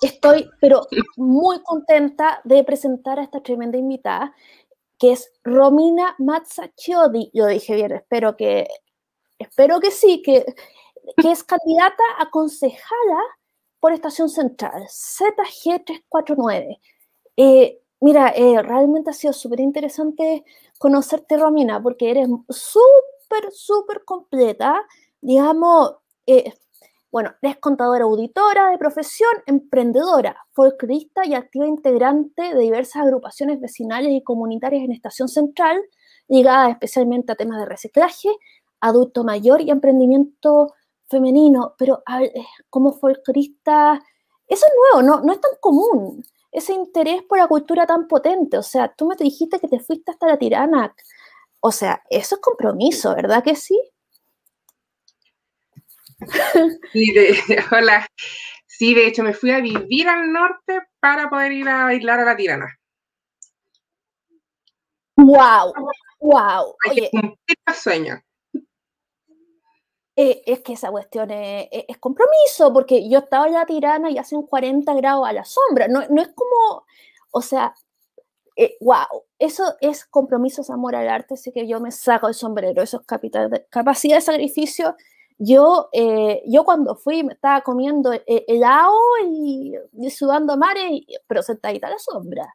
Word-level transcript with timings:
Estoy, 0.00 0.48
pero 0.60 0.86
muy 1.16 1.60
contenta 1.62 2.40
de 2.44 2.62
presentar 2.62 3.18
a 3.18 3.24
esta 3.24 3.40
tremenda 3.40 3.78
invitada, 3.78 4.32
que 4.98 5.12
es 5.12 5.32
Romina 5.42 6.14
Mazzacchiodi. 6.18 7.30
Yo 7.34 7.46
dije 7.46 7.74
bien, 7.74 7.92
espero 7.92 8.36
que, 8.36 8.68
espero 9.38 9.80
que 9.80 9.90
sí, 9.90 10.22
que, 10.22 10.44
que 11.16 11.32
es 11.32 11.42
candidata 11.42 12.04
a 12.18 12.30
concejala 12.30 13.20
por 13.80 13.92
Estación 13.92 14.28
Central, 14.28 14.84
ZG349. 14.88 16.78
Eh, 17.36 17.80
mira, 18.00 18.30
eh, 18.30 18.62
realmente 18.62 19.10
ha 19.10 19.12
sido 19.12 19.32
súper 19.32 19.60
interesante 19.60 20.44
conocerte, 20.78 21.36
Romina, 21.36 21.82
porque 21.82 22.10
eres 22.10 22.28
súper, 22.48 23.50
súper 23.52 24.04
completa. 24.04 24.84
Digamos, 25.20 25.96
eh, 26.26 26.52
bueno, 27.10 27.34
eres 27.40 27.56
contadora 27.58 28.04
auditora 28.04 28.70
de 28.70 28.78
profesión, 28.78 29.30
emprendedora, 29.46 30.36
folclorista 30.52 31.26
y 31.26 31.34
activa 31.34 31.66
integrante 31.66 32.54
de 32.54 32.60
diversas 32.60 33.02
agrupaciones 33.02 33.60
vecinales 33.60 34.10
y 34.12 34.22
comunitarias 34.22 34.84
en 34.84 34.92
Estación 34.92 35.28
Central, 35.28 35.80
ligada 36.28 36.70
especialmente 36.70 37.32
a 37.32 37.36
temas 37.36 37.60
de 37.60 37.66
reciclaje, 37.66 38.28
adulto 38.80 39.24
mayor 39.24 39.62
y 39.62 39.70
emprendimiento 39.70 40.74
femenino. 41.08 41.74
Pero 41.78 42.02
como 42.68 42.92
folclorista, 42.92 44.00
eso 44.46 44.66
es 44.66 44.72
nuevo, 44.92 45.06
no, 45.06 45.22
no 45.22 45.32
es 45.32 45.40
tan 45.40 45.52
común 45.60 46.22
ese 46.52 46.72
interés 46.72 47.22
por 47.22 47.38
la 47.38 47.46
cultura 47.46 47.86
tan 47.86 48.06
potente. 48.08 48.58
O 48.58 48.62
sea, 48.62 48.92
tú 48.94 49.06
me 49.06 49.16
dijiste 49.16 49.58
que 49.60 49.68
te 49.68 49.80
fuiste 49.80 50.10
hasta 50.10 50.26
la 50.26 50.38
tirana. 50.38 50.94
O 51.60 51.72
sea, 51.72 52.02
eso 52.10 52.36
es 52.36 52.40
compromiso, 52.40 53.14
¿verdad 53.14 53.42
que 53.42 53.56
sí? 53.56 53.78
Sí, 56.92 57.12
de, 57.12 57.36
hola. 57.72 58.06
Sí, 58.66 58.94
de 58.94 59.06
hecho 59.06 59.22
me 59.22 59.34
fui 59.34 59.50
a 59.50 59.60
vivir 59.60 60.08
al 60.08 60.32
norte 60.32 60.82
para 61.00 61.28
poder 61.28 61.52
ir 61.52 61.68
a 61.68 61.84
bailar 61.84 62.20
a 62.20 62.24
la 62.24 62.36
tirana. 62.36 62.78
¡Wow! 65.16 65.74
¡Wow! 66.20 66.76
Oye, 66.88 67.10
sueño. 67.74 68.22
Eh, 70.14 70.42
es 70.46 70.60
que 70.60 70.72
esa 70.72 70.90
cuestión 70.90 71.30
es, 71.30 71.98
compromiso, 71.98 72.72
porque 72.72 73.08
yo 73.08 73.20
estaba 73.20 73.46
en 73.46 73.54
la 73.54 73.66
tirana 73.66 74.10
y 74.10 74.18
hacen 74.18 74.42
40 74.42 74.94
grados 74.94 75.28
a 75.28 75.32
la 75.32 75.44
sombra. 75.44 75.86
No, 75.88 76.00
es 76.00 76.28
como, 76.34 76.84
o 77.30 77.42
sea, 77.42 77.74
wow, 78.80 78.96
eh, 79.12 79.24
eso 79.38 79.76
es 79.80 80.04
compromiso, 80.06 80.62
es 80.62 80.70
amor 80.70 80.96
al 80.96 81.08
arte, 81.08 81.34
así 81.34 81.52
que 81.52 81.68
yo 81.68 81.80
me 81.80 81.92
saco 81.92 82.26
el 82.26 82.34
sombrero, 82.34 82.82
eso 82.82 83.00
es 83.00 83.06
capacidad 83.70 84.16
de 84.16 84.20
sacrificio. 84.20 84.96
Yo, 85.38 85.88
eh, 85.92 86.42
yo 86.46 86.64
cuando 86.64 86.96
fui 86.96 87.22
me 87.22 87.34
estaba 87.34 87.60
comiendo 87.60 88.12
helado 88.26 88.98
y, 89.24 89.74
y 90.00 90.10
sudando 90.10 90.56
mares, 90.56 91.02
pero 91.26 91.42
sentadita 91.42 91.86
a 91.86 91.90
la 91.90 91.98
sombra. 91.98 92.54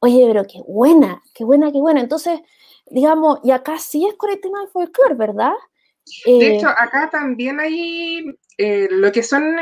Oye, 0.00 0.24
pero 0.26 0.44
qué 0.44 0.60
buena, 0.66 1.22
qué 1.34 1.44
buena, 1.44 1.72
qué 1.72 1.78
buena. 1.78 2.00
Entonces, 2.00 2.40
digamos, 2.86 3.40
y 3.42 3.50
acá 3.50 3.78
sí 3.78 4.06
es 4.06 4.14
con 4.14 4.30
el 4.30 4.40
tema 4.40 4.60
del 4.60 4.68
folclore, 4.68 5.14
¿verdad? 5.14 5.52
De 6.24 6.32
eh, 6.32 6.56
hecho, 6.56 6.68
acá 6.68 7.10
también 7.10 7.60
hay 7.60 8.24
eh, 8.56 8.88
lo 8.90 9.12
que 9.12 9.22
son 9.22 9.56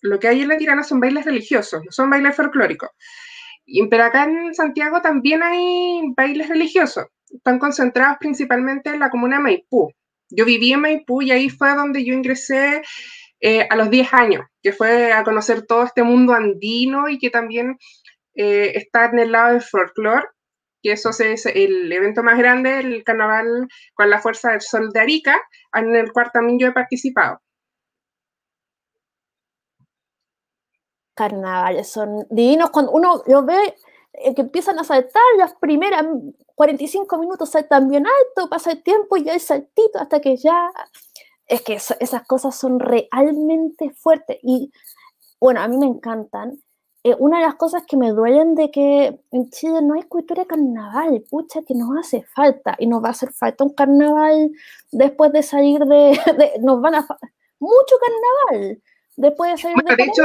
lo 0.00 0.18
que 0.18 0.28
hay 0.28 0.42
en 0.42 0.48
la 0.48 0.56
Tirana 0.56 0.84
son 0.84 1.00
bailes 1.00 1.24
religiosos, 1.24 1.84
no 1.84 1.90
son 1.90 2.10
bailes 2.10 2.36
folclóricos. 2.36 2.90
Y, 3.64 3.86
pero 3.88 4.04
acá 4.04 4.24
en 4.24 4.54
Santiago 4.54 5.00
también 5.02 5.42
hay 5.42 6.12
bailes 6.16 6.48
religiosos. 6.48 7.06
Están 7.30 7.58
concentrados 7.58 8.16
principalmente 8.18 8.90
en 8.90 9.00
la 9.00 9.10
comuna 9.10 9.36
de 9.36 9.42
Maipú. 9.42 9.92
Yo 10.30 10.44
viví 10.44 10.72
en 10.72 10.80
Maipú 10.80 11.22
y 11.22 11.30
ahí 11.30 11.48
fue 11.48 11.74
donde 11.74 12.04
yo 12.04 12.14
ingresé 12.14 12.82
eh, 13.40 13.66
a 13.70 13.76
los 13.76 13.90
10 13.90 14.12
años, 14.14 14.42
que 14.62 14.72
fue 14.72 15.12
a 15.12 15.24
conocer 15.24 15.66
todo 15.66 15.84
este 15.84 16.02
mundo 16.02 16.34
andino 16.34 17.08
y 17.08 17.18
que 17.18 17.30
también 17.30 17.76
está 18.34 19.06
en 19.06 19.18
el 19.18 19.32
lado 19.32 19.52
del 19.52 19.62
folclore 19.62 20.28
que 20.82 20.92
eso 20.92 21.10
es 21.10 21.46
el 21.46 21.90
evento 21.92 22.22
más 22.22 22.38
grande, 22.38 22.80
el 22.80 23.04
carnaval 23.04 23.68
con 23.94 24.10
la 24.10 24.20
Fuerza 24.20 24.52
del 24.52 24.60
Sol 24.60 24.90
de 24.92 25.00
Arica, 25.00 25.40
en 25.72 25.94
el 25.94 26.12
cual 26.12 26.30
también 26.32 26.58
yo 26.58 26.68
he 26.68 26.72
participado. 26.72 27.40
Carnavales 31.14 31.88
son 31.88 32.26
divinos 32.30 32.70
cuando 32.70 32.92
uno 32.92 33.22
lo 33.26 33.44
ve 33.44 33.56
eh, 33.66 33.74
que 34.12 34.40
empiezan 34.40 34.78
a 34.78 34.84
saltar, 34.84 35.22
las 35.36 35.54
primeras 35.54 36.04
45 36.54 37.18
minutos 37.18 37.50
saltan 37.50 37.88
bien 37.88 38.04
alto, 38.06 38.50
pasa 38.50 38.72
el 38.72 38.82
tiempo 38.82 39.16
y 39.16 39.24
ya 39.24 39.34
el 39.34 39.40
saltito 39.40 39.98
hasta 39.98 40.20
que 40.20 40.36
ya... 40.36 40.70
Es 41.46 41.62
que 41.62 41.74
esas 41.74 42.26
cosas 42.26 42.54
son 42.56 42.78
realmente 42.78 43.90
fuertes 43.94 44.36
y 44.42 44.70
bueno, 45.40 45.60
a 45.60 45.68
mí 45.68 45.78
me 45.78 45.86
encantan 45.86 46.58
eh, 47.04 47.14
una 47.18 47.38
de 47.38 47.46
las 47.46 47.54
cosas 47.54 47.84
que 47.86 47.96
me 47.96 48.10
duelen 48.10 48.54
de 48.54 48.70
que 48.70 49.20
en 49.30 49.50
Chile 49.50 49.80
no 49.82 49.94
hay 49.94 50.02
cultura 50.02 50.42
de 50.42 50.48
carnaval, 50.48 51.24
pucha, 51.30 51.60
que 51.62 51.74
nos 51.74 51.96
hace 51.98 52.22
falta 52.22 52.74
y 52.78 52.86
nos 52.86 53.02
va 53.02 53.08
a 53.08 53.12
hacer 53.12 53.32
falta 53.32 53.64
un 53.64 53.72
carnaval 53.72 54.50
después 54.90 55.32
de 55.32 55.42
salir 55.42 55.78
de, 55.80 56.18
nos 56.60 56.80
van 56.80 56.96
a 56.96 57.06
mucho 57.60 57.94
carnaval 58.00 58.82
después 59.16 59.52
de 59.52 59.58
salir 59.58 59.76
de, 59.76 59.96
de 59.96 60.02
hecho, 60.02 60.22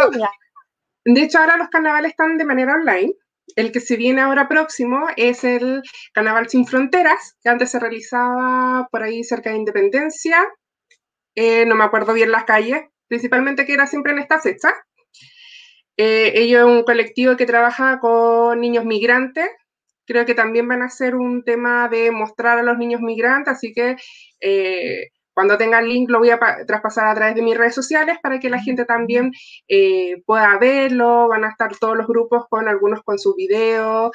de 1.05 1.21
hecho 1.21 1.39
ahora 1.39 1.57
los 1.57 1.69
carnavales 1.69 2.11
están 2.11 2.37
de 2.37 2.45
manera 2.45 2.73
online. 2.73 3.13
El 3.55 3.71
que 3.71 3.79
se 3.79 3.97
viene 3.97 4.21
ahora 4.21 4.47
próximo 4.47 5.07
es 5.15 5.43
el 5.43 5.81
Carnaval 6.13 6.49
Sin 6.49 6.65
Fronteras, 6.65 7.37
que 7.43 7.49
antes 7.49 7.71
se 7.71 7.79
realizaba 7.79 8.87
por 8.91 9.03
ahí 9.03 9.23
cerca 9.23 9.51
de 9.51 9.57
Independencia. 9.57 10.47
Eh, 11.35 11.65
no 11.65 11.75
me 11.75 11.83
acuerdo 11.83 12.13
bien 12.13 12.31
las 12.31 12.45
calles, 12.45 12.81
principalmente 13.07 13.65
que 13.65 13.73
era 13.73 13.87
siempre 13.87 14.11
en 14.13 14.19
esta 14.19 14.39
fecha. 14.39 14.73
Eh, 15.97 16.31
es 16.35 16.63
un 16.63 16.83
colectivo 16.83 17.37
que 17.37 17.45
trabaja 17.45 17.99
con 17.99 18.59
niños 18.59 18.85
migrantes. 18.85 19.49
Creo 20.05 20.25
que 20.25 20.35
también 20.35 20.67
van 20.67 20.81
a 20.81 20.89
ser 20.89 21.15
un 21.15 21.43
tema 21.43 21.87
de 21.87 22.11
mostrar 22.11 22.59
a 22.59 22.63
los 22.63 22.77
niños 22.77 23.01
migrantes, 23.01 23.53
así 23.53 23.73
que 23.73 23.95
eh, 24.41 25.09
cuando 25.33 25.57
tenga 25.57 25.79
el 25.79 25.89
link 25.89 26.09
lo 26.09 26.19
voy 26.19 26.29
a 26.29 26.39
traspasar 26.65 27.07
a 27.07 27.15
través 27.15 27.35
de 27.35 27.41
mis 27.41 27.57
redes 27.57 27.75
sociales 27.75 28.17
para 28.21 28.39
que 28.39 28.49
la 28.49 28.59
gente 28.59 28.85
también 28.85 29.31
eh, 29.67 30.21
pueda 30.25 30.57
verlo. 30.57 31.27
Van 31.27 31.43
a 31.43 31.49
estar 31.49 31.75
todos 31.77 31.97
los 31.97 32.07
grupos 32.07 32.45
con 32.49 32.67
algunos 32.67 33.01
con 33.03 33.17
sus 33.19 33.35
videos, 33.35 34.11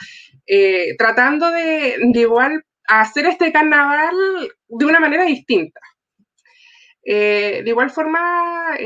tratando 0.99 1.51
de, 1.51 1.97
de, 2.12 2.21
igual 2.21 2.65
hacer 2.87 3.27
este 3.27 3.53
carnaval 3.53 4.15
de 4.69 4.87
una 4.87 5.01
manera 5.01 5.25
distinta. 5.25 5.81
de 7.05 7.65
igual 7.67 7.91
forma, 7.91 8.77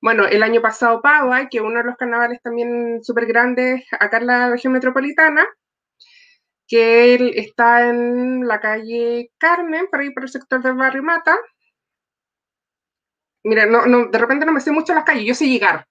bueno, 0.00 0.26
el 0.26 0.42
año 0.42 0.60
pasado 0.60 1.02
Pava, 1.02 1.48
que 1.48 1.60
uno 1.60 1.78
de 1.78 1.84
los 1.84 1.96
carnavales 1.96 2.40
también 2.42 3.02
súper 3.02 3.26
grandes 3.26 3.84
acá 3.98 4.18
en 4.18 4.26
la 4.26 4.50
región 4.50 4.72
metropolitana, 4.72 5.46
que 6.68 7.14
él 7.14 7.32
está 7.34 7.88
en 7.88 8.46
la 8.46 8.60
calle 8.60 9.32
Carmen, 9.38 9.86
por 9.90 10.00
ahí 10.00 10.10
por 10.10 10.24
el 10.24 10.28
sector 10.28 10.62
del 10.62 10.74
barrio 10.74 11.02
Mata. 11.02 11.36
Mira, 13.44 13.66
no, 13.66 13.86
no, 13.86 14.06
de 14.06 14.18
repente 14.18 14.44
no 14.46 14.52
me 14.52 14.60
sé 14.60 14.70
mucho 14.70 14.94
las 14.94 15.04
calles, 15.04 15.24
yo 15.24 15.34
sé 15.34 15.48
llegar. 15.48 15.86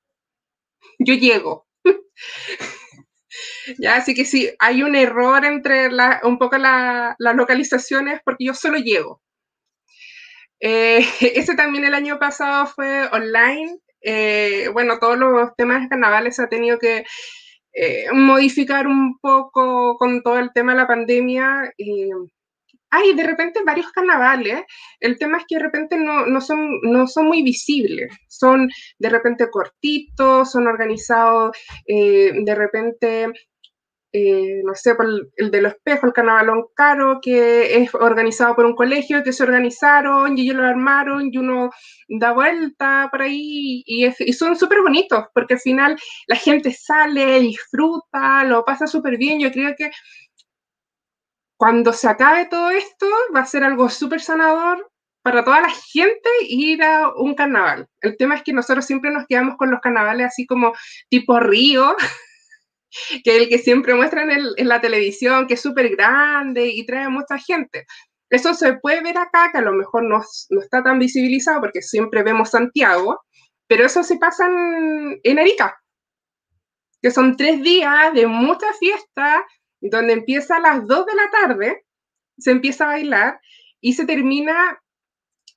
Yo 1.00 1.16
llego. 1.16 1.68
ya, 3.80 3.96
así 3.96 4.14
que 4.14 4.26
sí, 4.26 4.50
hay 4.60 4.84
un 4.84 4.96
error 4.96 5.44
entre 5.46 5.90
un 6.24 6.38
poco 6.38 6.58
las 6.58 7.16
localizaciones 7.20 8.22
porque 8.24 8.46
yo 8.46 8.54
solo 8.54 8.78
llego. 8.78 9.22
Eh, 10.60 11.00
ese 11.22 11.56
también 11.56 11.86
el 11.86 11.94
año 11.94 12.20
pasado 12.20 12.68
fue 12.68 13.08
online 13.12 13.80
eh, 14.02 14.70
bueno, 14.74 15.00
todos 15.00 15.18
los 15.18 15.56
temas 15.56 15.82
de 15.82 15.90
carnavales 15.90 16.40
ha 16.40 16.48
tenido 16.48 16.80
que 16.80 17.06
eh, 17.74 18.06
modificar 18.14 18.88
un 18.88 19.18
poco 19.20 19.98
con 19.98 20.22
todo 20.24 20.40
el 20.40 20.52
tema 20.54 20.74
de 20.74 20.80
la 20.80 20.88
pandemia. 20.88 21.72
hay 22.90 23.14
de 23.14 23.24
repente 23.24 23.62
varios 23.66 23.92
carnavales. 23.92 24.64
El 25.00 25.18
tema 25.18 25.40
es 25.40 25.46
que 25.48 25.56
de 25.56 25.64
repente 25.64 25.98
no, 25.98 26.42
son, 26.42 26.80
no 26.84 27.08
son 27.08 27.26
muy 27.28 27.44
visibles. 27.44 28.16
Son 28.28 28.70
de 29.00 29.10
repente 29.10 29.50
cortitos, 29.50 30.52
son 30.52 30.68
organizados 30.68 31.56
eh, 31.86 32.32
de 32.44 32.56
repente 32.56 33.28
eh, 34.20 34.62
no 34.64 34.74
sé, 34.74 34.96
por 34.96 35.06
el, 35.36 35.52
de 35.52 35.62
los 35.62 35.74
espejos, 35.74 36.06
el 36.06 36.14
carnavalón 36.14 36.66
caro, 36.76 37.20
que 37.22 37.78
es 37.78 37.94
organizado 37.94 38.56
por 38.56 38.66
un 38.66 38.76
colegio, 38.76 39.24
que 39.24 39.32
se 39.32 39.44
organizaron 39.44 40.36
y 40.38 40.42
ellos 40.42 40.56
lo 40.56 40.66
armaron 40.66 41.30
y 41.32 41.38
uno 41.38 41.70
da 42.08 42.32
vuelta 42.34 43.10
por 43.12 43.22
ahí 43.22 43.84
y, 43.86 44.12
son 44.34 44.56
súper 44.58 44.82
bonitos, 44.82 45.26
porque 45.36 45.54
al 45.56 45.60
final 45.60 45.98
la 46.28 46.36
gente 46.36 46.74
sale, 46.74 47.40
disfruta, 47.42 48.44
lo 48.44 48.66
pasa 48.66 48.88
súper 48.88 49.18
bien. 49.18 49.40
Yo 49.40 49.52
creo 49.52 49.76
que 49.78 49.92
cuando 51.58 51.94
se 51.94 52.08
acabe 52.08 52.46
todo 52.46 52.72
esto 52.72 53.08
va 53.36 53.42
a 53.42 53.46
ser 53.46 53.64
algo 53.64 53.90
súper 53.90 54.22
sanador 54.22 54.90
para 55.22 55.44
toda 55.44 55.62
la 55.62 55.70
gente 55.70 56.30
ir 56.48 56.82
a 56.84 57.14
un 57.16 57.36
carnaval. 57.36 57.88
El 58.02 58.18
tema 58.18 58.36
es 58.36 58.44
que 58.44 58.54
nosotros 58.54 58.86
siempre 58.86 59.12
nos 59.12 59.28
quedamos 59.28 59.58
con 59.58 59.70
los 59.70 59.82
carnavales 59.82 60.28
así 60.28 60.48
como 60.48 60.74
tipo 61.10 61.40
río, 61.40 61.96
que 63.24 63.38
el 63.38 63.50
que 63.50 63.58
siempre 63.58 63.94
muestran 63.94 64.30
en, 64.32 64.68
la 64.68 64.82
televisión, 64.82 65.48
que 65.48 65.56
es 65.56 65.62
súper 65.62 65.90
grande 65.90 66.68
y 66.68 66.86
trae 66.86 67.10
mucha 67.10 67.38
gente. 67.38 67.86
Eso 68.30 68.54
se 68.54 68.74
puede 68.74 69.02
ver 69.02 69.18
acá, 69.18 69.52
que 69.52 69.60
a 69.60 69.62
lo 69.62 69.74
mejor 69.74 70.04
no, 70.04 70.22
no 70.50 70.62
está 70.62 70.84
tan 70.84 71.00
visibilizado 71.00 71.62
porque 71.62 71.82
siempre 71.82 72.24
vemos 72.24 72.52
Santiago, 72.52 73.22
pero 73.68 73.86
eso 73.86 74.04
se 74.04 74.18
pasa 74.18 74.48
en, 74.48 75.20
en 75.24 75.40
Arica, 75.40 75.78
que 77.02 77.12
son 77.12 77.38
tres 77.38 77.62
días 77.62 78.14
de 78.14 78.28
mucha 78.28 78.68
fiesta, 78.80 79.46
donde 79.80 80.14
empieza 80.14 80.58
a 80.58 80.60
las 80.60 80.86
2 80.88 81.06
de 81.06 81.16
la 81.16 81.30
tarde, 81.30 81.86
se 82.38 82.52
empieza 82.52 82.86
a 82.86 82.94
bailar 82.94 83.40
y 83.80 83.94
se 83.94 84.06
termina, 84.06 84.80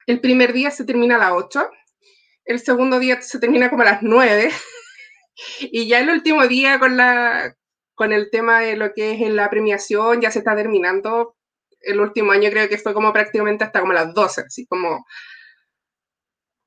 el 0.06 0.21
primer 0.21 0.53
día 0.53 0.71
se 0.71 0.85
termina 0.85 1.17
a 1.17 1.19
las 1.19 1.33
8, 1.33 1.71
el 2.44 2.61
segundo 2.61 2.99
día 2.99 3.21
se 3.21 3.38
termina 3.38 3.71
como 3.71 3.83
a 3.83 3.87
las 3.87 4.03
9 4.03 4.50
y 5.61 5.87
ya 5.87 6.01
el 6.01 6.11
último 6.11 6.47
día 6.47 6.79
con, 6.79 6.97
la, 6.97 7.57
con 7.95 8.13
el 8.13 8.31
tema 8.31 8.61
de 8.61 8.77
lo 8.77 8.93
que 8.93 9.13
es 9.13 9.31
la 9.31 9.51
premiación 9.51 10.21
ya 10.21 10.31
se 10.31 10.41
está 10.41 10.57
terminando. 10.57 11.37
El 11.81 12.01
último 12.01 12.33
año 12.33 12.51
creo 12.51 12.69
que 12.69 12.79
fue 12.79 12.93
como 12.95 13.13
prácticamente 13.13 13.65
hasta 13.65 13.81
como 13.81 13.93
las 13.93 14.13
12, 14.15 14.43
así 14.43 14.67
como... 14.67 15.05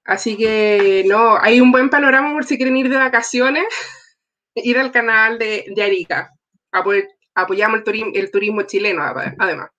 Así 0.05 0.35
que 0.35 1.03
no, 1.07 1.37
hay 1.37 1.61
un 1.61 1.71
buen 1.71 1.89
panorama 1.89 2.33
por 2.33 2.43
si 2.43 2.57
quieren 2.57 2.75
ir 2.75 2.89
de 2.89 2.97
vacaciones, 2.97 3.63
ir 4.55 4.77
al 4.77 4.91
canal 4.91 5.39
de, 5.39 5.65
de 5.73 5.83
Arica. 5.83 6.29
apoyamos 7.33 7.77
el 7.77 7.83
turismo, 7.85 8.11
el 8.13 8.29
turismo 8.29 8.63
chileno 8.63 9.01
además. 9.03 9.69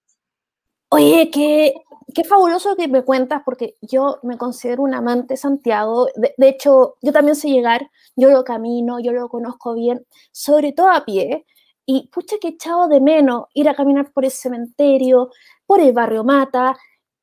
Oye, 0.88 1.28
qué, 1.32 1.74
qué 2.14 2.24
fabuloso 2.24 2.76
que 2.76 2.88
me 2.88 3.02
cuentas, 3.02 3.42
porque 3.44 3.76
yo 3.80 4.18
me 4.22 4.36
considero 4.38 4.82
un 4.82 4.94
amante 4.94 5.36
Santiago. 5.36 6.08
De, 6.16 6.48
hecho, 6.48 6.96
yo 7.02 7.12
también 7.12 7.36
sé 7.36 7.48
llegar, 7.48 7.90
yo 8.16 8.30
lo 8.30 8.44
camino, 8.44 9.00
yo 9.00 9.12
lo 9.12 9.28
conozco 9.28 9.74
bien, 9.74 10.06
sobre 10.32 10.72
todo 10.72 10.90
a 10.90 11.04
pie. 11.04 11.46
Y 11.86 12.08
pucha 12.08 12.36
que 12.40 12.48
echado 12.48 12.88
de 12.88 13.00
menos 13.00 13.44
ir 13.54 13.68
a 13.68 13.74
caminar 13.74 14.12
por 14.12 14.24
el 14.24 14.30
cementerio, 14.30 15.30
por 15.66 15.80
el 15.80 15.92
barrio 15.92 16.24
Mata, 16.24 16.76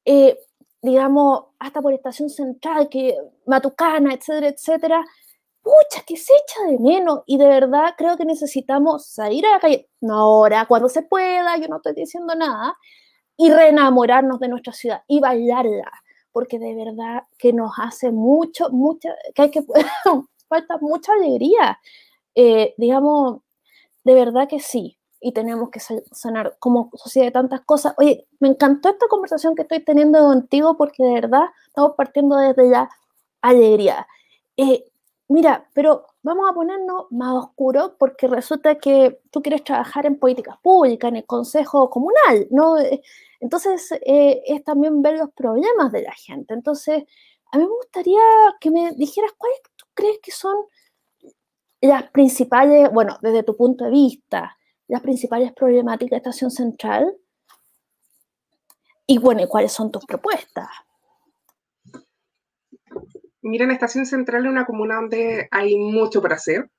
eh, 0.06 0.38
digamos, 0.82 1.46
hasta 1.60 1.82
por 1.82 1.94
Estación 1.94 2.30
Central, 2.30 2.90
que 2.90 3.16
Matucana, 3.46 4.14
etcétera, 4.14 4.48
etcétera. 4.50 5.06
Pucha, 5.62 6.04
que 6.06 6.18
se 6.18 6.34
echa 6.34 6.72
de 6.72 6.80
menos 6.80 7.22
y 7.28 7.38
de 7.38 7.48
verdad 7.48 7.94
creo 7.98 8.18
que 8.18 8.26
necesitamos 8.26 9.08
salir 9.08 9.46
a 9.46 9.52
la 9.52 9.60
calle, 9.60 9.90
no 10.02 10.16
ahora, 10.16 10.66
cuando 10.66 10.90
se 10.90 11.04
pueda, 11.04 11.58
yo 11.58 11.68
no 11.68 11.78
estoy 11.78 11.94
diciendo 11.94 12.34
nada, 12.36 12.76
y 13.38 13.52
reenamorarnos 13.52 14.40
de 14.40 14.48
nuestra 14.48 14.74
ciudad 14.74 15.04
y 15.08 15.20
bailarla, 15.20 15.92
porque 16.32 16.60
de 16.60 16.76
verdad 16.76 17.24
que 17.38 17.54
nos 17.54 17.74
hace 17.78 18.12
mucho, 18.12 18.70
mucha, 18.70 19.10
que 19.34 19.42
hay 19.42 19.52
que, 19.52 19.64
falta 20.48 20.78
mucha 20.80 21.14
alegría. 21.14 21.80
Eh, 22.36 22.74
digamos, 22.78 23.42
de 24.04 24.16
verdad 24.16 24.48
que 24.48 24.60
sí, 24.60 24.98
y 25.20 25.32
tenemos 25.34 25.70
que 25.70 25.80
sanar 25.80 26.56
como 26.60 26.90
sociedad 26.96 27.28
de 27.28 27.32
tantas 27.32 27.62
cosas. 27.62 27.94
Oye, 27.98 28.28
me 28.40 28.50
encantó 28.50 28.90
esta 28.90 29.08
conversación 29.08 29.56
que 29.56 29.62
estoy 29.62 29.84
teniendo 29.84 30.20
contigo 30.20 30.76
porque 30.78 31.04
de 31.04 31.14
verdad 31.14 31.44
estamos 31.68 31.94
partiendo 31.96 32.38
desde 32.38 32.70
la 32.70 32.90
alegría. 33.42 34.08
Eh, 34.58 34.86
mira, 35.28 35.70
pero 35.74 36.08
vamos 36.24 36.50
a 36.50 36.54
ponernos 36.54 37.06
más 37.12 37.34
oscuro 37.34 37.96
porque 37.98 38.28
resulta 38.28 38.76
que 38.76 39.22
tú 39.32 39.42
quieres 39.42 39.64
trabajar 39.64 40.06
en 40.06 40.20
políticas 40.20 40.58
públicas, 40.62 41.10
en 41.10 41.18
el 41.18 41.26
Consejo 41.26 41.90
Comunal, 41.90 42.48
¿no? 42.52 42.76
Entonces, 43.40 43.92
eh, 44.06 44.42
es 44.46 44.64
también 44.64 45.02
ver 45.02 45.18
los 45.18 45.32
problemas 45.32 45.92
de 45.92 46.04
la 46.04 46.14
gente. 46.14 46.54
Entonces, 46.54 47.04
a 47.52 47.58
mí 47.58 47.64
me 47.64 47.70
gustaría 47.70 48.22
que 48.60 48.72
me 48.72 48.92
dijeras 48.94 49.32
cuáles 49.38 49.60
tú 49.76 49.86
crees 49.94 50.20
que 50.22 50.32
son 50.32 50.56
las 51.82 52.10
principales, 52.12 52.92
bueno, 52.92 53.18
desde 53.22 53.44
tu 53.44 53.58
punto 53.58 53.86
de 53.86 53.92
vista, 53.92 54.58
las 54.88 55.02
principales 55.02 55.52
problemáticas 55.54 56.12
de 56.12 56.18
Estación 56.18 56.52
Central 56.52 57.18
y, 59.08 59.18
bueno, 59.18 59.48
cuáles 59.48 59.72
son 59.72 59.92
tus 59.92 60.06
propuestas. 60.06 60.68
Mira, 63.42 63.72
Estación 63.72 64.06
Central 64.06 64.46
es 64.46 64.52
una 64.52 64.66
comuna 64.66 64.96
donde 64.96 65.48
hay 65.52 65.78
mucho 65.78 66.22
por 66.22 66.34
hacer. 66.34 66.70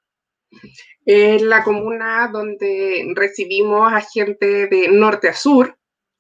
Es 1.05 1.43
la 1.43 1.64
comuna 1.64 2.29
donde 2.32 3.12
recibimos 3.14 3.93
a 3.93 4.00
gente 4.00 4.67
de 4.69 4.88
norte 4.88 5.29
a 5.29 5.35
sur, 5.35 5.76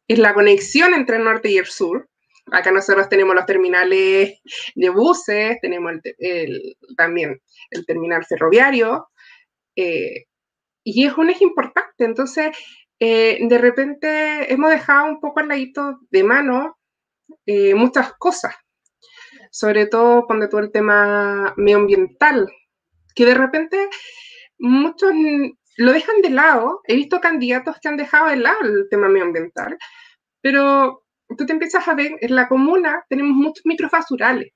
es 0.08 0.18
la 0.18 0.34
conexión 0.34 0.94
entre 0.94 1.16
el 1.16 1.24
norte 1.24 1.50
y 1.50 1.58
el 1.58 1.66
sur. 1.66 2.08
Acá 2.50 2.72
nosotros 2.72 3.08
tenemos 3.08 3.34
los 3.34 3.46
terminales 3.46 4.40
de 4.74 4.88
buses, 4.90 5.58
tenemos 5.60 5.92
también 6.96 7.40
el 7.70 7.86
terminal 7.86 8.24
ferroviario, 8.24 9.08
eh, 9.76 10.24
y 10.84 11.06
es 11.06 11.16
un 11.16 11.30
eje 11.30 11.44
importante. 11.44 12.04
Entonces, 12.04 12.56
eh, 12.98 13.38
de 13.40 13.58
repente 13.58 14.52
hemos 14.52 14.70
dejado 14.70 15.06
un 15.06 15.20
poco 15.20 15.40
al 15.40 15.48
ladito 15.48 16.00
de 16.10 16.24
mano 16.24 16.78
eh, 17.46 17.74
muchas 17.74 18.12
cosas, 18.14 18.54
sobre 19.52 19.86
todo 19.86 20.26
cuando 20.26 20.48
todo 20.48 20.62
el 20.62 20.72
tema 20.72 21.52
medioambiental, 21.58 22.50
que 23.14 23.26
de 23.26 23.34
repente 23.34 23.90
muchos 24.58 25.12
lo 25.76 25.92
dejan 25.92 26.22
de 26.22 26.30
lado. 26.30 26.80
He 26.86 26.96
visto 26.96 27.20
candidatos 27.20 27.76
que 27.78 27.88
han 27.88 27.98
dejado 27.98 28.28
de 28.28 28.36
lado 28.36 28.60
el 28.62 28.88
tema 28.90 29.08
medioambiental, 29.08 29.76
pero 30.40 31.04
tú 31.36 31.44
te 31.44 31.52
empiezas 31.52 31.86
a 31.86 31.94
ver, 31.94 32.12
en 32.20 32.34
la 32.34 32.48
comuna 32.48 33.04
tenemos 33.10 33.34
muchos 33.36 33.66
microfasurales, 33.66 34.52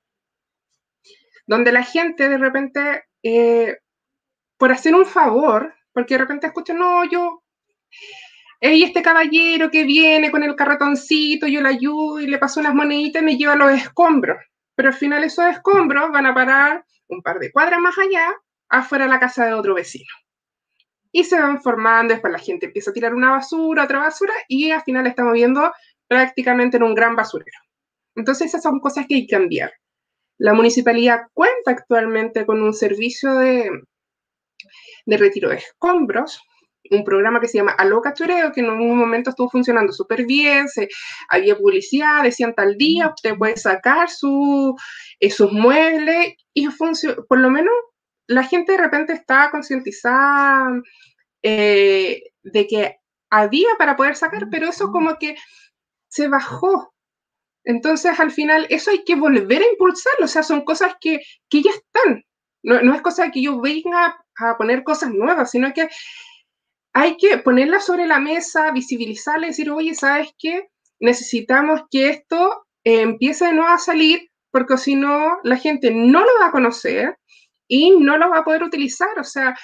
donde 1.47 1.73
la 1.73 1.83
gente 1.83 2.31
de 2.31 2.39
repente, 2.39 3.05
eh, 3.23 3.77
por 4.57 4.73
hacer 4.73 4.95
un 4.95 5.05
favor, 5.05 5.75
porque 5.93 6.15
de 6.15 6.19
repente 6.19 6.47
escuchan, 6.47 6.79
no, 6.79 7.05
yo, 7.05 7.43
y 8.63 8.83
este 8.83 9.03
caballero 9.03 9.71
que 9.71 9.85
viene 9.85 10.31
con 10.31 10.43
el 10.43 10.57
carretoncito, 10.57 11.47
yo 11.47 11.61
le 11.61 11.69
ayudo 11.69 12.21
y 12.21 12.27
le 12.27 12.39
paso 12.39 12.61
unas 12.61 12.75
moneditas 12.75 13.21
y 13.21 13.25
me 13.27 13.37
lleva 13.37 13.57
los 13.57 13.73
escombros. 13.73 14.39
Pero 14.77 14.91
al 14.91 14.95
final 14.95 15.25
esos 15.25 15.47
escombros 15.47 16.13
van 16.13 16.27
a 16.27 16.35
parar 16.35 16.85
un 17.09 17.23
par 17.23 17.41
de 17.41 17.51
cuadras 17.51 17.81
más 17.81 17.99
allá, 17.99 18.33
afuera 18.69 19.07
de 19.07 19.11
la 19.11 19.21
casa 19.21 19.47
de 19.47 19.55
otro 19.55 19.75
vecino 19.75 20.07
y 21.17 21.25
se 21.25 21.41
van 21.41 21.63
formando, 21.63 22.13
después 22.13 22.31
la 22.31 22.39
gente 22.39 22.67
empieza 22.67 22.91
a 22.91 22.93
tirar 22.93 23.15
una 23.15 23.31
basura, 23.31 23.85
otra 23.85 24.01
basura, 24.01 24.35
y 24.49 24.71
al 24.71 24.83
final 24.83 25.07
estamos 25.07 25.33
viendo 25.33 25.73
prácticamente 26.07 26.77
en 26.77 26.83
un 26.83 26.95
gran 26.95 27.17
basurero. 27.17 27.59
Entonces 28.15 28.49
esas 28.49 28.63
son 28.63 28.81
cosas 28.81 29.07
que 29.07 29.15
hay 29.15 29.27
que 29.27 29.35
cambiar. 29.35 29.73
La 30.37 30.53
municipalidad 30.53 31.23
cuenta 31.33 31.71
actualmente 31.71 32.45
con 32.45 32.63
un 32.63 32.75
servicio 32.75 33.33
de, 33.33 33.71
de 35.07 35.17
retiro 35.17 35.49
de 35.49 35.57
escombros, 35.57 36.39
un 36.91 37.05
programa 37.05 37.41
que 37.41 37.49
se 37.49 37.59
llama 37.59 37.73
Aloca 37.73 38.15
Choreo, 38.15 38.53
que 38.53 38.61
en 38.61 38.71
un 38.71 38.97
momento 38.97 39.31
estuvo 39.31 39.51
funcionando 39.51 39.93
súper 39.93 40.27
bien, 40.27 40.69
se, 40.69 40.89
había 41.29 41.57
publicidad, 41.57 42.23
decían 42.23 42.55
tal 42.55 42.77
día, 42.77 43.13
usted 43.15 43.37
puede 43.37 43.57
sacar 43.57 44.11
su, 44.11 44.75
eh, 45.21 45.31
sus 45.31 45.53
muebles, 45.53 46.35
y 46.55 46.69
por 47.29 47.39
lo 47.39 47.51
menos 47.51 47.75
la 48.27 48.43
gente 48.43 48.73
de 48.73 48.79
repente 48.79 49.13
está 49.13 49.51
concientizada 49.51 50.83
eh, 51.43 52.23
de 52.43 52.67
que 52.67 52.97
había 53.31 53.69
para 53.79 53.97
poder 53.97 54.17
sacar, 54.17 54.49
pero 54.51 54.69
eso 54.69 54.91
como 54.91 55.19
que 55.19 55.37
se 56.09 56.29
bajó. 56.29 56.93
Entonces, 57.65 58.19
al 58.21 58.31
final, 58.31 58.67
eso 58.71 58.91
hay 58.91 59.05
que 59.05 59.17
volver 59.17 59.63
a 59.63 59.69
impulsarlo. 59.69 60.25
O 60.25 60.29
sea, 60.29 60.43
son 60.43 60.65
cosas 60.65 60.95
que, 61.01 61.21
que 61.49 61.63
ya 61.63 61.71
están. 61.73 62.25
No, 62.63 62.81
no 62.83 62.95
es 62.95 63.03
cosa 63.03 63.31
que 63.31 63.43
yo 63.43 63.61
venga 63.61 64.17
a 64.39 64.57
poner 64.57 64.85
cosas 64.85 65.11
nuevas, 65.11 65.51
sino 65.51 65.73
que 65.73 65.89
hay 66.99 67.19
que 67.19 67.37
ponerlas 67.37 67.85
sobre 67.85 68.07
la 68.07 68.19
mesa, 68.19 68.71
visibilizarlas 68.71 69.45
y 69.45 69.51
decir, 69.51 69.71
oye, 69.71 69.95
¿sabes 69.95 70.31
qué? 70.39 70.71
Necesitamos 70.99 71.83
que 71.91 72.09
esto 72.09 72.65
eh, 72.85 73.03
empiece 73.03 73.45
de 73.45 73.53
nuevo 73.53 73.69
a 73.69 73.77
salir, 73.77 74.31
porque 74.51 74.79
si 74.79 74.95
no, 74.95 75.37
la 75.43 75.59
gente 75.59 75.91
no 75.91 76.21
lo 76.21 76.31
va 76.41 76.47
a 76.47 76.53
conocer 76.53 77.19
y 77.69 77.91
no 77.99 78.17
lo 78.17 78.31
va 78.31 78.39
a 78.39 78.45
poder 78.45 78.63
utilizar. 78.63 79.11
O 79.19 79.25
sea, 79.25 79.55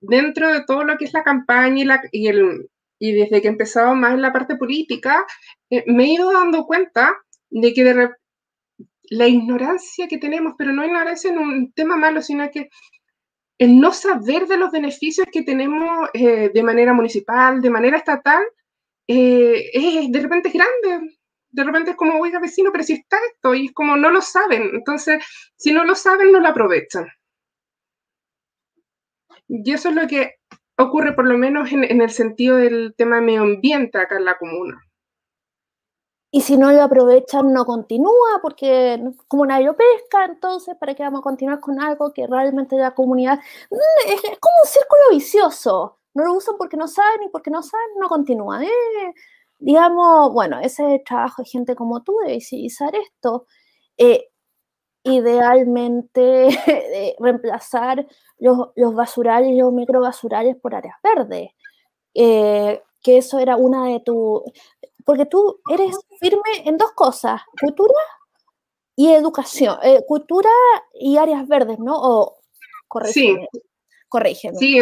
dentro 0.00 0.52
de 0.52 0.64
todo 0.64 0.82
lo 0.82 0.98
que 0.98 1.04
es 1.04 1.12
la 1.12 1.22
campaña 1.22 2.00
y, 2.10 2.26
el, 2.26 2.68
y 2.98 3.12
desde 3.12 3.40
que 3.40 3.46
he 3.46 3.52
empezado 3.52 3.94
más 3.94 4.14
en 4.14 4.22
la 4.22 4.32
parte 4.32 4.56
política, 4.56 5.24
eh, 5.70 5.84
me 5.86 6.06
he 6.06 6.14
ido 6.14 6.32
dando 6.32 6.64
cuenta 6.64 7.16
de 7.50 7.72
que 7.72 8.08
la 9.10 9.28
ignorancia 9.28 10.08
que 10.08 10.18
tenemos, 10.18 10.54
pero 10.58 10.72
no 10.72 10.84
ignorancia 10.84 11.30
en 11.30 11.38
un 11.38 11.72
tema 11.72 11.96
malo, 11.96 12.20
sino 12.20 12.50
que 12.50 12.68
el 13.60 13.78
no 13.78 13.92
saber 13.92 14.46
de 14.46 14.56
los 14.56 14.70
beneficios 14.70 15.26
que 15.30 15.42
tenemos 15.42 16.08
eh, 16.14 16.50
de 16.52 16.62
manera 16.62 16.94
municipal, 16.94 17.60
de 17.60 17.68
manera 17.68 17.98
estatal, 17.98 18.42
eh, 19.06 19.70
es, 19.74 20.10
de 20.10 20.20
repente 20.20 20.48
es 20.48 20.54
grande. 20.54 21.18
De 21.50 21.64
repente 21.64 21.90
es 21.90 21.96
como, 21.96 22.18
oiga, 22.18 22.40
vecino, 22.40 22.72
pero 22.72 22.84
si 22.84 22.94
está 22.94 23.18
esto, 23.30 23.54
y 23.54 23.66
es 23.66 23.72
como 23.72 23.96
no 23.96 24.10
lo 24.10 24.22
saben. 24.22 24.70
Entonces, 24.72 25.22
si 25.56 25.74
no 25.74 25.84
lo 25.84 25.94
saben, 25.94 26.32
no 26.32 26.40
lo 26.40 26.48
aprovechan. 26.48 27.06
Y 29.46 29.70
eso 29.72 29.90
es 29.90 29.94
lo 29.94 30.06
que 30.06 30.36
ocurre 30.78 31.12
por 31.12 31.26
lo 31.26 31.36
menos 31.36 31.70
en, 31.70 32.00
el 32.00 32.10
sentido 32.10 32.56
del 32.56 32.94
tema 32.96 33.20
medio 33.20 33.42
ambiente 33.42 33.98
acá 33.98 34.16
en 34.16 34.24
la 34.24 34.38
comuna. 34.38 34.82
Y 36.32 36.42
si 36.42 36.56
no 36.56 36.70
lo 36.70 36.82
aprovechan, 36.82 37.52
no 37.52 37.64
continúa, 37.64 38.38
porque 38.40 39.02
como 39.26 39.46
nadie 39.46 39.66
lo 39.66 39.76
pesca, 39.76 40.24
entonces, 40.24 40.76
¿para 40.76 40.94
qué 40.94 41.02
vamos 41.02 41.20
a 41.20 41.22
continuar 41.22 41.58
con 41.60 41.80
algo 41.80 42.12
que 42.12 42.26
realmente 42.26 42.76
la 42.76 42.94
comunidad... 42.94 43.38
Mm, 43.70 44.10
es, 44.12 44.20
como 44.38 44.54
un 44.62 44.68
círculo 44.68 45.02
vicioso. 45.10 45.98
No 46.14 46.24
lo 46.24 46.34
usan 46.34 46.56
porque 46.56 46.76
no 46.76 46.86
saben 46.88 47.24
y 47.24 47.28
porque 47.30 47.50
no 47.50 47.62
saben, 47.62 47.88
no 47.98 48.08
continúa. 48.08 48.62
Eh, 48.64 48.68
digamos, 49.58 50.32
bueno, 50.32 50.60
ese 50.60 51.02
trabajo 51.06 51.42
de 51.42 51.48
gente 51.48 51.74
como 51.76 52.02
tú 52.02 52.16
de 52.24 52.34
visibilizar 52.34 52.94
esto, 52.94 53.46
eh, 53.98 54.28
idealmente 55.04 56.48
reemplazar 57.18 58.06
los, 58.38 58.70
los, 58.76 58.94
basurales, 58.94 59.56
los 59.58 59.72
microbasurales 59.72 60.56
por 60.56 60.74
áreas 60.74 60.96
verdes. 61.02 61.50
Eh, 62.14 62.82
que 63.02 63.18
eso 63.18 63.38
era 63.38 63.56
una 63.56 63.86
de 63.86 64.00
tus... 64.00 64.42
Porque 65.04 65.26
tú 65.26 65.60
eres 65.70 65.96
firme 66.20 66.64
en 66.64 66.76
dos 66.76 66.92
cosas, 66.92 67.42
cultura 67.60 67.94
y 68.96 69.12
educación, 69.12 69.78
eh, 69.82 70.00
cultura 70.06 70.50
y 70.94 71.16
áreas 71.16 71.46
verdes, 71.48 71.78
¿no? 71.78 71.94
O, 71.96 72.38
corrígeme. 72.88 73.48
Sí. 73.52 73.60
Corrígeme. 74.08 74.56
Sí, 74.58 74.78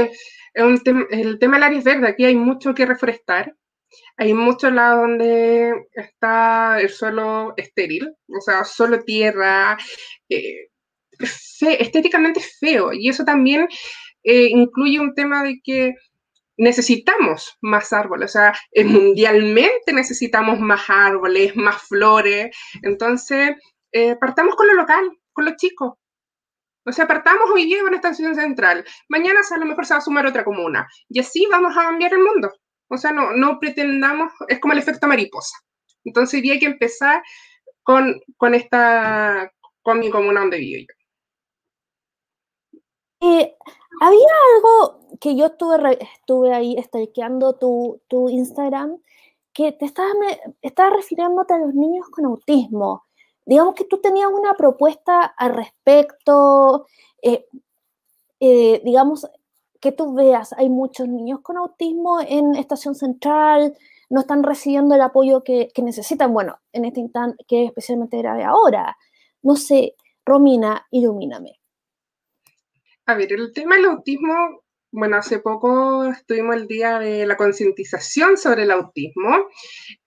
el 0.54 1.38
tema 1.38 1.56
del 1.56 1.62
áreas 1.62 1.84
verdes, 1.84 2.10
aquí 2.10 2.24
hay 2.24 2.36
mucho 2.36 2.74
que 2.74 2.86
reforestar. 2.86 3.54
Hay 4.16 4.34
muchos 4.34 4.72
lados 4.72 5.02
donde 5.02 5.72
está 5.92 6.80
el 6.80 6.90
suelo 6.90 7.54
estéril, 7.56 8.14
o 8.28 8.40
sea, 8.40 8.64
solo 8.64 9.02
tierra, 9.04 9.78
eh, 10.28 10.68
estéticamente 11.60 12.40
feo. 12.40 12.92
Y 12.92 13.08
eso 13.08 13.24
también 13.24 13.68
eh, 14.22 14.48
incluye 14.50 15.00
un 15.00 15.14
tema 15.14 15.42
de 15.42 15.60
que 15.62 15.94
necesitamos 16.58 17.56
más 17.62 17.92
árboles, 17.92 18.30
o 18.30 18.32
sea, 18.38 18.52
eh, 18.72 18.84
mundialmente 18.84 19.92
necesitamos 19.92 20.60
más 20.60 20.90
árboles, 20.90 21.56
más 21.56 21.82
flores. 21.82 22.54
Entonces, 22.82 23.56
partamos 24.20 24.54
con 24.56 24.66
lo 24.66 24.74
local, 24.74 25.10
con 25.32 25.46
los 25.46 25.56
chicos. 25.56 25.94
O 26.84 26.92
sea, 26.92 27.06
partamos 27.06 27.50
hoy 27.50 27.66
día 27.66 27.82
con 27.82 27.94
esta 27.94 28.08
estación 28.08 28.34
central. 28.34 28.84
Mañana 29.08 29.40
a 29.48 29.58
lo 29.58 29.66
mejor 29.66 29.84
se 29.84 29.94
va 29.94 29.98
a 29.98 30.02
sumar 30.02 30.26
otra 30.26 30.44
comuna. 30.44 30.88
Y 31.08 31.20
así 31.20 31.46
vamos 31.50 31.76
a 31.76 31.82
cambiar 31.82 32.12
el 32.14 32.20
mundo. 32.20 32.50
O 32.88 32.96
sea, 32.96 33.12
no, 33.12 33.32
no 33.32 33.58
pretendamos, 33.60 34.32
es 34.48 34.58
como 34.58 34.72
el 34.72 34.78
efecto 34.78 35.06
mariposa. 35.06 35.56
Entonces, 36.04 36.42
hay 36.42 36.58
que 36.58 36.66
empezar 36.66 37.22
con, 37.82 38.18
con 38.36 38.54
esta, 38.54 39.52
con 39.82 40.00
mi 40.00 40.10
comuna 40.10 40.40
donde 40.40 40.58
vivo 40.58 40.86
yo. 40.88 40.97
Eh, 43.20 43.56
había 44.00 44.28
algo 44.54 45.00
que 45.20 45.36
yo 45.36 45.46
estuve, 45.46 45.98
estuve 46.02 46.54
ahí 46.54 46.76
stalkeando 46.82 47.54
tu, 47.54 48.00
tu 48.08 48.28
Instagram, 48.28 48.98
que 49.52 49.72
te 49.72 49.86
estaba, 49.86 50.10
me, 50.14 50.54
estaba 50.62 50.90
refiriéndote 50.90 51.54
a 51.54 51.58
los 51.58 51.74
niños 51.74 52.08
con 52.10 52.26
autismo. 52.26 53.04
Digamos 53.44 53.74
que 53.74 53.84
tú 53.84 53.98
tenías 53.98 54.28
una 54.30 54.54
propuesta 54.54 55.24
al 55.24 55.54
respecto, 55.54 56.86
eh, 57.22 57.46
eh, 58.40 58.80
digamos, 58.84 59.26
que 59.80 59.92
tú 59.92 60.14
veas, 60.14 60.52
hay 60.52 60.68
muchos 60.68 61.08
niños 61.08 61.40
con 61.40 61.56
autismo 61.56 62.20
en 62.20 62.54
Estación 62.56 62.94
Central, 62.94 63.76
no 64.10 64.20
están 64.20 64.42
recibiendo 64.42 64.94
el 64.94 65.00
apoyo 65.02 65.42
que, 65.42 65.70
necesitan, 65.82 66.32
bueno, 66.32 66.58
en 66.72 66.84
este 66.84 67.00
instante, 67.00 67.44
que 67.46 67.64
es 67.64 67.68
especialmente 67.68 68.18
grave 68.18 68.44
ahora. 68.44 68.96
No 69.42 69.56
sé, 69.56 69.94
Romina, 70.24 70.86
ilumíname. 70.90 71.57
A 73.08 73.14
ver, 73.14 73.32
el 73.32 73.54
tema 73.54 73.76
del 73.76 73.86
autismo, 73.86 74.62
bueno, 74.92 75.16
hace 75.16 75.38
poco 75.38 76.04
estuvimos 76.10 76.56
el 76.56 76.66
día 76.68 76.98
de 76.98 77.24
la 77.24 77.38
concientización 77.38 78.36
sobre 78.36 78.64
el 78.64 78.70
autismo. 78.70 79.48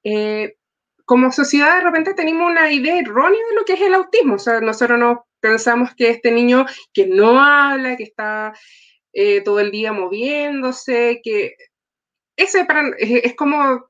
Eh, 0.04 0.58
como 1.04 1.32
sociedad 1.32 1.78
de 1.78 1.84
repente 1.84 2.14
tenemos 2.14 2.52
una 2.52 2.72
idea 2.72 3.00
errónea 3.00 3.40
de 3.50 3.56
lo 3.56 3.66
que 3.66 3.74
es 3.74 3.82
el 3.82 3.96
autismo. 3.96 4.36
O 4.36 4.40
sea, 4.40 4.62
nosotros 4.62 5.00
no 5.00 5.26
pensamos 5.40 5.96
que 5.96 6.12
este 6.12 6.32
niño 6.32 6.68
que 6.94 7.08
no 7.08 7.42
habla, 7.42 7.98
que 7.98 8.04
está 8.04 8.54
eh, 9.14 9.42
todo 9.42 9.60
el 9.60 9.72
día 9.72 9.94
moviéndose, 9.94 11.22
que 11.24 11.56
ese 12.36 12.68
es, 13.00 13.36
como 13.36 13.90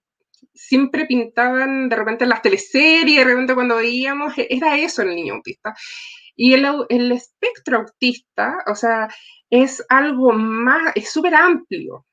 siempre 0.54 1.06
pintaban 1.06 1.90
de 1.90 1.98
repente 1.98 2.24
en 2.24 2.30
las 2.30 2.42
teleseries, 2.42 3.18
de 3.18 3.26
repente 3.26 3.56
cuando 3.56 3.76
veíamos, 3.76 4.38
e, 4.38 4.48
era 4.50 4.78
eso 4.78 5.02
el 5.02 5.14
niño 5.14 5.34
autista. 5.34 5.76
Y 6.44 6.56
el, 6.56 6.66
el 6.90 7.12
espectro 7.12 7.78
autista, 7.78 8.64
o 8.66 8.74
sea, 8.74 9.08
es 9.52 9.86
algo 9.90 10.34
más, 10.34 10.92
es 10.96 11.12
súper 11.12 11.36
amplio. 11.36 12.08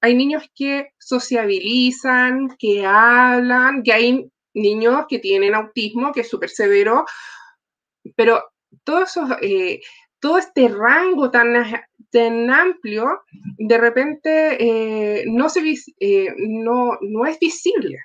Hay 0.00 0.16
niños 0.16 0.50
que 0.52 0.88
sociabilizan, 0.98 2.56
que 2.58 2.84
hablan, 2.84 3.84
que 3.84 3.92
hay 3.92 4.28
niños 4.52 5.04
que 5.08 5.20
tienen 5.20 5.54
autismo, 5.54 6.10
que 6.10 6.22
es 6.22 6.28
súper 6.28 6.50
severo, 6.50 7.04
pero 8.16 8.42
todos 8.82 9.10
esos, 9.10 9.30
eh, 9.42 9.80
todo 10.18 10.38
este 10.38 10.66
rango 10.66 11.30
tan, 11.30 11.54
tan 12.10 12.50
amplio, 12.50 13.20
de 13.58 13.78
repente 13.78 14.56
eh, 14.58 15.24
no, 15.28 15.48
se, 15.48 15.62
eh, 16.00 16.34
no, 16.36 16.98
no, 17.00 17.26
es 17.26 17.38
visible. 17.38 17.96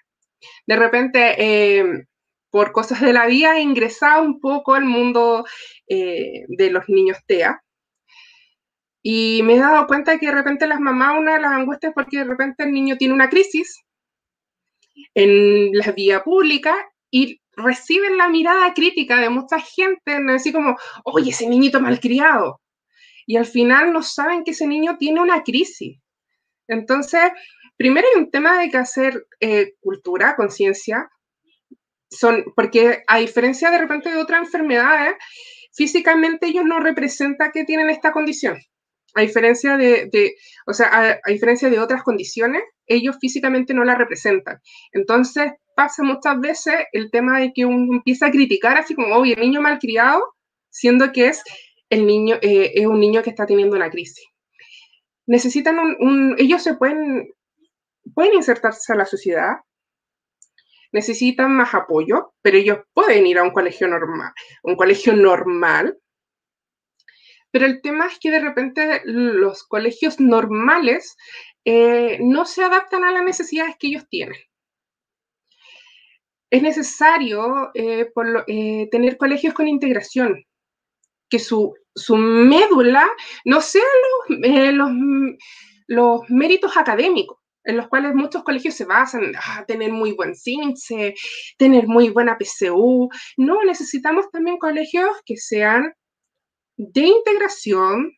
De 0.68 0.76
repente, 0.76 1.34
eh, 1.40 2.06
por 2.54 2.72
cosas 2.72 3.02
de 3.02 3.14
la 3.14 3.26
vida, 3.26 3.58
he 3.58 3.62
ingresado 3.62 4.22
un 4.22 4.40
poco 4.40 4.76
al 4.76 4.86
mundo 4.86 5.44
de 5.88 6.70
los 6.70 6.88
niños 6.88 7.18
TEA. 7.26 7.60
Y 9.02 9.42
me 9.44 9.56
he 9.56 9.58
dado 9.58 9.88
cuenta 9.88 10.20
que 10.20 10.28
de 10.28 10.34
repente 10.34 10.68
las 10.68 10.80
mamás, 10.80 11.18
una 11.20 11.34
de 11.34 11.42
las 11.42 11.52
angustias 11.52 11.94
porque 11.96 12.20
de 12.20 12.26
repente 12.26 12.64
el 12.64 12.72
niño 12.72 12.96
tiene 12.96 13.16
una 13.16 13.28
crisis 13.28 13.82
en 15.16 15.72
la 15.74 15.92
vía 15.94 16.24
pública 16.24 16.76
y 17.10 17.42
reciben 17.56 18.18
la 18.18 18.30
mirada 18.30 18.72
crítica 18.76 19.20
de 19.20 19.30
mucha 19.30 19.60
gente, 19.60 20.20
así 20.30 20.54
como, 20.54 20.78
oye, 21.06 21.32
ese 21.32 21.50
niñito 21.50 21.82
malcriado. 21.82 22.62
Y 23.26 23.38
al 23.38 23.48
final 23.48 23.94
no 23.94 24.04
saben 24.04 24.44
que 24.44 24.52
ese 24.52 24.68
niño 24.68 24.98
tiene 25.00 25.22
una 25.22 25.42
crisis. 25.42 26.00
Entonces, 26.68 27.32
primero 27.78 28.08
hay 28.14 28.22
un 28.22 28.30
tema 28.30 28.60
de 28.60 28.70
que 28.70 28.78
hacer 28.78 29.26
eh, 29.40 29.74
cultura, 29.80 30.36
conciencia, 30.36 31.10
son, 32.18 32.46
porque 32.56 33.04
a 33.08 33.20
diferencia 33.20 33.72
de 33.72 33.78
repente 33.78 34.10
de 34.10 34.18
otras 34.18 34.42
enfermedades, 34.42 35.16
físicamente 35.74 36.48
ellos 36.48 36.66
no 36.66 36.80
representan 36.80 37.52
que 37.52 37.66
tienen 37.66 37.90
esta 37.90 38.12
condición. 38.12 38.58
A 39.16 39.22
diferencia 39.22 39.78
de, 39.78 40.36
o 40.66 40.74
sea, 40.74 41.20
a, 41.24 41.30
diferencia 41.30 41.70
de 41.70 41.80
otras 41.80 42.02
condiciones, 42.02 42.64
ellos 42.88 43.18
físicamente 43.22 43.74
no 43.74 43.84
la 43.84 43.96
representan. 43.96 44.60
Entonces, 44.92 45.52
pasa 45.76 46.04
muchas 46.04 46.40
veces 46.40 46.76
el 46.92 47.12
tema 47.12 47.40
de 47.40 47.52
que 47.54 47.66
uno 47.66 47.98
empieza 47.98 48.28
a 48.28 48.32
criticar 48.32 48.78
así 48.78 48.96
como, 48.96 49.16
oye, 49.16 49.36
niño 49.36 49.62
malcriado, 49.62 50.24
siendo 50.70 51.12
que 51.12 51.28
es, 51.28 51.44
el 51.90 52.08
niño, 52.08 52.38
eh, 52.42 52.72
es 52.74 52.88
un 52.88 53.00
niño 53.00 53.22
que 53.22 53.30
está 53.30 53.46
teniendo 53.46 53.76
una 53.76 53.92
crisis. 53.92 54.26
Necesitan 55.28 55.78
un, 55.78 56.36
ellos 56.40 56.64
se 56.64 56.74
pueden, 56.74 57.32
pueden 58.16 58.34
insertarse 58.34 58.94
a 58.94 58.96
la 58.96 59.06
sociedad, 59.06 59.58
necesitan 60.94 61.56
más 61.56 61.74
apoyo, 61.74 62.34
pero 62.42 62.58
ellos 62.58 62.80
pueden 62.94 63.28
ir 63.28 63.40
a 63.40 63.44
un 63.44 63.52
colegio 63.52 63.88
normal, 63.88 64.32
un 64.64 64.76
colegio 64.76 65.14
normal. 65.14 65.98
Pero 67.52 67.66
el 67.66 67.82
tema 67.82 68.08
es 68.08 68.18
que 68.20 68.32
de 68.32 68.40
repente 68.40 69.02
los 69.04 69.64
colegios 69.64 70.20
normales 70.20 71.18
eh, 71.66 72.18
no 72.22 72.46
se 72.46 72.64
adaptan 72.64 73.04
a 73.04 73.12
las 73.12 73.24
necesidades 73.24 73.76
que 73.78 73.88
ellos 73.88 74.08
tienen 74.10 74.40
es 76.54 76.62
necesario 76.62 77.72
eh, 77.74 78.12
eh, 78.46 78.88
tener 78.92 79.18
colegios 79.18 79.56
con 79.56 79.68
integración, 79.68 80.46
que 81.28 81.40
su, 81.40 81.74
médula 82.16 83.10
no 83.44 83.60
sean 83.60 83.84
los, 84.28 85.36
los, 85.88 86.30
méritos 86.30 86.78
académicos, 86.78 87.40
en 87.64 87.78
los 87.78 87.88
cuales 87.88 88.14
muchos 88.14 88.44
colegios 88.44 88.76
se 88.76 88.86
basan, 88.86 89.34
ah, 89.36 89.64
tener 89.68 89.92
muy 89.92 90.12
buen 90.14 90.36
CINCE, 90.36 91.16
tener 91.58 91.88
muy 91.88 92.10
buena 92.10 92.38
PCU. 92.38 93.10
No, 93.38 93.64
necesitamos 93.64 94.30
también 94.32 94.58
colegios 94.58 95.10
que 95.26 95.38
sean 95.38 95.94
de 96.78 97.02
integración, 97.02 98.12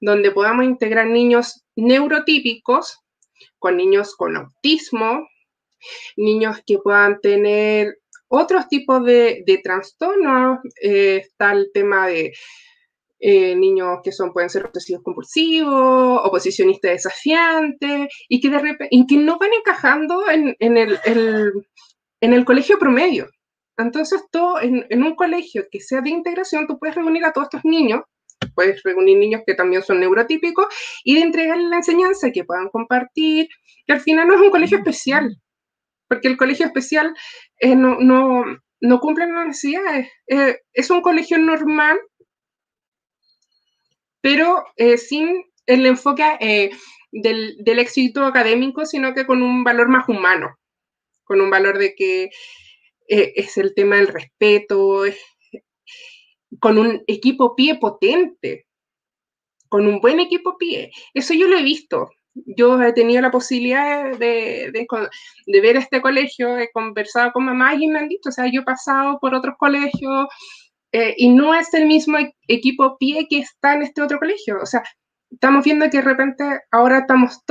donde 0.00 0.30
podamos 0.30 0.64
integrar 0.64 1.06
niños 1.06 1.64
neurotípicos 1.76 2.98
con 3.58 3.76
niños 3.76 4.16
con 4.16 4.36
autismo, 4.36 5.26
niños 6.16 6.58
que 6.66 6.78
puedan 6.78 7.20
tener 7.20 7.98
otros 8.28 8.68
tipos 8.68 9.04
de, 9.04 9.60
trastornos. 9.62 10.60
Eh, 10.82 11.16
está 11.16 11.52
el 11.52 11.70
tema 11.72 12.06
de 12.06 12.32
eh, 13.20 13.54
niños 13.54 13.98
que 14.02 14.12
son, 14.12 14.32
pueden 14.32 14.50
ser 14.50 14.64
obsesivos 14.64 15.02
compulsivos, 15.02 16.20
oposicionistas 16.24 16.92
desafiantes, 16.92 18.08
y 18.28 18.40
que, 18.40 18.48
de 18.48 18.58
repente, 18.58 19.06
que 19.08 19.16
no 19.16 19.38
van 19.38 19.50
encajando 19.52 20.24
en, 20.28 20.56
el, 20.58 20.98
en 21.04 22.32
el 22.32 22.44
colegio 22.44 22.78
promedio. 22.78 23.28
Entonces, 23.76 24.24
todo 24.30 24.60
en, 24.60 24.86
en, 24.90 25.02
un 25.02 25.14
colegio 25.14 25.66
que 25.70 25.80
sea 25.80 26.00
de 26.00 26.10
integración, 26.10 26.66
tú 26.66 26.78
puedes 26.78 26.96
reunir 26.96 27.24
a 27.24 27.32
todos 27.32 27.46
estos 27.46 27.64
niños, 27.64 28.02
puedes 28.54 28.82
reunir 28.82 29.18
niños 29.18 29.42
que 29.46 29.54
también 29.54 29.82
son 29.82 30.00
neurotípicos 30.00 30.66
y 31.04 31.14
de 31.14 31.22
entregarles 31.22 31.68
la 31.68 31.76
enseñanza 31.76 32.30
que 32.30 32.44
puedan 32.44 32.68
compartir, 32.68 33.48
que 33.86 33.92
al 33.92 34.00
final 34.00 34.28
no 34.28 34.34
es 34.34 34.40
un 34.40 34.50
colegio 34.50 34.78
especial, 34.78 35.36
porque 36.08 36.28
el 36.28 36.36
colegio 36.36 36.66
especial 36.66 37.14
eh, 37.60 37.76
no, 37.76 37.98
no, 38.00 39.00
cumple 39.00 39.26
las 39.28 39.46
necesidades. 39.46 40.08
Eh, 40.26 40.58
es 40.72 40.90
un 40.90 41.02
colegio 41.02 41.38
normal, 41.38 41.98
pero 44.20 44.64
eh, 44.76 44.98
sin 44.98 45.44
el 45.66 45.86
enfoque 45.86 46.70
del, 47.12 47.78
éxito 47.78 48.24
académico, 48.24 48.86
sino 48.86 49.14
que 49.14 49.26
con 49.26 49.42
un 49.42 49.64
valor 49.64 49.88
más 49.88 50.08
humano, 50.08 50.56
con 51.24 51.40
un 51.40 51.50
valor 51.50 51.78
de 51.78 51.94
que 51.94 52.24
eh, 53.08 53.32
es 53.36 53.56
el 53.56 53.74
tema 53.74 53.96
del 53.96 54.08
respeto, 54.08 55.02
con 56.58 56.78
un 56.78 57.02
equipo 57.06 57.54
pie 57.54 57.76
potente, 57.76 58.66
con 59.68 59.86
un 59.86 60.00
buen 60.00 60.20
equipo 60.20 60.56
pie. 60.58 60.90
Eso 61.14 61.34
yo 61.34 61.46
lo 61.46 61.56
he 61.56 61.62
visto. 61.62 62.10
Yo 62.34 62.80
he 62.80 62.92
tenido 62.92 63.20
la 63.22 63.30
posibilidad 63.30 64.16
de, 64.16 64.70
de, 64.72 65.60
ver 65.60 65.76
este 65.76 66.00
colegio, 66.00 66.56
he 66.58 66.70
conversado 66.70 67.32
con 67.32 67.44
mamás 67.44 67.80
y 67.80 67.88
me 67.88 67.98
han 67.98 68.08
dicho, 68.08 68.28
o 68.28 68.32
sea, 68.32 68.46
yo 68.50 68.60
he 68.60 68.64
pasado 68.64 69.18
por 69.20 69.34
otros 69.34 69.56
colegios 69.58 70.26
eh, 70.92 71.14
y 71.16 71.30
no 71.30 71.54
es 71.54 71.72
el 71.74 71.86
mismo 71.86 72.18
e-, 72.18 72.34
equipo 72.48 72.96
pie 72.98 73.26
que 73.28 73.38
está 73.38 73.74
en 73.74 73.82
este 73.82 74.02
otro 74.02 74.18
colegio. 74.18 74.58
O 74.60 74.66
sea, 74.66 74.82
estamos 75.30 75.64
viendo 75.64 75.88
que 75.88 75.98
de 75.98 76.02
repente 76.02 76.44
ahora 76.70 76.98
estamos 77.00 77.42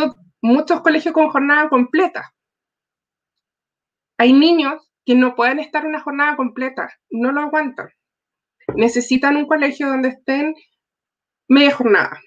muchos 0.41 0.81
colegios 0.81 1.13
con 1.13 1.29
jornada 1.29 1.69
completa. 1.69 2.33
Hay 4.17 4.33
niños 4.33 4.89
que 5.05 5.15
no 5.15 5.35
pueden 5.35 5.59
estar 5.59 5.85
una 5.85 6.01
jornada 6.01 6.35
completa, 6.35 6.89
no 7.09 7.31
lo 7.31 7.41
aguantan. 7.41 7.89
Necesitan 8.75 9.37
un 9.37 9.47
colegio 9.47 9.87
donde 9.87 10.09
estén 10.09 10.53
media 11.47 11.73
jornada, 11.73 12.21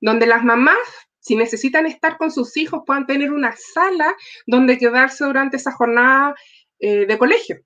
donde 0.00 0.26
las 0.26 0.44
mamás, 0.44 0.78
si 1.18 1.36
necesitan 1.36 1.86
estar 1.86 2.16
con 2.16 2.30
sus 2.30 2.56
hijos, 2.56 2.82
puedan 2.86 3.06
tener 3.06 3.32
una 3.32 3.54
sala 3.56 4.14
donde 4.46 4.78
quedarse 4.78 5.24
durante 5.24 5.56
esa 5.56 5.72
jornada 5.72 6.34
eh, 6.78 7.06
de 7.06 7.18
colegio. 7.18 7.56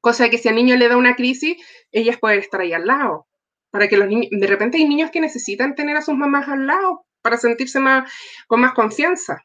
Cosa 0.00 0.28
que 0.30 0.38
si 0.38 0.48
al 0.48 0.54
niño 0.54 0.76
le 0.76 0.88
da 0.88 0.96
una 0.96 1.16
crisis, 1.16 1.56
ellas 1.92 2.18
pueden 2.20 2.40
estar 2.40 2.60
ahí 2.60 2.72
al 2.72 2.86
lado. 2.86 3.26
Para 3.70 3.88
que 3.88 3.96
los 3.96 4.08
niños, 4.08 4.28
de 4.30 4.46
repente 4.46 4.78
hay 4.78 4.86
niños 4.86 5.10
que 5.10 5.20
necesitan 5.20 5.74
tener 5.74 5.96
a 5.96 6.02
sus 6.02 6.16
mamás 6.16 6.48
al 6.48 6.66
lado 6.66 7.04
para 7.22 7.36
sentirse 7.36 7.80
más, 7.80 8.10
con 8.46 8.60
más 8.60 8.72
confianza. 8.72 9.42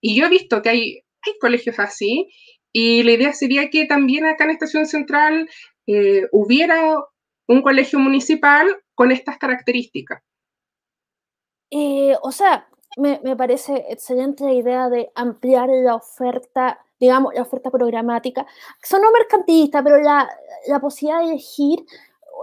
Y 0.00 0.16
yo 0.18 0.26
he 0.26 0.30
visto 0.30 0.62
que 0.62 0.68
hay, 0.68 1.04
hay 1.22 1.38
colegios 1.40 1.78
así, 1.78 2.28
y 2.72 3.02
la 3.02 3.12
idea 3.12 3.32
sería 3.32 3.70
que 3.70 3.84
también 3.84 4.24
acá 4.24 4.44
en 4.44 4.50
Estación 4.50 4.86
Central 4.86 5.48
eh, 5.86 6.26
hubiera 6.32 6.96
un 7.46 7.62
colegio 7.62 7.98
municipal 7.98 8.82
con 8.94 9.12
estas 9.12 9.38
características. 9.38 10.22
Eh, 11.70 12.14
o 12.22 12.32
sea, 12.32 12.68
me, 12.96 13.20
me, 13.22 13.36
parece 13.36 13.86
excelente 13.88 14.44
la 14.44 14.52
idea 14.52 14.88
de 14.88 15.10
ampliar 15.14 15.68
la 15.68 15.94
oferta 15.94 16.84
digamos, 17.02 17.34
la 17.34 17.42
oferta 17.42 17.68
programática, 17.68 18.46
son 18.80 19.02
no 19.02 19.10
mercantilistas, 19.10 19.82
pero 19.82 19.98
la, 20.00 20.28
la 20.68 20.78
posibilidad 20.78 21.18
de 21.18 21.30
elegir, 21.32 21.84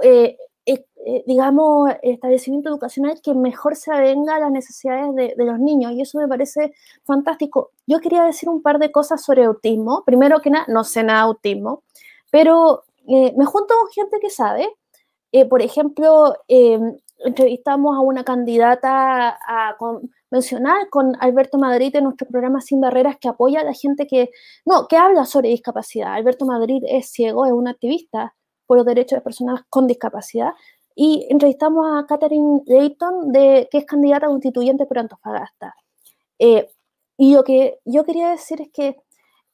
eh, 0.03 0.35
eh, 0.65 0.85
eh, 1.05 1.23
digamos, 1.25 1.89
establecimiento 2.01 2.67
educacional 2.67 3.21
que 3.23 3.33
mejor 3.33 3.77
se 3.77 3.93
avenga 3.93 4.35
a 4.35 4.39
las 4.39 4.51
necesidades 4.51 5.15
de, 5.15 5.45
los 5.45 5.59
niños, 5.59 5.93
y 5.93 6.01
eso 6.01 6.17
me 6.17 6.27
parece 6.27 6.73
fantástico. 7.05 7.71
Yo 7.87 8.01
quería 8.01 8.25
decir 8.25 8.49
un 8.49 8.61
par 8.61 8.79
de 8.79 8.91
cosas 8.91 9.23
sobre 9.23 9.45
autismo. 9.45 10.03
Primero 10.05 10.41
que 10.41 10.49
nada, 10.49 10.65
no 10.67 10.83
sé 10.83 11.03
nada 11.03 11.19
de 11.19 11.27
autismo, 11.27 11.83
pero 12.29 12.83
me 13.07 13.45
junto 13.45 13.73
con 13.79 13.89
gente 13.91 14.19
que 14.19 14.29
sabe. 14.29 14.67
por 15.49 15.61
ejemplo, 15.61 16.35
entrevistamos 17.19 17.95
a 17.95 18.01
una 18.01 18.25
candidata 18.25 19.39
a, 19.47 19.77
mencionar 20.31 20.89
con 20.89 21.15
Alberto 21.19 21.57
Madrid 21.57 21.95
en 21.95 22.05
nuestro 22.05 22.27
programa 22.27 22.61
Sin 22.61 22.81
Barreras 22.81 23.17
que 23.19 23.27
apoya 23.27 23.61
a 23.61 23.63
la 23.63 23.73
gente 23.73 24.07
que, 24.07 24.29
no, 24.65 24.87
que 24.87 24.97
habla 24.97 25.25
sobre 25.25 25.49
discapacidad. 25.49 26.13
Alberto 26.13 26.45
Madrid 26.45 26.83
es 26.87 27.09
ciego, 27.09 27.45
es 27.45 27.51
un 27.51 27.67
activista 27.67 28.35
por 28.65 28.77
los 28.77 28.85
derechos 28.85 29.17
de 29.17 29.21
personas 29.21 29.61
con 29.69 29.87
discapacidad. 29.87 30.53
Y 30.95 31.25
entrevistamos 31.29 31.85
a 31.91 32.05
Catherine 32.05 32.61
Layton, 32.65 33.31
de, 33.31 33.67
que 33.71 33.79
es 33.79 33.85
candidata 33.85 34.27
constituyente 34.27 34.85
por 34.85 34.99
Antofagasta. 34.99 35.75
Eh, 36.37 36.69
y 37.17 37.33
lo 37.33 37.43
que 37.43 37.79
yo 37.85 38.03
quería 38.03 38.29
decir 38.29 38.61
es 38.61 38.69
que 38.69 38.97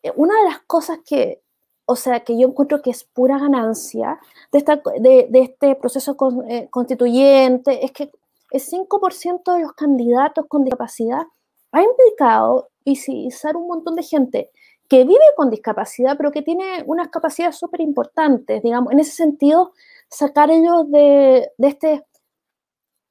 eh, 0.03 0.11
una 0.15 0.35
de 0.39 0.49
las 0.49 0.59
cosas 0.61 0.99
que, 1.05 1.41
o 1.85 1.95
sea, 1.95 2.21
que 2.21 2.37
yo 2.37 2.47
encuentro 2.47 2.81
que 2.81 2.89
es 2.89 3.03
pura 3.03 3.39
ganancia 3.39 4.19
de, 4.51 4.57
esta, 4.57 4.81
de, 4.99 5.27
de 5.29 5.39
este 5.39 5.75
proceso 5.75 6.15
eh, 6.49 6.67
constituyente 6.69 7.85
es 7.85 7.91
que 7.91 8.11
el 8.55 8.61
5% 8.61 9.53
de 9.53 9.61
los 9.61 9.73
candidatos 9.73 10.45
con 10.47 10.63
discapacidad 10.63 11.23
ha 11.71 11.83
implicado 11.83 12.69
visibilizar 12.85 13.57
un 13.57 13.67
montón 13.67 13.95
de 13.95 14.03
gente 14.03 14.51
que 14.87 15.03
vive 15.03 15.25
con 15.35 15.49
discapacidad, 15.49 16.15
pero 16.15 16.31
que 16.31 16.41
tiene 16.41 16.83
unas 16.85 17.09
capacidades 17.09 17.57
súper 17.57 17.81
importantes, 17.81 18.61
digamos, 18.63 18.93
en 18.93 18.99
ese 18.99 19.11
sentido, 19.11 19.73
sacar 20.09 20.51
ellos 20.51 20.89
de, 20.91 21.49
de, 21.57 21.67
este 21.67 22.05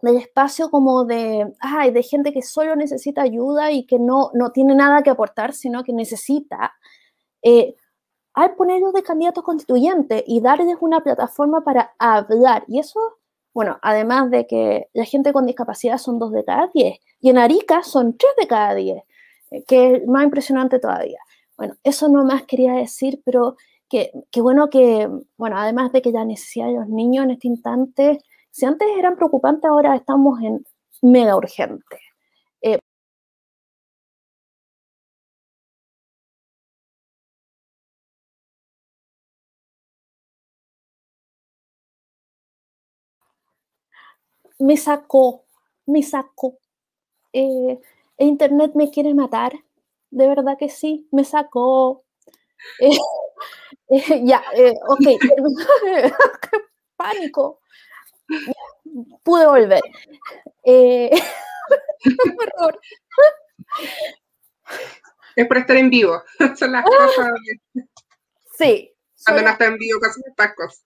del 0.01 0.17
espacio 0.17 0.71
como 0.71 1.05
de, 1.05 1.53
ay, 1.61 1.91
de 1.91 2.03
gente 2.03 2.33
que 2.33 2.43
solo 2.43 2.77
necesita 2.77 3.23
ayuda 3.23 3.73
y 3.73 3.87
que 3.87 3.99
no, 3.99 4.31
no 4.35 4.53
tiene 4.53 4.75
nada 4.75 5.03
que 5.03 5.11
aportar, 5.11 5.53
sino 5.53 5.83
que 5.83 5.93
necesita, 5.93 6.75
eh, 7.43 7.75
al 8.35 8.55
ponerlos 8.55 8.93
de 8.93 9.03
candidatos 9.03 9.45
constituyentes 9.45 10.23
y 10.27 10.41
darles 10.41 10.77
una 10.81 11.01
plataforma 11.03 11.63
para 11.65 11.95
hablar. 11.99 12.65
Y 12.69 12.79
eso 12.81 13.01
bueno, 13.55 13.79
además 13.83 14.31
de 14.31 14.47
que 14.47 14.89
la 14.93 15.05
gente 15.05 15.33
con 15.33 15.47
discapacidad 15.47 15.99
son 15.99 16.19
dos 16.19 16.33
de 16.33 16.45
cada 16.45 16.69
diez, 16.75 16.99
y 17.21 17.31
en 17.31 17.39
Arica 17.39 17.83
son 17.85 18.19
tres 18.19 18.33
de 18.39 18.49
cada 18.49 18.75
diez, 18.75 19.03
eh, 19.51 19.65
que 19.65 19.95
es 19.95 20.07
más 20.07 20.25
impresionante 20.25 20.81
todavía. 20.81 21.21
Bueno, 21.57 21.75
eso 21.85 22.09
no 22.09 22.25
más 22.25 22.43
quería 22.43 22.75
decir, 22.75 23.23
pero 23.25 23.57
que, 23.89 24.11
bueno 24.41 24.71
que, 24.71 25.09
bueno, 25.37 25.57
además 25.57 25.93
de 25.93 26.03
que 26.03 26.11
la 26.11 26.25
necesidad 26.25 26.67
de 26.67 26.75
los 26.75 26.89
niños 26.89 27.25
en 27.25 27.31
este 27.31 27.47
instante, 27.47 28.21
si 28.51 28.67
antes 28.67 28.89
eran 28.99 29.15
preocupantes, 29.15 29.71
ahora 29.71 29.95
estamos 29.95 30.41
en 30.43 30.65
mega 31.01 31.37
urgente. 31.37 32.01
Me 44.59 44.77
sacó, 44.77 45.45
me 45.87 46.03
sacó. 46.03 46.59
Eh, 47.33 47.81
Internet 48.19 48.73
me 48.75 48.91
quiere 48.91 49.15
matar, 49.15 49.53
de 50.11 50.29
verdad 50.29 50.57
que 50.59 50.69
sí, 50.69 51.09
me 51.11 51.25
sacó. 51.25 52.05
Eh, 53.91 54.03
eh, 54.09 54.23
ya, 54.25 54.43
ok, 54.89 55.01
pánico. 56.97 57.61
Pude 59.23 59.47
volver. 59.47 59.83
Es 65.37 65.47
por 65.47 65.59
estar 65.59 65.77
en 65.77 65.91
vivo. 65.91 66.23
Son 66.57 66.73
las 66.73 66.85
cosas. 66.87 67.33
Sí. 68.57 68.91
Cuando 69.27 69.43
no 69.43 69.51
está 69.51 69.67
en 69.67 69.77
vivo, 69.77 70.01
con 70.01 70.11
sus 70.11 70.35
tacos 70.35 70.83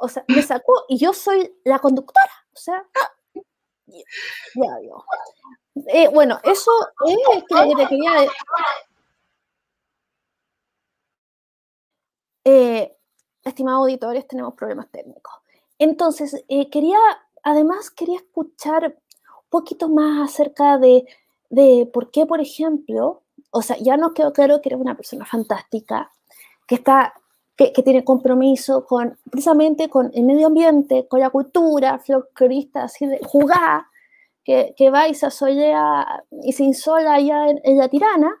o 0.00 0.08
sea, 0.08 0.24
me 0.28 0.42
sacó 0.42 0.84
y 0.88 0.98
yo 0.98 1.12
soy 1.12 1.54
la 1.64 1.78
conductora, 1.78 2.32
o 2.52 2.56
sea, 2.56 2.84
ya, 4.54 4.76
digo. 4.80 5.04
Eh, 5.86 6.08
bueno, 6.08 6.38
eso 6.42 6.70
es 7.06 7.44
que 7.48 7.76
te 7.76 7.86
quería 7.86 8.26
eh, 12.44 12.96
estimados 13.44 13.82
auditores, 13.82 14.26
tenemos 14.26 14.54
problemas 14.54 14.90
técnicos. 14.90 15.34
Entonces, 15.78 16.44
eh, 16.48 16.68
quería, 16.70 16.98
además, 17.42 17.90
quería 17.90 18.16
escuchar 18.16 18.84
un 18.86 19.48
poquito 19.48 19.88
más 19.88 20.30
acerca 20.30 20.78
de, 20.78 21.06
de 21.48 21.88
por 21.92 22.10
qué, 22.10 22.26
por 22.26 22.40
ejemplo, 22.40 23.22
o 23.50 23.62
sea, 23.62 23.76
ya 23.78 23.96
nos 23.96 24.12
quedó 24.12 24.32
claro 24.32 24.60
que 24.60 24.70
eres 24.70 24.80
una 24.80 24.96
persona 24.96 25.24
fantástica, 25.24 26.12
que 26.66 26.74
está 26.74 27.14
que, 27.58 27.82
tiene 27.82 28.04
compromiso 28.04 28.86
con, 28.86 29.18
precisamente 29.30 29.88
con 29.88 30.12
el 30.14 30.22
medio 30.22 30.46
ambiente, 30.46 31.08
con 31.08 31.18
la 31.18 31.30
cultura 31.30 31.98
folclorista, 31.98 32.84
así 32.84 33.04
de 33.04 33.18
jugar, 33.24 33.82
que, 34.44 34.74
que, 34.76 34.90
va 34.90 35.08
y 35.08 35.14
se 35.14 35.26
asolea 35.26 36.24
y 36.44 36.52
se 36.52 36.62
insola 36.62 37.14
allá 37.14 37.48
en, 37.50 37.76
la 37.76 37.88
tirana, 37.88 38.32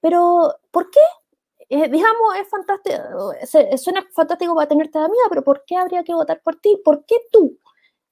pero 0.00 0.54
¿por 0.70 0.90
qué? 0.90 1.00
Eh, 1.68 1.90
digamos, 1.90 2.36
es 2.40 2.48
fantástico, 2.48 3.34
suena 3.76 4.02
fantástico 4.14 4.54
para 4.54 4.68
tenerte 4.68 4.98
de 4.98 5.04
amiga, 5.04 5.24
pero 5.28 5.44
¿por 5.44 5.64
qué 5.66 5.76
habría 5.76 6.02
que 6.02 6.14
votar 6.14 6.40
por 6.42 6.56
ti? 6.56 6.80
¿Por 6.82 7.04
qué 7.04 7.16
tú? 7.30 7.58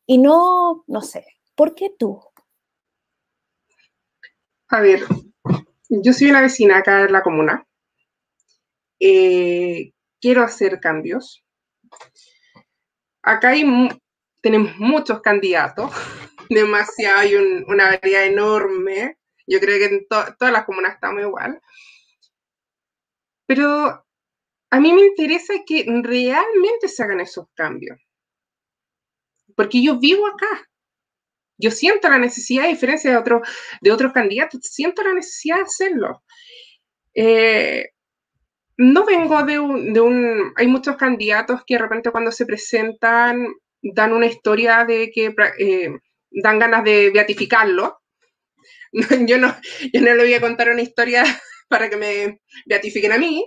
Y 0.05 0.19
no, 0.19 0.85
no 0.87 1.01
sé, 1.01 1.25
¿por 1.55 1.75
qué 1.75 1.95
tú? 1.99 2.21
A 4.69 4.81
ver, 4.81 5.01
yo 5.89 6.13
soy 6.13 6.29
una 6.31 6.43
vecina 6.43 6.79
acá 6.79 7.03
en 7.05 7.13
la 7.13 7.23
comuna. 7.23 7.67
Eh, 9.01 9.92
quiero 10.23 10.43
hacer 10.43 10.81
cambios. 10.81 11.45
Acá 13.23 13.51
hay, 13.51 13.65
tenemos 14.41 14.79
muchos 14.79 15.21
candidatos, 15.21 15.91
demasiado, 16.49 17.19
hay 17.19 17.35
una 17.35 17.91
variedad 17.91 18.25
enorme. 18.25 19.19
Yo 19.47 19.61
creo 19.61 19.79
que 19.79 19.95
en 19.97 20.07
todas 20.07 20.53
las 20.53 20.65
comunas 20.65 20.95
estamos 20.95 21.21
igual. 21.23 21.61
Pero 23.47 24.07
a 24.71 24.81
mí 24.81 24.93
me 24.93 25.03
interesa 25.03 25.55
que 25.67 25.85
realmente 25.85 26.89
se 26.89 27.03
hagan 27.03 27.21
esos 27.21 27.47
cambios. 27.55 27.99
Porque 29.55 29.83
yo 29.83 29.99
vivo 29.99 30.27
acá. 30.27 30.69
yo 31.59 31.71
siento 31.71 32.09
la 32.09 32.19
necesidad, 32.19 32.65
a 32.65 32.69
diferencia 32.69 33.11
de, 33.11 33.17
otros 33.17 33.49
de 33.81 33.93
otros 33.93 34.13
candidatos, 34.13 34.61
siento 34.63 35.03
la 35.03 35.15
necesidad 35.15 35.57
de 35.57 35.63
hacerlo. 35.63 36.23
Eh, 37.15 37.92
no 38.83 39.05
vengo 39.05 39.45
de 39.45 39.61
un, 39.61 39.93
de 39.93 40.01
un, 40.01 40.53
Hay 40.57 40.67
muchos 40.67 40.97
candidatos 40.97 41.63
que 41.65 41.75
de 41.75 41.83
repente 41.83 42.11
cuando 42.11 42.33
se 42.33 42.47
presentan 42.47 43.47
dan 43.81 44.13
una 44.13 44.27
historia 44.27 44.85
de 44.85 45.11
que 45.13 45.35
eh, 45.59 45.99
dan 46.31 46.59
ganas 46.59 46.83
de 46.83 47.11
beatificarlo. 47.11 48.01
yo, 48.93 49.39
no, 49.39 49.55
yo 49.93 50.01
no 50.01 50.15
le 50.15 50.23
voy 50.23 50.35
a 50.35 50.41
contar 50.41 50.71
una 50.71 50.83
historia 50.83 51.23
para 51.69 51.89
que 51.89 51.97
me 51.97 52.41
beatifiquen 52.67 53.13
a 53.13 53.19
mí. 53.19 53.47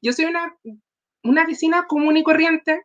Yo 0.00 0.12
soy 0.12 0.26
una, 0.26 0.56
una 1.24 1.44
vecina 1.44 1.86
común 1.88 2.16
y 2.16 2.22
corriente 2.22 2.84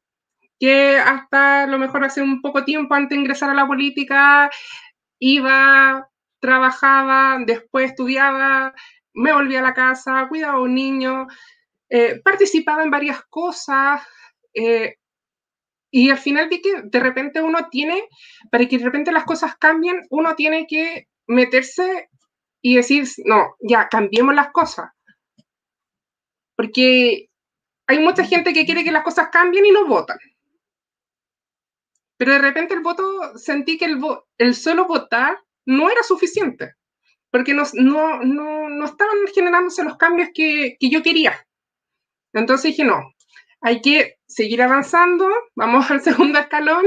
que 0.60 0.98
hasta 0.98 1.68
lo 1.68 1.78
mejor 1.78 2.04
hace 2.04 2.22
un 2.22 2.42
poco 2.42 2.64
tiempo 2.64 2.96
antes 2.96 3.16
de 3.16 3.22
ingresar 3.22 3.52
a 3.52 3.54
la 3.54 3.68
política 3.68 4.50
iba, 5.20 6.10
trabajaba, 6.40 7.38
después 7.46 7.92
estudiaba, 7.92 8.74
me 9.14 9.32
volvía 9.32 9.60
a 9.60 9.64
la 9.64 9.74
casa, 9.74 10.26
cuidaba 10.28 10.56
a 10.56 10.62
un 10.62 10.74
niño, 10.74 11.28
eh, 11.96 12.20
participaba 12.24 12.82
en 12.82 12.90
varias 12.90 13.22
cosas 13.30 14.02
eh, 14.52 14.96
y 15.92 16.10
al 16.10 16.18
final 16.18 16.50
vi 16.50 16.60
que 16.60 16.82
de 16.86 17.00
repente 17.00 17.40
uno 17.40 17.70
tiene, 17.70 18.10
para 18.50 18.68
que 18.68 18.80
de 18.80 18.86
repente 18.86 19.12
las 19.12 19.26
cosas 19.26 19.58
cambien, 19.58 20.02
uno 20.10 20.36
tiene 20.36 20.66
que 20.66 21.08
meterse 21.28 22.10
y 22.64 22.78
decir, 22.78 23.08
no, 23.26 23.58
ya, 23.60 23.90
cambiemos 23.90 24.34
las 24.34 24.52
cosas. 24.52 24.90
Porque 26.56 27.30
hay 27.86 28.00
mucha 28.00 28.24
gente 28.24 28.54
que 28.54 28.66
quiere 28.66 28.84
que 28.84 28.92
las 28.92 29.04
cosas 29.04 29.30
cambien 29.32 29.64
y 29.64 29.72
no 29.72 29.86
votan. 29.86 30.18
Pero 32.18 32.32
de 32.32 32.40
repente 32.40 32.74
el 32.74 32.82
voto, 32.82 33.38
sentí 33.38 33.78
que 33.78 33.86
el, 33.86 34.02
el 34.40 34.56
solo 34.56 34.88
votar 34.88 35.38
no 35.68 35.92
era 35.92 36.02
suficiente, 36.02 36.74
porque 37.30 37.54
no, 37.54 37.66
no, 37.74 38.24
no, 38.24 38.68
no 38.68 38.86
estaban 38.86 39.28
generándose 39.32 39.84
los 39.84 39.98
cambios 39.98 40.30
que, 40.34 40.76
que, 40.80 40.90
yo 40.90 41.04
quería. 41.04 41.46
Entonces 42.34 42.72
dije, 42.72 42.84
no, 42.84 43.14
hay 43.62 43.82
que 43.82 44.18
seguir 44.28 44.62
avanzando, 44.62 45.28
vamos 45.56 45.90
al 45.92 46.02
segundo 46.02 46.40
escalón 46.40 46.86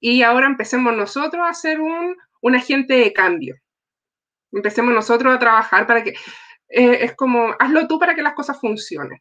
y 0.00 0.22
ahora 0.22 0.46
empecemos 0.46 0.94
nosotros 0.94 1.42
a 1.46 1.54
ser 1.54 1.80
un, 1.80 2.16
un 2.42 2.54
agente 2.54 2.94
de 2.94 3.12
cambio. 3.12 3.56
Empecemos 4.52 4.92
nosotros 4.92 5.34
a 5.34 5.38
trabajar 5.38 5.86
para 5.86 6.04
que, 6.04 6.10
eh, 6.68 7.04
es 7.04 7.16
como, 7.16 7.54
hazlo 7.58 7.86
tú 7.86 7.98
para 7.98 8.14
que 8.14 8.22
las 8.22 8.34
cosas 8.34 8.60
funcionen. 8.60 9.18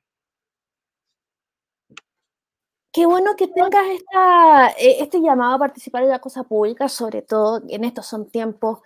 Qué 2.93 3.05
bueno 3.05 3.35
que 3.37 3.47
tengas 3.47 3.85
esta, 3.87 4.69
e, 4.77 5.01
este 5.01 5.21
llamado 5.21 5.55
a 5.55 5.59
participar 5.59 6.03
en 6.03 6.09
la 6.09 6.19
cosa 6.19 6.43
pública, 6.43 6.89
sobre 6.89 7.21
todo 7.21 7.61
en 7.69 7.85
estos 7.85 8.05
son 8.05 8.29
tiempos 8.29 8.79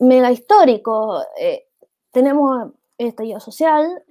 mega 0.00 0.32
históricos. 0.32 1.24
Eh, 1.38 1.68
tenemos 2.10 2.72
estallido 2.98 3.38
social 3.38 4.02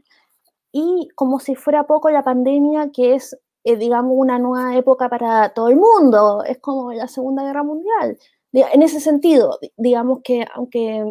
y 0.78 1.08
como 1.16 1.40
si 1.40 1.56
fuera 1.56 1.88
poco 1.88 2.10
la 2.10 2.22
pandemia, 2.22 2.92
que 2.92 3.16
es, 3.16 3.40
eh, 3.64 3.78
digamos, 3.78 4.12
una 4.14 4.38
nueva 4.40 4.76
época 4.76 5.08
para 5.08 5.54
todo 5.54 5.70
el 5.70 5.78
mundo. 5.78 6.44
Es 6.44 6.58
como 6.60 6.92
la 6.92 7.08
Segunda 7.08 7.44
Guerra 7.44 7.64
Mundial. 7.64 8.20
En 8.52 8.82
ese 8.84 9.00
sentido, 9.00 9.58
digamos 9.78 10.20
que 10.22 10.46
aunque 10.54 11.06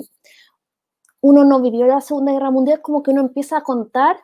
uno 1.23 1.45
no 1.47 1.63
vivió 1.63 1.87
la 1.87 2.03
Segunda 2.03 2.33
Guerra 2.33 2.51
Mundial, 2.51 2.83
como 2.83 3.03
que 3.03 3.13
uno 3.13 3.23
empieza 3.23 3.57
a 3.57 3.63
contar 3.63 4.19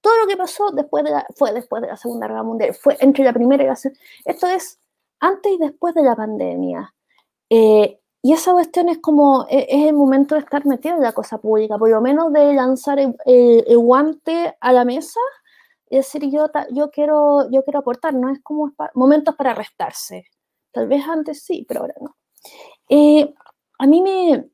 todo 0.00 0.16
lo 0.16 0.26
que 0.26 0.38
pasó 0.38 0.70
después 0.70 1.04
de 1.04 1.10
fue 1.36 1.52
después 1.52 1.82
de 1.82 1.88
la 1.88 1.98
Segunda 1.98 2.26
Guerra 2.26 2.42
Mundial, 2.42 2.72
fue 2.72 2.96
entre 3.00 3.24
la 3.24 3.34
Primera 3.34 3.62
y 3.62 3.66
la 3.66 3.76
Segunda. 3.76 4.00
Esto 4.24 4.46
es 4.46 4.78
antes 5.20 5.52
y 5.52 5.58
después 5.58 5.94
de 5.94 6.02
la 6.04 6.16
pandemia. 6.16 6.94
Eh, 7.50 7.99
y 8.22 8.32
esa 8.32 8.52
cuestión 8.52 8.88
es 8.88 8.98
como, 8.98 9.46
e, 9.48 9.66
es, 9.68 9.88
el 9.88 9.94
momento 9.94 10.34
de 10.34 10.42
estar 10.42 10.66
metido 10.66 10.96
en 10.96 11.02
la 11.02 11.12
cosa 11.12 11.38
pública, 11.38 11.78
por 11.78 11.90
lo 11.90 12.00
menos 12.00 12.32
de 12.32 12.52
lanzar 12.54 12.98
el, 12.98 13.78
guante 13.78 14.56
a 14.60 14.72
la 14.72 14.84
mesa 14.84 15.20
y 15.88 15.96
decir 15.96 16.30
yo, 16.30 16.46
yo, 16.70 16.90
quiero, 16.90 17.50
yo 17.50 17.64
quiero 17.64 17.80
aportar, 17.80 18.14
no 18.14 18.30
es 18.30 18.40
como 18.42 18.72
momentos 18.94 19.34
para 19.36 19.54
restarse. 19.54 20.24
Tal 20.72 20.86
vez 20.86 21.04
antes 21.08 21.42
sí, 21.42 21.64
pero 21.66 21.80
ahora 21.80 21.94
no. 22.00 22.16
Eh, 22.88 23.34
a 23.78 23.86
mí 23.86 24.02
me, 24.02 24.50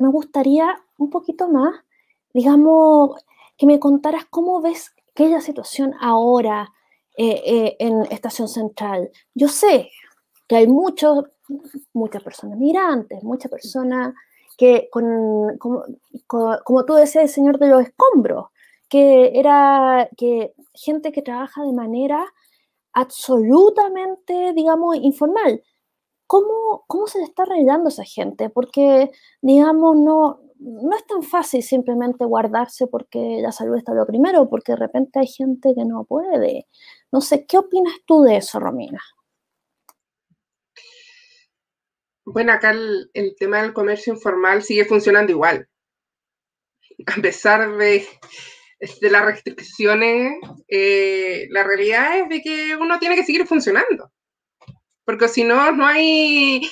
me 0.00 0.08
gustaría 0.08 0.78
un 0.98 1.10
poquito 1.10 1.48
más, 1.48 1.74
digamos, 2.32 3.22
que 3.56 3.66
me 3.66 3.78
contaras 3.78 4.24
cómo 4.30 4.60
ves 4.60 4.94
que 5.14 5.28
la 5.28 5.40
situación 5.40 5.94
ahora 6.00 6.72
eh, 7.16 7.42
eh, 7.44 7.76
en 7.78 8.02
Estación 8.10 8.48
Central. 8.48 9.10
Yo 9.34 9.48
sé 9.48 9.90
que 10.52 10.56
hay 10.56 10.66
muchos, 10.66 11.24
muchas 11.94 12.22
personas 12.22 12.58
migrantes, 12.58 13.24
muchas 13.24 13.50
personas 13.50 14.12
que, 14.58 14.90
con, 14.90 15.56
como, 15.56 15.82
como, 16.26 16.84
tú 16.84 16.92
decías, 16.92 17.24
el 17.24 17.30
señor 17.30 17.58
de 17.58 17.68
los 17.68 17.80
escombros, 17.84 18.48
que 18.86 19.32
era 19.34 20.10
que 20.14 20.52
gente 20.74 21.10
que 21.10 21.22
trabaja 21.22 21.62
de 21.64 21.72
manera 21.72 22.22
absolutamente, 22.92 24.52
digamos, 24.52 24.96
informal. 24.96 25.62
¿Cómo, 26.26 26.84
¿Cómo 26.86 27.06
se 27.06 27.20
le 27.20 27.24
está 27.24 27.44
arreglando 27.44 27.88
esa 27.88 28.04
gente? 28.04 28.50
Porque, 28.50 29.10
digamos, 29.40 29.96
no, 29.96 30.40
no 30.58 30.94
es 30.94 31.06
tan 31.06 31.22
fácil 31.22 31.62
simplemente 31.62 32.26
guardarse 32.26 32.88
porque 32.88 33.38
la 33.40 33.52
salud 33.52 33.78
está 33.78 33.94
lo 33.94 34.04
primero, 34.04 34.50
porque 34.50 34.72
de 34.72 34.76
repente 34.76 35.18
hay 35.18 35.28
gente 35.28 35.74
que 35.74 35.86
no 35.86 36.04
puede. 36.04 36.68
No 37.10 37.22
sé, 37.22 37.46
¿qué 37.46 37.56
opinas 37.56 37.94
tú 38.04 38.20
de 38.20 38.36
eso, 38.36 38.60
Romina? 38.60 39.00
Bueno, 42.24 42.52
acá 42.52 42.70
el, 42.70 43.10
tema 43.38 43.62
del 43.62 43.72
comercio 43.72 44.12
informal 44.12 44.62
sigue 44.62 44.84
funcionando 44.84 45.32
igual. 45.32 45.68
A 47.06 47.20
pesar 47.20 47.76
de, 47.76 48.06
las 49.00 49.24
restricciones, 49.24 50.34
eh, 50.68 51.46
la 51.50 51.64
realidad 51.64 52.18
es 52.18 52.28
de 52.28 52.42
que 52.42 52.76
uno 52.76 52.98
tiene 52.98 53.16
que 53.16 53.24
seguir 53.24 53.46
funcionando. 53.46 54.12
Porque 55.04 55.28
si 55.28 55.42
no, 55.42 55.72
no 55.72 55.86
hay 55.86 56.62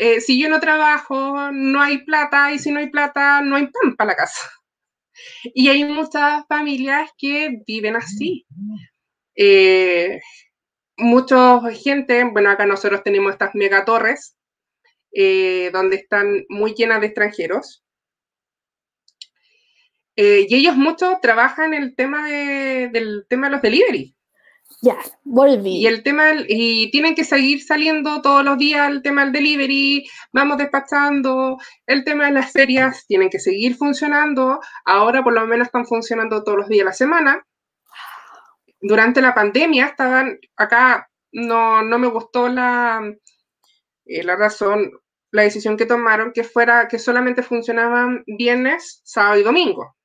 eh, 0.00 0.20
si 0.20 0.40
yo 0.40 0.48
no 0.48 0.60
trabajo, 0.60 1.50
no 1.50 1.82
hay 1.82 1.98
plata, 2.04 2.52
y 2.52 2.60
si 2.60 2.70
no 2.70 2.78
hay 2.78 2.88
plata, 2.88 3.40
no 3.42 3.56
hay 3.56 3.66
pan 3.66 3.96
para 3.96 4.10
la 4.12 4.16
casa. 4.16 4.48
Y 5.42 5.68
hay 5.68 5.84
muchas 5.84 6.44
familias 6.48 7.10
que 7.18 7.58
viven 7.66 7.96
así. 7.96 8.46
Eh, 9.34 10.20
mucha 10.96 11.60
gente, 11.72 12.22
bueno, 12.22 12.48
acá 12.48 12.64
nosotros 12.64 13.02
tenemos 13.02 13.32
estas 13.32 13.56
megatorres, 13.56 14.36
eh, 15.12 15.70
donde 15.72 15.96
están 15.96 16.44
muy 16.48 16.74
llenas 16.74 17.00
de 17.00 17.06
extranjeros. 17.08 17.84
Eh, 20.16 20.46
y 20.48 20.54
ellos 20.56 20.76
muchos 20.76 21.20
trabajan 21.20 21.74
el 21.74 21.94
tema 21.94 22.28
del 22.28 23.24
tema 23.28 23.46
de 23.46 23.52
los 23.52 23.62
delivery. 23.62 24.16
Ya, 24.80 24.96
volví. 25.24 25.78
Y 25.78 25.86
el 25.86 26.02
tema, 26.02 26.30
y 26.46 26.90
tienen 26.90 27.14
que 27.14 27.24
seguir 27.24 27.62
saliendo 27.62 28.22
todos 28.22 28.44
los 28.44 28.58
días 28.58 28.88
el 28.90 29.02
tema 29.02 29.24
del 29.24 29.32
delivery, 29.32 30.08
vamos 30.32 30.58
despachando, 30.58 31.58
el 31.86 32.04
tema 32.04 32.26
de 32.26 32.32
las 32.32 32.52
ferias 32.52 33.04
tienen 33.06 33.30
que 33.30 33.40
seguir 33.40 33.76
funcionando, 33.76 34.60
ahora 34.84 35.24
por 35.24 35.32
lo 35.32 35.46
menos 35.46 35.66
están 35.66 35.86
funcionando 35.86 36.44
todos 36.44 36.58
los 36.58 36.68
días 36.68 36.80
de 36.80 36.84
la 36.84 36.92
semana. 36.92 37.46
Durante 38.80 39.20
la 39.20 39.34
pandemia 39.34 39.86
estaban, 39.86 40.38
acá 40.56 41.08
no, 41.32 41.82
no 41.82 41.98
me 41.98 42.06
gustó 42.06 42.48
la, 42.48 43.02
eh, 44.08 44.24
la 44.24 44.36
razón, 44.36 44.90
la 45.30 45.42
decisión 45.42 45.76
que 45.76 45.86
tomaron, 45.86 46.32
que 46.32 46.44
fuera 46.44 46.88
que 46.88 46.98
solamente 46.98 47.42
funcionaban 47.42 48.24
viernes, 48.26 49.00
sábado 49.04 49.38
y 49.38 49.44
domingo. 49.44 49.96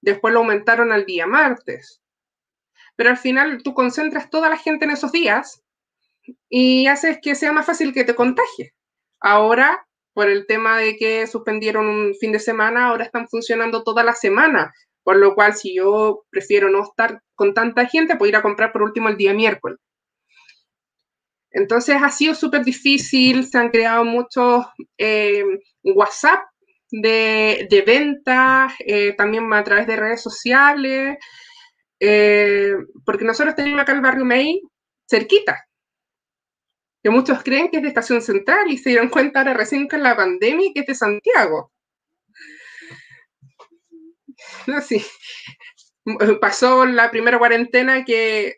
Después 0.00 0.32
lo 0.32 0.40
aumentaron 0.40 0.92
al 0.92 1.04
día 1.04 1.26
martes 1.26 2.00
pero 3.00 3.08
al 3.08 3.16
final 3.16 3.62
tú 3.62 3.72
concentras 3.72 4.28
toda 4.28 4.50
la 4.50 4.58
gente 4.58 4.84
en 4.84 4.90
esos 4.90 5.10
días 5.10 5.62
y 6.50 6.86
haces 6.86 7.18
que 7.22 7.34
sea 7.34 7.50
más 7.50 7.64
fácil 7.64 7.94
que 7.94 8.04
te 8.04 8.14
contagie. 8.14 8.74
Ahora, 9.20 9.86
por 10.12 10.28
el 10.28 10.46
tema 10.46 10.76
de 10.76 10.98
que 10.98 11.26
suspendieron 11.26 11.86
un 11.86 12.14
fin 12.14 12.30
de 12.30 12.38
semana, 12.38 12.88
ahora 12.88 13.04
están 13.04 13.26
funcionando 13.26 13.84
toda 13.84 14.04
la 14.04 14.12
semana, 14.12 14.74
por 15.02 15.16
lo 15.16 15.34
cual 15.34 15.54
si 15.54 15.76
yo 15.76 16.24
prefiero 16.28 16.68
no 16.68 16.82
estar 16.82 17.22
con 17.34 17.54
tanta 17.54 17.86
gente, 17.86 18.16
puedo 18.16 18.28
ir 18.28 18.36
a 18.36 18.42
comprar 18.42 18.70
por 18.70 18.82
último 18.82 19.08
el 19.08 19.16
día 19.16 19.32
miércoles. 19.32 19.78
Entonces 21.52 21.96
ha 22.00 22.10
sido 22.10 22.34
súper 22.34 22.64
difícil, 22.64 23.46
se 23.46 23.58
han 23.58 23.70
creado 23.70 24.04
muchos 24.04 24.64
eh, 24.98 25.44
WhatsApp 25.82 26.44
de, 26.90 27.66
de 27.70 27.82
ventas, 27.82 28.72
eh, 28.80 29.14
también 29.16 29.52
a 29.52 29.64
través 29.64 29.86
de 29.86 29.96
redes 29.96 30.22
sociales, 30.22 31.18
eh, 32.00 32.74
porque 33.04 33.24
nosotros 33.24 33.54
tenemos 33.54 33.80
acá 33.80 33.92
el 33.92 34.00
barrio 34.00 34.24
May 34.24 34.60
cerquita, 35.08 35.64
que 37.02 37.10
muchos 37.10 37.42
creen 37.42 37.68
que 37.68 37.78
es 37.78 37.82
de 37.82 37.88
Estación 37.88 38.22
Central 38.22 38.70
y 38.70 38.78
se 38.78 38.90
dieron 38.90 39.08
cuenta 39.08 39.40
ahora 39.40 39.54
recién 39.54 39.88
con 39.88 40.02
la 40.02 40.16
pandemia 40.16 40.70
que 40.74 40.80
es 40.80 40.86
de 40.86 40.94
Santiago. 40.94 41.72
No, 44.66 44.80
sí. 44.80 45.04
Pasó 46.40 46.86
la 46.86 47.10
primera 47.10 47.38
cuarentena 47.38 48.04
que 48.04 48.56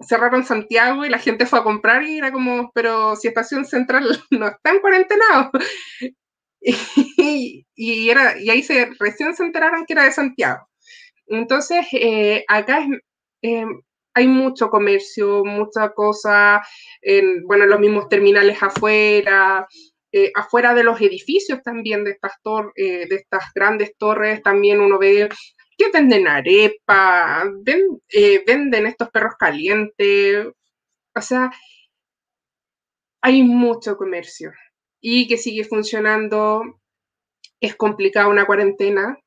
cerraron 0.00 0.44
Santiago 0.44 1.04
y 1.04 1.08
la 1.08 1.18
gente 1.18 1.46
fue 1.46 1.58
a 1.58 1.64
comprar 1.64 2.02
y 2.02 2.18
era 2.18 2.32
como, 2.32 2.70
pero 2.74 3.16
si 3.16 3.28
Estación 3.28 3.64
Central 3.64 4.04
no 4.30 4.48
está 4.48 4.70
en 4.70 4.80
cuarentena. 4.80 5.50
Y, 7.78 8.10
era, 8.10 8.40
y 8.40 8.50
ahí 8.50 8.60
se, 8.62 8.90
recién 8.98 9.36
se 9.36 9.44
enteraron 9.44 9.84
que 9.86 9.92
era 9.92 10.02
de 10.02 10.10
Santiago. 10.10 10.68
Entonces, 11.28 11.86
eh, 11.92 12.44
acá 12.48 12.84
eh, 13.42 13.66
hay 14.14 14.26
mucho 14.26 14.68
comercio, 14.68 15.44
mucha 15.44 15.90
cosa, 15.90 16.60
en, 17.02 17.44
bueno, 17.46 17.66
los 17.66 17.78
mismos 17.78 18.08
terminales 18.08 18.60
afuera, 18.60 19.68
eh, 20.10 20.32
afuera 20.34 20.74
de 20.74 20.82
los 20.82 21.00
edificios 21.00 21.62
también 21.62 22.02
de 22.02 22.12
estas, 22.12 22.32
de 22.74 23.08
estas 23.10 23.44
grandes 23.54 23.96
torres, 23.96 24.42
también 24.42 24.80
uno 24.80 24.98
ve 24.98 25.28
que 25.76 25.90
venden 25.90 26.28
arepa, 26.28 27.44
venden 28.46 28.86
estos 28.86 29.10
perros 29.10 29.34
calientes, 29.38 30.46
o 31.14 31.20
sea, 31.20 31.50
hay 33.22 33.42
mucho 33.42 33.96
comercio 33.96 34.52
y 35.00 35.26
que 35.28 35.36
sigue 35.38 35.64
funcionando. 35.64 36.62
Es 37.60 37.74
complicada 37.74 38.28
una 38.28 38.46
cuarentena, 38.46 39.18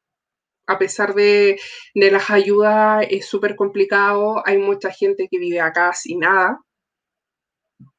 a 0.68 0.78
pesar 0.78 1.16
de, 1.16 1.60
las 1.96 2.30
ayudas, 2.30 3.06
es 3.10 3.26
súper 3.26 3.56
complicado. 3.56 4.44
Hay 4.46 4.58
mucha 4.60 4.92
gente 4.92 5.28
que 5.30 5.40
vive 5.40 5.60
acá 5.60 5.94
sin 5.94 6.20
nada. 6.20 6.60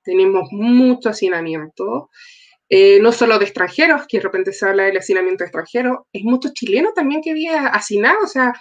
Tenemos 0.05 0.49
mucho 0.53 1.09
hacinamiento. 1.11 2.11
Eh, 2.73 3.01
no 3.01 3.11
solo 3.11 3.39
de 3.39 3.47
extranjeros, 3.47 4.07
que 4.07 4.19
de 4.19 4.23
repente 4.23 4.53
se 4.53 4.65
habla 4.65 4.85
del 4.85 4.99
hacinamiento 4.99 5.43
extranjero, 5.43 6.07
es 6.13 6.23
muchos 6.23 6.55
chilenos 6.55 6.95
también 6.95 7.21
que 7.21 7.35
viven 7.35 7.67
hacinados, 7.67 8.25
o 8.25 8.29
sea, 8.29 8.55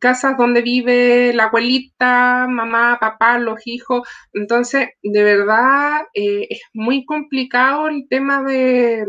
casas 0.00 0.36
donde 0.36 0.60
vive 0.60 1.32
la 1.32 1.44
abuelita, 1.44 2.46
mamá, 2.48 2.98
papá, 3.00 3.38
los 3.38 3.66
hijos. 3.66 4.06
Entonces, 4.32 4.88
de 5.02 5.22
verdad, 5.22 6.02
eh, 6.14 6.46
es 6.50 6.60
muy 6.74 7.04
complicado 7.04 7.88
el 7.88 8.06
tema 8.08 8.42
de 8.42 9.06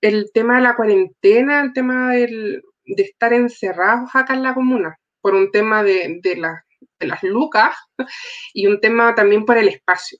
el 0.00 0.30
tema 0.32 0.56
de 0.56 0.62
la 0.62 0.76
cuarentena, 0.76 1.60
el 1.62 1.72
tema 1.72 2.12
de 2.12 2.62
estar 2.96 3.32
encerrados 3.32 4.10
acá 4.14 4.34
en 4.34 4.42
la 4.42 4.54
comuna, 4.54 4.96
por 5.20 5.34
un 5.34 5.50
tema 5.50 5.82
de, 5.82 6.20
de 6.22 6.36
las 7.06 7.22
lucas 7.22 7.76
y 8.54 8.66
un 8.66 8.80
tema 8.80 9.14
también 9.14 9.44
por 9.44 9.58
el 9.58 9.68
espacio. 9.68 10.18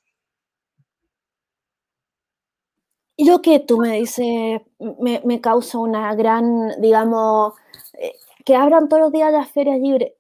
Y 3.21 3.27
lo 3.27 3.43
que 3.43 3.61
tú 3.61 3.77
me 3.77 3.99
dices 3.99 4.63
me, 4.79 5.21
me 5.27 5.43
causa 5.43 5.77
una 5.77 6.15
gran, 6.15 6.81
digamos, 6.81 7.53
eh, 7.93 8.15
que 8.47 8.57
abran 8.57 8.89
todos 8.89 9.03
los 9.03 9.13
días 9.13 9.31
las 9.31 9.51
ferias 9.51 9.79
libres. 9.79 10.15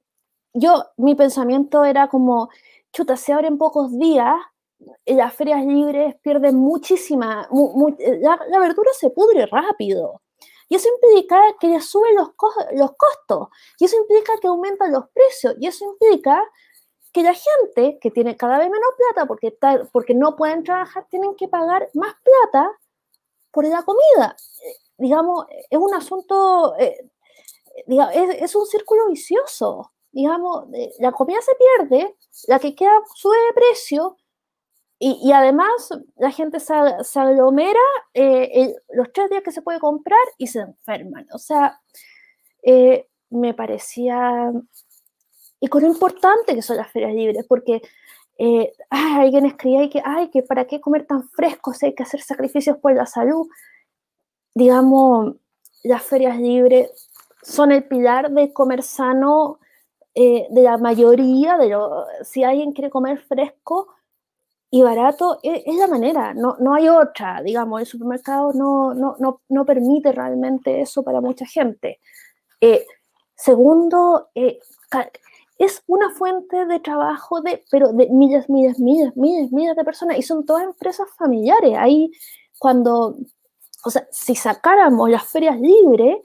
Yo, 0.52 0.84
mi 0.98 1.14
pensamiento 1.14 1.86
era 1.86 2.08
como, 2.08 2.50
chuta, 2.92 3.16
se 3.16 3.32
abren 3.32 3.56
pocos 3.56 3.98
días, 3.98 4.36
las 5.06 5.32
ferias 5.32 5.64
libres 5.64 6.14
pierden 6.20 6.56
muchísima, 6.56 7.48
la, 8.20 8.58
verdura 8.58 8.90
se 8.92 9.08
pudre 9.08 9.46
rápido. 9.46 10.20
Y 10.68 10.74
eso 10.74 10.88
implica 10.94 11.40
que 11.58 11.70
ya 11.70 11.80
suben 11.80 12.14
los, 12.16 12.32
los 12.72 12.90
costos, 12.98 13.48
y 13.78 13.86
eso 13.86 13.96
implica 13.96 14.34
que 14.42 14.48
aumentan 14.48 14.92
los 14.92 15.08
precios, 15.08 15.54
y 15.58 15.68
eso 15.68 15.86
implica 15.86 16.44
que 17.14 17.22
la 17.22 17.32
gente 17.32 17.98
que 17.98 18.10
tiene 18.10 18.36
cada 18.36 18.58
vez 18.58 18.68
menos 18.68 18.90
plata 18.98 19.26
porque, 19.26 19.56
porque 19.90 20.14
no 20.14 20.36
pueden 20.36 20.64
trabajar, 20.64 21.06
tienen 21.08 21.34
que 21.34 21.48
pagar 21.48 21.88
más 21.94 22.14
plata 22.22 22.70
por 23.50 23.66
la 23.66 23.82
comida. 23.82 24.36
Eh, 24.64 24.76
digamos, 24.98 25.46
es 25.70 25.78
un 25.78 25.94
asunto 25.94 26.74
eh, 26.78 26.98
es, 28.40 28.54
un 28.54 28.66
círculo 28.66 29.08
vicioso. 29.08 29.92
Digamos, 30.12 30.66
la 30.98 31.12
comida 31.12 31.38
se 31.40 31.52
pierde, 31.54 32.16
la 32.48 32.58
que 32.58 32.74
queda 32.74 32.92
sube 33.14 33.36
de 33.36 33.54
precio 33.54 34.16
y, 34.98 35.32
además 35.32 35.88
la 36.16 36.30
gente 36.30 36.60
se, 36.60 36.74
aglomera 36.74 37.80
eh, 38.12 38.74
los 38.90 39.10
tres 39.14 39.30
días 39.30 39.42
que 39.42 39.52
se 39.52 39.62
puede 39.62 39.80
comprar 39.80 40.20
y 40.36 40.48
se 40.48 40.60
enferman. 40.60 41.26
O 41.32 41.38
sea, 41.38 41.80
eh, 42.62 43.08
me 43.30 43.54
parecía... 43.54 44.52
Y 45.58 45.68
con 45.68 45.82
lo 45.82 45.88
importante 45.88 46.54
que 46.54 46.62
son 46.62 46.76
las 46.76 46.90
ferias 46.90 47.14
libres, 47.14 47.46
porque 47.48 47.80
eh, 48.42 48.72
alguien 48.88 49.44
escribía 49.44 49.90
que, 49.90 50.00
ay, 50.02 50.30
que 50.30 50.42
para 50.42 50.64
qué 50.64 50.80
comer 50.80 51.06
tan 51.06 51.28
fresco, 51.28 51.74
hay 51.82 51.94
que 51.94 52.04
hacer 52.04 52.22
sacrificios 52.22 52.78
por 52.78 52.94
la 52.94 53.04
salud. 53.04 53.46
Digamos, 54.54 55.34
las 55.82 56.02
ferias 56.02 56.38
libres 56.38 56.90
son 57.42 57.70
el 57.70 57.84
pilar 57.84 58.30
de 58.30 58.50
comer 58.54 58.82
sano 58.82 59.58
eh, 60.14 60.46
de 60.50 60.62
la 60.62 60.78
mayoría, 60.78 61.58
de 61.58 61.68
lo, 61.68 62.06
si 62.24 62.42
alguien 62.42 62.72
quiere 62.72 62.88
comer 62.88 63.18
fresco 63.18 63.88
y 64.70 64.80
barato, 64.80 65.38
e, 65.42 65.62
es, 65.66 65.76
la 65.76 65.86
manera, 65.86 66.32
no, 66.32 66.56
no, 66.60 66.74
hay 66.74 66.88
otra, 66.88 67.42
digamos, 67.42 67.80
el 67.80 67.86
supermercado 67.86 68.54
no, 68.54 68.94
no, 68.94 69.16
no, 69.18 69.42
no 69.50 69.66
permite 69.66 70.12
realmente 70.12 70.80
eso 70.80 71.02
para 71.02 71.20
mucha 71.20 71.44
gente. 71.44 72.00
Eh, 72.58 72.86
segundo, 73.34 74.30
eh, 74.34 74.60
es 75.60 75.82
una 75.86 76.08
fuente 76.08 76.64
de 76.64 76.80
trabajo 76.80 77.42
de, 77.42 77.62
pero 77.70 77.92
de 77.92 78.08
miles, 78.08 78.48
miles, 78.48 78.78
miles, 78.78 79.14
miles, 79.14 79.52
miles 79.52 79.76
de 79.76 79.84
personas 79.84 80.16
y 80.16 80.22
son 80.22 80.46
todas 80.46 80.64
empresas 80.64 81.06
familiares. 81.18 81.76
Ahí 81.76 82.10
cuando, 82.58 83.18
o 83.84 83.90
sea, 83.90 84.08
si 84.10 84.34
sacáramos 84.34 85.10
las 85.10 85.24
ferias 85.28 85.60
libres, 85.60 86.16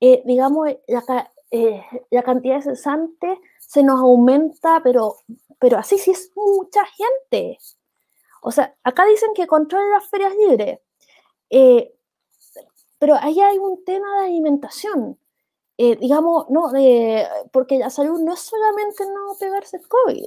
eh, 0.00 0.20
digamos, 0.26 0.68
la, 0.88 1.30
eh, 1.52 1.80
la, 2.10 2.24
cantidad 2.24 2.56
de 2.56 2.62
cesantes 2.62 3.38
se 3.60 3.84
nos 3.84 4.00
aumenta, 4.00 4.80
pero, 4.82 5.14
pero 5.60 5.78
así 5.78 5.96
sí 5.96 6.10
es 6.10 6.32
mucha 6.34 6.84
gente. 6.86 7.58
O 8.42 8.50
sea, 8.50 8.74
acá 8.82 9.04
dicen 9.04 9.30
que 9.32 9.46
controlan 9.46 9.90
las 9.92 10.08
ferias 10.08 10.34
libres, 10.34 10.80
eh, 11.50 11.94
pero 12.98 13.14
ahí 13.14 13.40
hay 13.40 13.58
un 13.58 13.84
tema 13.84 14.22
de 14.22 14.26
alimentación. 14.26 15.18
Digamos, 15.76 16.46
no, 16.50 16.70
porque 17.52 17.78
la 17.78 17.90
salud 17.90 18.20
no 18.20 18.34
es 18.34 18.40
solamente 18.40 19.04
no 19.06 19.34
pegarse 19.38 19.78
el 19.78 19.88
COVID. 19.88 20.26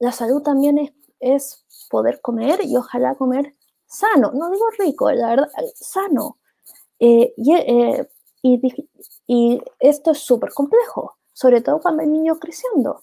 la 0.00 0.12
salud 0.12 0.42
también 0.42 0.78
es, 0.78 0.92
es 1.20 1.64
poder 1.90 2.20
comer 2.20 2.60
y 2.64 2.76
ojalá 2.76 3.14
comer 3.14 3.54
sano, 3.88 4.30
no 4.34 4.50
digo 4.50 4.66
rico, 4.78 5.10
la 5.10 5.30
verdad, 5.30 5.48
sano. 5.74 6.38
y, 6.98 7.32
y, 9.26 9.62
esto 9.80 10.10
es 10.12 10.18
súper 10.18 10.52
complejo, 10.52 11.16
sobre 11.32 11.60
todo 11.60 11.80
cuando 11.80 12.02
hay 12.02 12.08
niños 12.08 12.38
creciendo. 12.40 13.02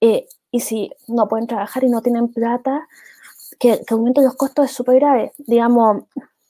Eh, 0.00 0.26
y 0.50 0.60
si 0.60 0.90
no 1.06 1.28
pueden 1.28 1.46
trabajar 1.46 1.84
y 1.84 1.88
no 1.88 2.02
tienen 2.02 2.32
plata, 2.32 2.88
que, 3.58 3.80
que 3.84 3.94
aumenten 3.94 4.24
los 4.24 4.36
costos 4.36 4.66
es 4.66 4.72
súper 4.72 4.96
grave. 4.96 5.32
Digamos, 5.38 6.04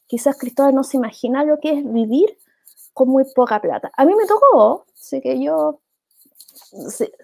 quizás 0.07 0.39
Cristóbal 0.39 0.75
no 0.75 0.85
se 0.85 0.97
imagina 0.97 1.45
lo 1.45 1.59
que 1.61 1.79
es 1.79 1.93
vivir 1.93 2.39
con 2.93 3.09
muy 3.09 3.25
poca 3.35 3.61
plata. 3.61 3.91
A 3.97 4.05
mí 4.05 4.15
me 4.15 4.27
tocó, 4.27 4.87
sé 4.95 5.21
que 5.21 5.43
yo, 5.43 5.81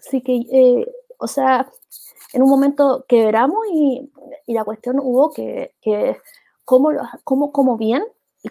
sí, 0.00 0.22
que, 0.22 0.36
eh, 0.52 0.86
o 1.18 1.26
sea, 1.26 1.70
en 2.32 2.42
un 2.42 2.50
momento 2.50 3.04
quebramos 3.08 3.66
y, 3.72 4.10
y 4.46 4.54
la 4.54 4.64
cuestión 4.64 4.98
hubo 5.00 5.32
que, 5.32 5.74
que 5.80 6.16
cómo, 6.64 6.90
cómo, 7.24 7.52
cómo 7.52 7.76
bien 7.76 8.04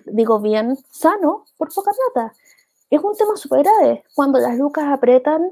digo 0.06 0.40
bien, 0.40 0.78
sano 0.92 1.46
por 1.58 1.74
poca 1.74 1.92
plata. 2.14 2.34
Es 2.90 3.02
un 3.02 3.16
tema 3.16 3.36
súper 3.36 3.64
grave. 3.64 4.04
Cuando 4.14 4.40
las 4.40 4.58
lucas 4.58 4.86
apretan, 4.88 5.52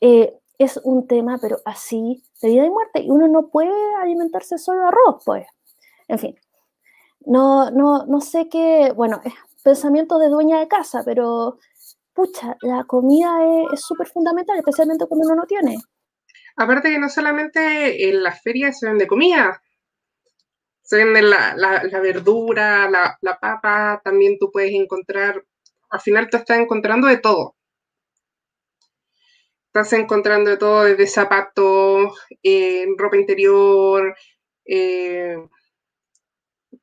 eh, 0.00 0.38
es 0.58 0.78
un 0.84 1.06
tema, 1.06 1.38
pero 1.40 1.58
así, 1.64 2.22
de 2.42 2.48
vida 2.48 2.66
y 2.66 2.70
muerte. 2.70 3.02
Y 3.02 3.10
uno 3.10 3.28
no 3.28 3.48
puede 3.48 3.72
alimentarse 4.00 4.58
solo 4.58 4.82
de 4.82 4.88
arroz, 4.88 5.22
pues. 5.24 5.46
En 6.08 6.18
fin, 6.18 6.36
no, 7.26 7.70
no, 7.70 8.06
no 8.06 8.20
sé 8.20 8.48
qué, 8.48 8.92
bueno, 8.92 9.20
es 9.70 9.78
pensamiento 9.78 10.18
de 10.18 10.28
dueña 10.28 10.60
de 10.60 10.68
casa, 10.68 11.02
pero 11.04 11.58
pucha, 12.12 12.56
la 12.62 12.84
comida 12.84 13.30
es 13.72 13.80
súper 13.80 14.08
fundamental, 14.08 14.58
especialmente 14.58 15.06
cuando 15.06 15.26
uno 15.26 15.36
no 15.36 15.46
tiene. 15.46 15.76
Aparte 16.56 16.90
que 16.90 16.98
no 16.98 17.08
solamente 17.08 18.08
en 18.08 18.22
las 18.22 18.42
ferias 18.42 18.78
se 18.78 18.86
vende 18.86 19.06
comida, 19.06 19.62
se 20.82 20.96
vende 20.96 21.22
la, 21.22 21.54
verdura, 22.02 22.90
la, 22.90 23.16
la, 23.20 23.38
papa, 23.38 24.00
también 24.02 24.38
tú 24.38 24.50
puedes 24.50 24.72
encontrar, 24.72 25.44
al 25.90 26.00
final 26.00 26.28
te 26.30 26.38
estás 26.38 26.58
encontrando 26.58 27.06
de 27.06 27.18
todo. 27.18 27.54
Estás 29.66 29.92
encontrando 29.92 30.50
de 30.50 30.56
todo, 30.56 30.84
desde 30.84 31.06
zapatos, 31.06 32.18
eh, 32.42 32.86
ropa 32.96 33.16
interior, 33.16 34.16
eh, 34.64 35.36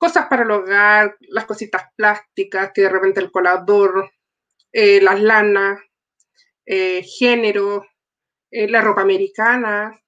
cosas 0.05 0.27
para 0.27 0.43
el 0.43 0.51
hogar, 0.51 1.17
las 1.21 1.45
cositas 1.45 1.83
plásticas, 1.95 2.71
que 2.73 2.81
de 2.81 2.89
repente 2.89 3.19
el 3.19 3.31
colador, 3.31 4.11
eh, 4.71 5.01
las 5.01 5.21
lanas, 5.21 5.79
género, 7.19 7.85
la 8.51 8.81
ropa 8.81 9.01
americana. 9.01 9.99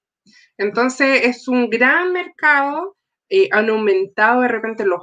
Entonces 0.58 1.22
es 1.24 1.48
un 1.48 1.70
gran 1.70 2.12
mercado 2.12 2.98
eh, 3.30 3.50
han 3.52 3.70
aumentado 3.70 4.42
de 4.42 4.48
repente 4.48 4.86
los, 4.86 5.02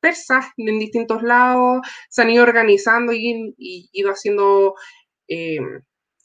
persas 0.00 0.46
en 0.56 0.80
distintos 0.80 1.22
lados, 1.22 1.86
se 2.10 2.22
han 2.22 2.30
ido 2.30 2.42
organizando 2.42 3.12
y, 3.12 3.54
ido 3.56 4.10
haciendo 4.10 4.74
eh, 5.28 5.60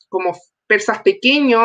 como 0.10 0.36
persas 0.65 1.04
pequeños 1.04 1.62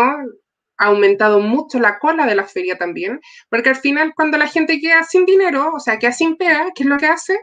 ha 0.83 0.87
aumentado 0.87 1.39
mucho 1.41 1.79
la 1.79 2.01
cola 2.01 2.27
de 2.27 2.35
la 2.35 2.45
feria 2.45 2.77
también, 2.77 3.21
porque 3.49 3.69
al 3.69 3.77
final 3.77 4.15
cuando 4.17 4.37
la 4.37 4.49
gente 4.49 4.81
queda 4.81 5.05
sin 5.05 5.25
dinero, 5.25 5.73
o 5.75 5.79
sea, 5.79 5.99
queda 5.99 6.11
sin 6.13 6.37
pega, 6.37 6.73
¿qué 6.75 6.83
es 6.83 6.89
lo 6.89 6.99
que 6.99 7.07
hace? 7.07 7.39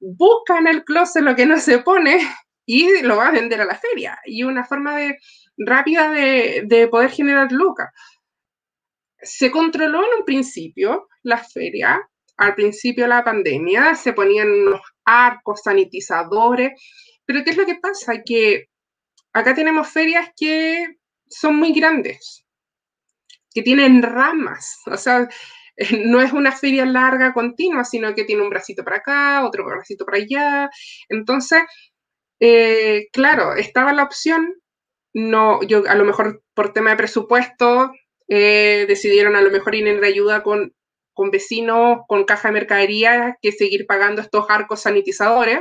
Busca 0.00 0.58
en 0.58 0.66
el 0.66 0.82
closet 0.84 1.22
lo 1.22 1.36
que 1.36 1.44
no 1.44 1.58
se 1.58 1.80
pone 1.80 2.18
y 2.66 3.02
lo 3.02 3.16
va 3.16 3.28
a 3.28 3.32
vender 3.32 3.60
a 3.60 3.66
la 3.66 3.74
feria. 3.74 4.18
Y 4.24 4.42
una 4.42 4.64
forma 4.64 4.96
de, 4.96 5.18
rápida 5.58 6.10
de, 6.10 6.62
de 6.64 6.88
poder 6.88 7.10
generar 7.10 7.52
lucas. 7.52 7.90
Se 9.20 9.50
controló 9.50 10.00
en 10.00 10.20
un 10.20 10.24
principio 10.24 11.08
la 11.22 11.38
feria, 11.38 12.00
al 12.38 12.54
principio 12.54 13.04
de 13.04 13.10
la 13.10 13.24
pandemia, 13.24 13.94
se 13.96 14.14
ponían 14.14 14.50
unos 14.50 14.80
arcos 15.04 15.60
sanitizadores, 15.62 16.72
pero 17.26 17.44
¿qué 17.44 17.50
es 17.50 17.56
lo 17.56 17.66
que 17.66 17.76
pasa? 17.76 18.22
Que 18.24 18.68
acá 19.34 19.54
tenemos 19.54 19.88
ferias 19.88 20.30
que 20.36 20.86
son 21.28 21.56
muy 21.56 21.72
grandes, 21.72 22.45
que 23.56 23.62
tienen 23.62 24.02
ramas, 24.02 24.82
o 24.84 24.98
sea, 24.98 25.26
no 26.04 26.20
es 26.20 26.34
una 26.34 26.52
feria 26.52 26.84
larga, 26.84 27.32
continua, 27.32 27.84
sino 27.84 28.14
que 28.14 28.24
tiene 28.24 28.42
un 28.42 28.50
bracito 28.50 28.84
para 28.84 28.98
acá, 28.98 29.46
otro 29.46 29.64
bracito 29.64 30.04
para 30.04 30.18
allá. 30.18 30.68
Entonces, 31.08 31.62
eh, 32.38 33.08
claro, 33.14 33.54
estaba 33.54 33.94
la 33.94 34.02
opción, 34.02 34.56
no, 35.14 35.62
yo 35.62 35.84
a 35.88 35.94
lo 35.94 36.04
mejor 36.04 36.42
por 36.52 36.74
tema 36.74 36.90
de 36.90 36.96
presupuesto, 36.96 37.92
eh, 38.28 38.84
decidieron 38.88 39.36
a 39.36 39.40
lo 39.40 39.50
mejor 39.50 39.74
ir 39.74 39.88
en 39.88 40.04
ayuda 40.04 40.42
con, 40.42 40.74
con 41.14 41.30
vecinos, 41.30 42.00
con 42.08 42.24
caja 42.24 42.48
de 42.48 42.54
mercadería, 42.54 43.38
que 43.40 43.52
seguir 43.52 43.86
pagando 43.86 44.20
estos 44.20 44.44
arcos 44.50 44.82
sanitizadores. 44.82 45.60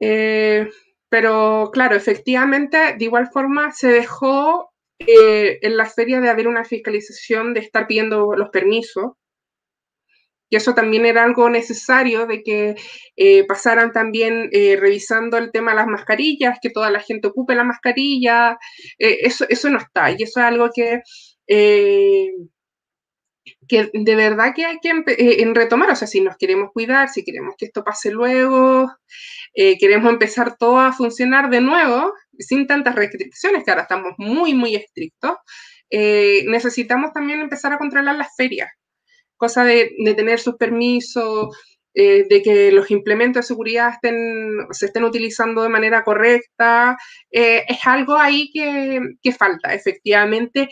Eh, 0.00 0.68
pero 1.08 1.70
claro, 1.72 1.96
efectivamente, 1.96 2.94
de 2.98 3.04
igual 3.06 3.30
forma 3.32 3.72
se 3.72 3.88
dejó 3.88 4.71
eh, 5.06 5.58
en 5.62 5.76
la 5.76 5.86
feria 5.86 6.20
de 6.20 6.28
haber 6.30 6.48
una 6.48 6.64
fiscalización 6.64 7.54
de 7.54 7.60
estar 7.60 7.86
pidiendo 7.86 8.34
los 8.36 8.50
permisos. 8.50 9.12
Y 10.50 10.56
eso 10.56 10.74
también 10.74 11.06
era 11.06 11.24
algo 11.24 11.48
necesario 11.48 12.26
de 12.26 12.42
que 12.42 12.74
eh, 13.16 13.44
pasaran 13.46 13.90
también 13.92 14.50
eh, 14.52 14.76
revisando 14.78 15.38
el 15.38 15.50
tema 15.50 15.70
de 15.70 15.78
las 15.78 15.86
mascarillas, 15.86 16.58
que 16.60 16.68
toda 16.68 16.90
la 16.90 17.00
gente 17.00 17.28
ocupe 17.28 17.54
la 17.54 17.64
mascarilla. 17.64 18.58
eso, 18.98 19.46
eso 19.48 19.70
no 19.70 19.78
está. 19.78 20.10
Y 20.10 20.22
eso 20.22 20.40
es 20.40 20.46
algo 20.46 20.68
que 20.74 21.00
que 23.68 23.90
de 23.92 24.14
verdad 24.14 24.52
que 24.54 24.64
hay 24.64 24.78
que 24.80 24.90
en 25.06 25.54
retomar, 25.54 25.90
o 25.90 25.96
sea, 25.96 26.06
si 26.06 26.20
nos 26.20 26.36
queremos 26.36 26.70
cuidar, 26.72 27.08
si 27.08 27.24
queremos 27.24 27.54
que 27.56 27.66
esto 27.66 27.82
pase 27.84 28.10
luego, 28.10 28.90
eh, 29.54 29.78
queremos 29.78 30.10
empezar 30.10 30.56
todo 30.56 30.78
a 30.78 30.92
funcionar 30.92 31.50
de 31.50 31.60
nuevo, 31.60 32.12
sin 32.38 32.66
tantas 32.66 32.94
restricciones, 32.94 33.64
que 33.64 33.70
ahora 33.70 33.82
estamos 33.82 34.14
muy, 34.18 34.54
muy 34.54 34.74
estrictos, 34.74 35.36
eh, 35.90 36.44
necesitamos 36.46 37.12
también 37.12 37.40
empezar 37.40 37.72
a 37.72 37.78
controlar 37.78 38.16
las 38.16 38.34
ferias, 38.36 38.70
cosa 39.36 39.64
de, 39.64 39.90
tener 40.16 40.38
sus 40.38 40.56
permisos, 40.56 41.54
eh, 41.94 42.24
de 42.28 42.42
que 42.42 42.72
los 42.72 42.90
implementos 42.90 43.44
de 43.44 43.48
seguridad 43.48 43.90
estén, 43.94 44.66
se 44.70 44.86
estén 44.86 45.04
utilizando 45.04 45.62
de 45.62 45.68
manera 45.68 46.04
correcta, 46.04 46.96
es 47.30 47.78
algo 47.84 48.16
ahí 48.16 48.50
que, 48.52 49.00
que, 49.22 49.32
falta. 49.32 49.74
Efectivamente, 49.74 50.68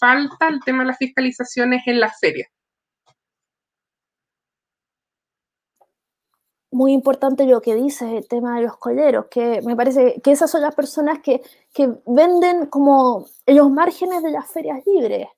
falta 0.00 0.48
el 0.48 0.60
tema 0.64 0.82
de 0.82 0.88
las 0.88 0.98
fiscalizaciones 0.98 1.82
en 1.86 2.00
las 2.00 2.18
ferias. 2.18 2.48
Muy 6.74 6.92
importante 6.92 7.46
lo 7.46 7.62
que 7.62 7.76
dices, 7.76 8.10
el 8.10 8.26
tema 8.26 8.56
de 8.56 8.62
los 8.62 8.76
colleros, 8.78 9.26
que 9.30 9.62
me 9.62 9.76
parece 9.76 10.20
que 10.20 10.32
esas 10.32 10.50
son 10.50 10.62
las 10.62 10.74
personas 10.74 11.20
que, 11.20 11.40
venden 12.04 12.66
como 12.66 13.26
los 13.46 13.70
márgenes 13.70 14.24
de 14.24 14.32
las 14.32 14.50
ferias 14.50 14.84
libres, 14.84 15.28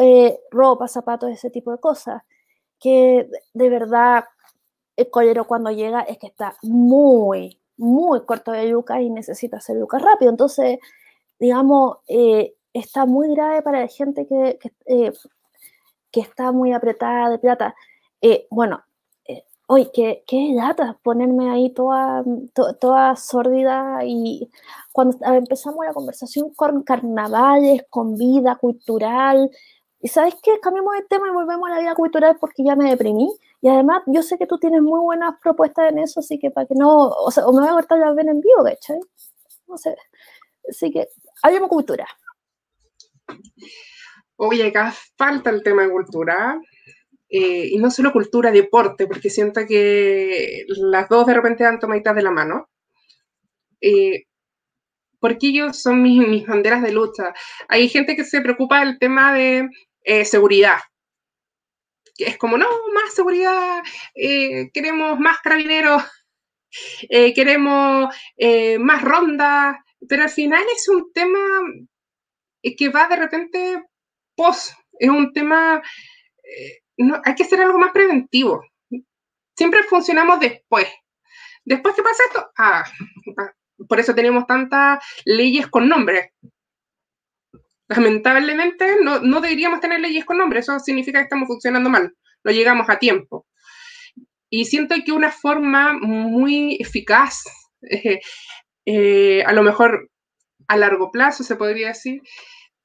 eh, 0.00 0.40
ropa, 0.50 0.88
zapatos, 0.88 1.30
ese 1.30 1.50
tipo 1.50 1.70
de 1.70 1.78
cosas, 1.78 2.22
que 2.80 3.30
de 3.54 3.70
verdad 3.70 4.24
el 4.96 5.08
collero 5.08 5.46
cuando 5.46 5.70
llega 5.70 6.00
es 6.00 6.18
que 6.18 6.26
está 6.26 6.56
muy, 6.62 7.60
muy 7.76 8.24
corto 8.24 8.50
de 8.50 8.68
yuca 8.68 9.00
y 9.00 9.08
necesita 9.08 9.58
hacer 9.58 9.78
yuca 9.78 10.00
rápido. 10.00 10.32
Entonces, 10.32 10.80
digamos, 11.38 11.98
eh, 12.08 12.56
está 12.72 13.06
muy 13.06 13.32
grave 13.34 13.62
para 13.62 13.80
la 13.80 13.88
gente 13.88 14.26
que, 14.26 14.58
que, 14.60 14.72
eh, 14.86 15.12
que 16.10 16.20
está 16.20 16.50
muy 16.50 16.72
apretada 16.72 17.30
de 17.30 17.38
plata. 17.38 17.74
bueno, 18.50 18.82
Oye, 19.68 19.90
qué, 19.92 20.22
qué 20.26 20.52
lata 20.54 20.98
ponerme 21.02 21.50
ahí 21.50 21.70
toda, 21.70 22.22
toda 22.80 23.16
sórdida 23.16 23.98
y 24.04 24.48
cuando 24.92 25.18
empezamos 25.26 25.84
la 25.84 25.92
conversación 25.92 26.54
con 26.54 26.82
carnavales, 26.84 27.82
con 27.90 28.16
vida 28.16 28.56
cultural, 28.56 29.50
y 30.00 30.08
sabes 30.08 30.36
qué, 30.40 30.60
cambiamos 30.60 30.94
de 30.94 31.02
tema 31.02 31.26
y 31.28 31.32
volvemos 31.32 31.68
a 31.68 31.74
la 31.74 31.80
vida 31.80 31.94
cultural 31.96 32.36
porque 32.38 32.62
ya 32.62 32.76
me 32.76 32.90
deprimí. 32.90 33.28
Y 33.60 33.68
además, 33.68 34.02
yo 34.06 34.22
sé 34.22 34.38
que 34.38 34.46
tú 34.46 34.58
tienes 34.58 34.82
muy 34.82 35.00
buenas 35.00 35.34
propuestas 35.42 35.90
en 35.90 35.98
eso, 35.98 36.20
así 36.20 36.38
que 36.38 36.50
para 36.50 36.66
que 36.66 36.74
no, 36.76 37.08
o 37.08 37.30
sea, 37.32 37.46
o 37.46 37.52
me 37.52 37.60
voy 37.60 37.70
a 37.70 37.72
cortar 37.72 37.98
la 37.98 38.12
ven 38.12 38.28
en 38.28 38.40
vivo, 38.40 38.62
¿cachai? 38.62 39.00
No 39.66 39.76
sé. 39.76 39.96
Así 40.68 40.92
que, 40.92 41.08
hablemos 41.42 41.68
cultura. 41.68 42.06
Oye, 44.36 44.68
acá 44.68 44.94
falta 45.16 45.50
el 45.50 45.62
tema 45.62 45.82
de 45.82 45.90
cultura. 45.90 46.60
Eh, 47.28 47.68
y 47.72 47.78
no 47.78 47.90
solo 47.90 48.12
cultura, 48.12 48.50
deporte, 48.52 49.06
porque 49.06 49.30
siento 49.30 49.66
que 49.66 50.64
las 50.68 51.08
dos 51.08 51.26
de 51.26 51.34
repente 51.34 51.64
dan 51.64 51.80
tomaditas 51.80 52.14
de 52.14 52.22
la 52.22 52.30
mano. 52.30 52.68
Eh, 53.80 54.24
porque 55.20 55.48
ellos 55.48 55.80
son 55.82 56.02
mis, 56.02 56.46
banderas 56.46 56.82
de 56.82 56.92
lucha. 56.92 57.34
Hay 57.68 57.88
gente 57.88 58.16
que 58.16 58.24
se 58.24 58.40
preocupa 58.40 58.80
del 58.80 58.98
tema 58.98 59.34
de 59.34 59.68
eh, 60.04 60.24
seguridad, 60.24 60.78
es 62.18 62.38
como, 62.38 62.56
no, 62.56 62.66
más 62.94 63.14
seguridad, 63.14 63.82
queremos 64.72 65.18
más 65.18 65.38
carabineros, 65.40 66.02
queremos 67.34 68.14
más 68.78 69.02
rondas, 69.02 69.76
pero 70.08 70.22
al 70.22 70.30
final 70.30 70.64
es 70.74 70.88
un 70.88 71.12
tema 71.12 71.40
que 72.62 72.88
va 72.88 73.06
de 73.08 73.16
repente 73.16 73.82
post, 74.34 74.72
es 74.98 75.10
un 75.10 75.32
tema 75.34 75.82
no, 76.98 77.20
hay 77.24 77.34
que 77.34 77.42
hacer 77.42 77.60
algo 77.60 77.78
más 77.78 77.92
preventivo. 77.92 78.64
Siempre 79.56 79.82
funcionamos 79.84 80.40
después. 80.40 80.88
Después 81.64 81.94
que 81.94 82.02
pasa 82.02 82.22
esto, 82.28 82.50
ah, 82.58 82.84
por 83.88 83.98
eso 83.98 84.14
tenemos 84.14 84.46
tantas 84.46 85.04
leyes 85.24 85.66
con 85.66 85.88
nombre. 85.88 86.32
Lamentablemente 87.88 88.96
no, 89.02 89.40
deberíamos 89.40 89.80
tener 89.80 90.00
leyes 90.00 90.24
con 90.24 90.38
nombre, 90.38 90.60
eso 90.60 90.78
significa 90.80 91.20
que 91.20 91.24
estamos 91.24 91.46
funcionando 91.46 91.88
mal, 91.88 92.12
no 92.44 92.50
llegamos 92.50 92.88
a 92.88 92.98
tiempo. 92.98 93.46
Y 94.50 94.64
siento 94.64 94.94
que 95.04 95.12
una 95.12 95.30
forma 95.30 95.92
muy 95.92 96.76
eficaz, 96.80 97.44
eh, 97.82 98.20
eh, 98.86 99.42
a 99.44 99.52
lo 99.52 99.62
mejor 99.62 100.10
a 100.68 100.76
largo 100.76 101.10
plazo 101.12 101.44
se 101.44 101.56
podría 101.56 101.88
decir, 101.88 102.22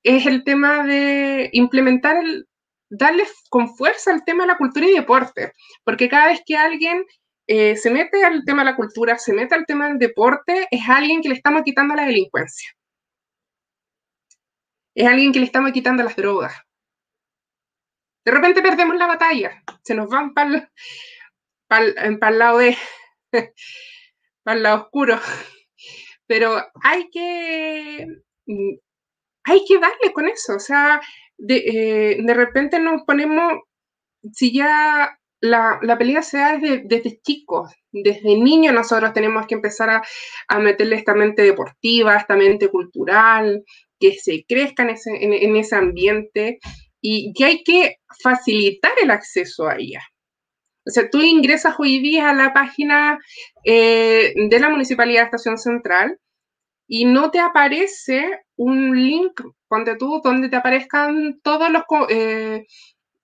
es 0.03 0.25
el 0.25 0.43
tema 0.43 0.85
de 0.85 1.49
implementar 1.53 2.17
el, 2.17 2.47
darle 2.91 3.25
con 3.49 3.75
fuerza 3.75 4.11
al 4.11 4.23
tema 4.25 4.43
de 4.43 4.49
la 4.49 4.57
cultura 4.57 4.85
y 4.85 4.93
deporte, 4.93 5.53
porque 5.83 6.09
cada 6.09 6.27
vez 6.27 6.41
que 6.45 6.57
alguien 6.57 7.05
eh, 7.47 7.75
se 7.77 7.89
mete 7.89 8.23
al 8.23 8.43
tema 8.45 8.63
de 8.63 8.71
la 8.71 8.75
cultura, 8.75 9.17
se 9.17 9.33
mete 9.33 9.55
al 9.55 9.65
tema 9.65 9.87
del 9.87 9.97
deporte, 9.97 10.67
es 10.69 10.81
alguien 10.87 11.21
que 11.21 11.29
le 11.29 11.35
estamos 11.35 11.63
quitando 11.63 11.95
la 11.95 12.05
delincuencia. 12.05 12.69
Es 14.93 15.07
alguien 15.07 15.31
que 15.31 15.39
le 15.39 15.45
estamos 15.45 15.71
quitando 15.71 16.03
las 16.03 16.15
drogas. 16.15 16.53
De 18.25 18.31
repente 18.31 18.61
perdemos 18.61 18.97
la 18.97 19.07
batalla, 19.07 19.63
se 19.83 19.95
nos 19.95 20.07
van 20.09 20.33
para 20.33 20.67
el, 21.79 22.37
lado 22.37 22.57
de, 22.59 22.77
para 24.43 24.57
el 24.57 24.63
lado 24.63 24.83
oscuro. 24.83 25.19
Pero 26.27 26.57
hay 26.83 27.09
que, 27.09 28.05
hay 29.43 29.65
que 29.65 29.79
darle 29.79 30.13
con 30.13 30.27
eso, 30.27 30.55
o 30.55 30.59
sea, 30.59 31.01
de, 31.41 31.57
eh, 31.57 32.17
de 32.23 32.33
repente 32.33 32.79
nos 32.79 33.01
ponemos, 33.03 33.53
si 34.31 34.53
ya 34.53 35.17
la, 35.41 35.79
la 35.81 35.97
pelea 35.97 36.21
se 36.21 36.37
da 36.37 36.57
desde, 36.57 36.83
desde, 36.85 37.19
chicos, 37.21 37.71
desde 37.91 38.37
niños 38.37 38.75
nosotros 38.75 39.11
tenemos 39.13 39.47
que 39.47 39.55
empezar 39.55 39.89
a, 39.89 40.03
a, 40.47 40.59
meterle 40.59 40.97
esta 40.97 41.15
mente 41.15 41.41
deportiva, 41.41 42.15
esta 42.15 42.35
mente 42.35 42.69
cultural, 42.69 43.63
que 43.99 44.13
se 44.13 44.45
crezca 44.47 44.83
en 44.83 44.91
ese, 44.91 45.11
en, 45.19 45.55
ese 45.55 45.75
ambiente 45.75 46.59
y 47.01 47.33
que 47.33 47.45
hay 47.45 47.63
que 47.63 47.95
facilitar 48.21 48.93
el 49.01 49.09
acceso 49.09 49.67
a 49.67 49.77
ella. 49.77 50.01
O 50.85 50.91
sea, 50.91 51.09
tú 51.09 51.21
ingresas 51.21 51.75
hoy 51.79 51.99
día 51.99 52.29
a 52.29 52.33
la 52.33 52.53
página 52.53 53.19
eh, 53.63 54.33
de 54.35 54.59
la 54.59 54.69
Municipalidad 54.69 55.21
de 55.21 55.25
Estación 55.25 55.57
Central 55.57 56.19
y 56.87 57.05
no 57.05 57.31
te 57.31 57.39
aparece 57.39 58.41
un 58.61 58.95
link, 58.95 59.41
tú, 59.97 60.21
donde 60.23 60.47
te 60.47 60.55
aparezcan 60.55 61.39
todos 61.41 61.71
los, 61.71 61.83
eh, 62.09 62.67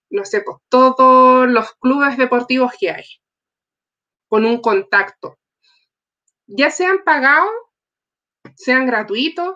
no 0.10 0.24
todos 0.68 1.48
los 1.48 1.76
clubes 1.76 2.18
deportivos 2.18 2.72
que 2.80 2.90
hay, 2.90 3.06
con 4.28 4.46
un 4.46 4.60
contacto. 4.62 5.38
Ya 6.48 6.72
sean 6.72 7.04
pagados, 7.06 7.52
sean 8.56 8.88
gratuitos, 8.88 9.56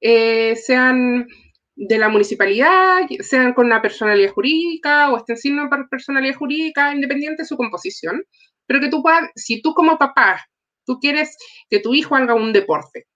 eh, 0.00 0.54
sean 0.54 1.26
de 1.74 1.98
la 1.98 2.08
municipalidad, 2.08 3.00
sean 3.20 3.52
con 3.52 3.66
una 3.66 3.82
personalidad 3.82 4.30
jurídica 4.30 5.10
o 5.10 5.16
estén 5.16 5.38
sin 5.38 5.58
una 5.58 5.88
personalidad 5.90 6.36
jurídica, 6.36 6.94
independiente 6.94 7.42
de 7.42 7.48
su 7.48 7.56
composición, 7.56 8.22
pero 8.64 8.78
que 8.78 8.88
tú 8.88 9.02
puedas, 9.02 9.28
si 9.34 9.60
tú 9.60 9.74
como 9.74 9.98
papá, 9.98 10.46
tú 10.86 11.00
quieres 11.00 11.36
que 11.68 11.80
tu 11.80 11.94
hijo 11.94 12.14
haga 12.14 12.34
un 12.34 12.52
deporte, 12.52 13.06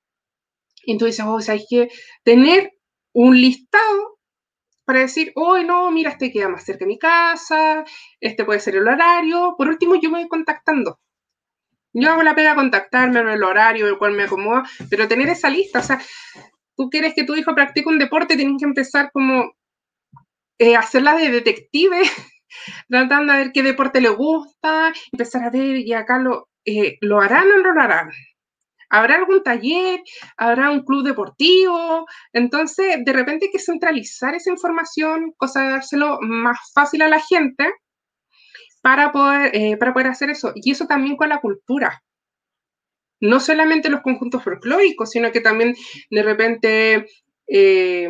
y 0.86 0.98
dices, 0.98 1.20
oh, 1.20 1.34
o 1.34 1.40
sea, 1.40 1.54
hay 1.54 1.64
que 1.68 1.88
tener 2.22 2.72
un 3.12 3.40
listado 3.40 4.18
para 4.84 5.00
decir, 5.00 5.32
oh, 5.36 5.58
no, 5.58 5.90
mira, 5.90 6.10
este 6.10 6.30
queda 6.30 6.48
más 6.48 6.64
cerca 6.64 6.84
de 6.84 6.88
mi 6.88 6.98
casa, 6.98 7.84
este 8.20 8.44
puede 8.44 8.60
ser 8.60 8.76
el 8.76 8.86
horario. 8.86 9.54
Por 9.56 9.68
último, 9.68 9.94
yo 9.96 10.10
me 10.10 10.20
voy 10.20 10.28
contactando. 10.28 10.98
Yo 11.94 12.10
hago 12.10 12.22
la 12.22 12.34
pega 12.34 12.54
contactarme 12.56 13.20
en 13.20 13.28
el 13.28 13.42
horario 13.44 13.86
el 13.86 13.98
cual 13.98 14.12
me 14.12 14.24
acomoda, 14.24 14.64
pero 14.90 15.06
tener 15.06 15.28
esa 15.28 15.48
lista, 15.48 15.78
o 15.78 15.82
sea, 15.82 16.00
tú 16.76 16.90
quieres 16.90 17.14
que 17.14 17.24
tu 17.24 17.36
hijo 17.36 17.54
practique 17.54 17.88
un 17.88 18.00
deporte, 18.00 18.36
tienes 18.36 18.56
que 18.58 18.64
empezar 18.64 19.10
como 19.12 19.54
eh, 20.58 20.76
hacerla 20.76 21.14
de 21.14 21.30
detective, 21.30 22.02
tratando 22.88 23.32
de 23.32 23.38
ver 23.38 23.52
qué 23.52 23.62
deporte 23.62 24.00
le 24.00 24.08
gusta, 24.08 24.92
empezar 25.12 25.44
a 25.44 25.50
ver, 25.50 25.76
y 25.76 25.92
acá 25.92 26.18
lo, 26.18 26.48
eh, 26.64 26.98
¿lo 27.00 27.20
harán 27.20 27.46
o 27.52 27.58
no 27.58 27.72
lo 27.72 27.80
harán? 27.80 28.10
¿Habrá 28.94 29.16
algún 29.16 29.42
taller? 29.42 30.04
¿Habrá 30.36 30.70
un 30.70 30.84
club 30.84 31.02
deportivo? 31.02 32.06
Entonces, 32.32 33.04
de 33.04 33.12
repente 33.12 33.46
hay 33.46 33.50
que 33.50 33.58
centralizar 33.58 34.36
esa 34.36 34.52
información, 34.52 35.32
cosa 35.36 35.62
de 35.62 35.70
dárselo 35.70 36.18
más 36.20 36.56
fácil 36.72 37.02
a 37.02 37.08
la 37.08 37.18
gente 37.18 37.72
para 38.82 39.10
poder, 39.10 39.50
eh, 39.52 39.76
para 39.78 39.92
poder 39.92 40.06
hacer 40.06 40.30
eso. 40.30 40.52
Y 40.54 40.70
eso 40.70 40.86
también 40.86 41.16
con 41.16 41.28
la 41.28 41.40
cultura. 41.40 42.04
No 43.18 43.40
solamente 43.40 43.90
los 43.90 44.02
conjuntos 44.02 44.44
folclóricos, 44.44 45.10
sino 45.10 45.32
que 45.32 45.40
también 45.40 45.74
de 46.10 46.22
repente 46.22 47.06
eh, 47.48 48.08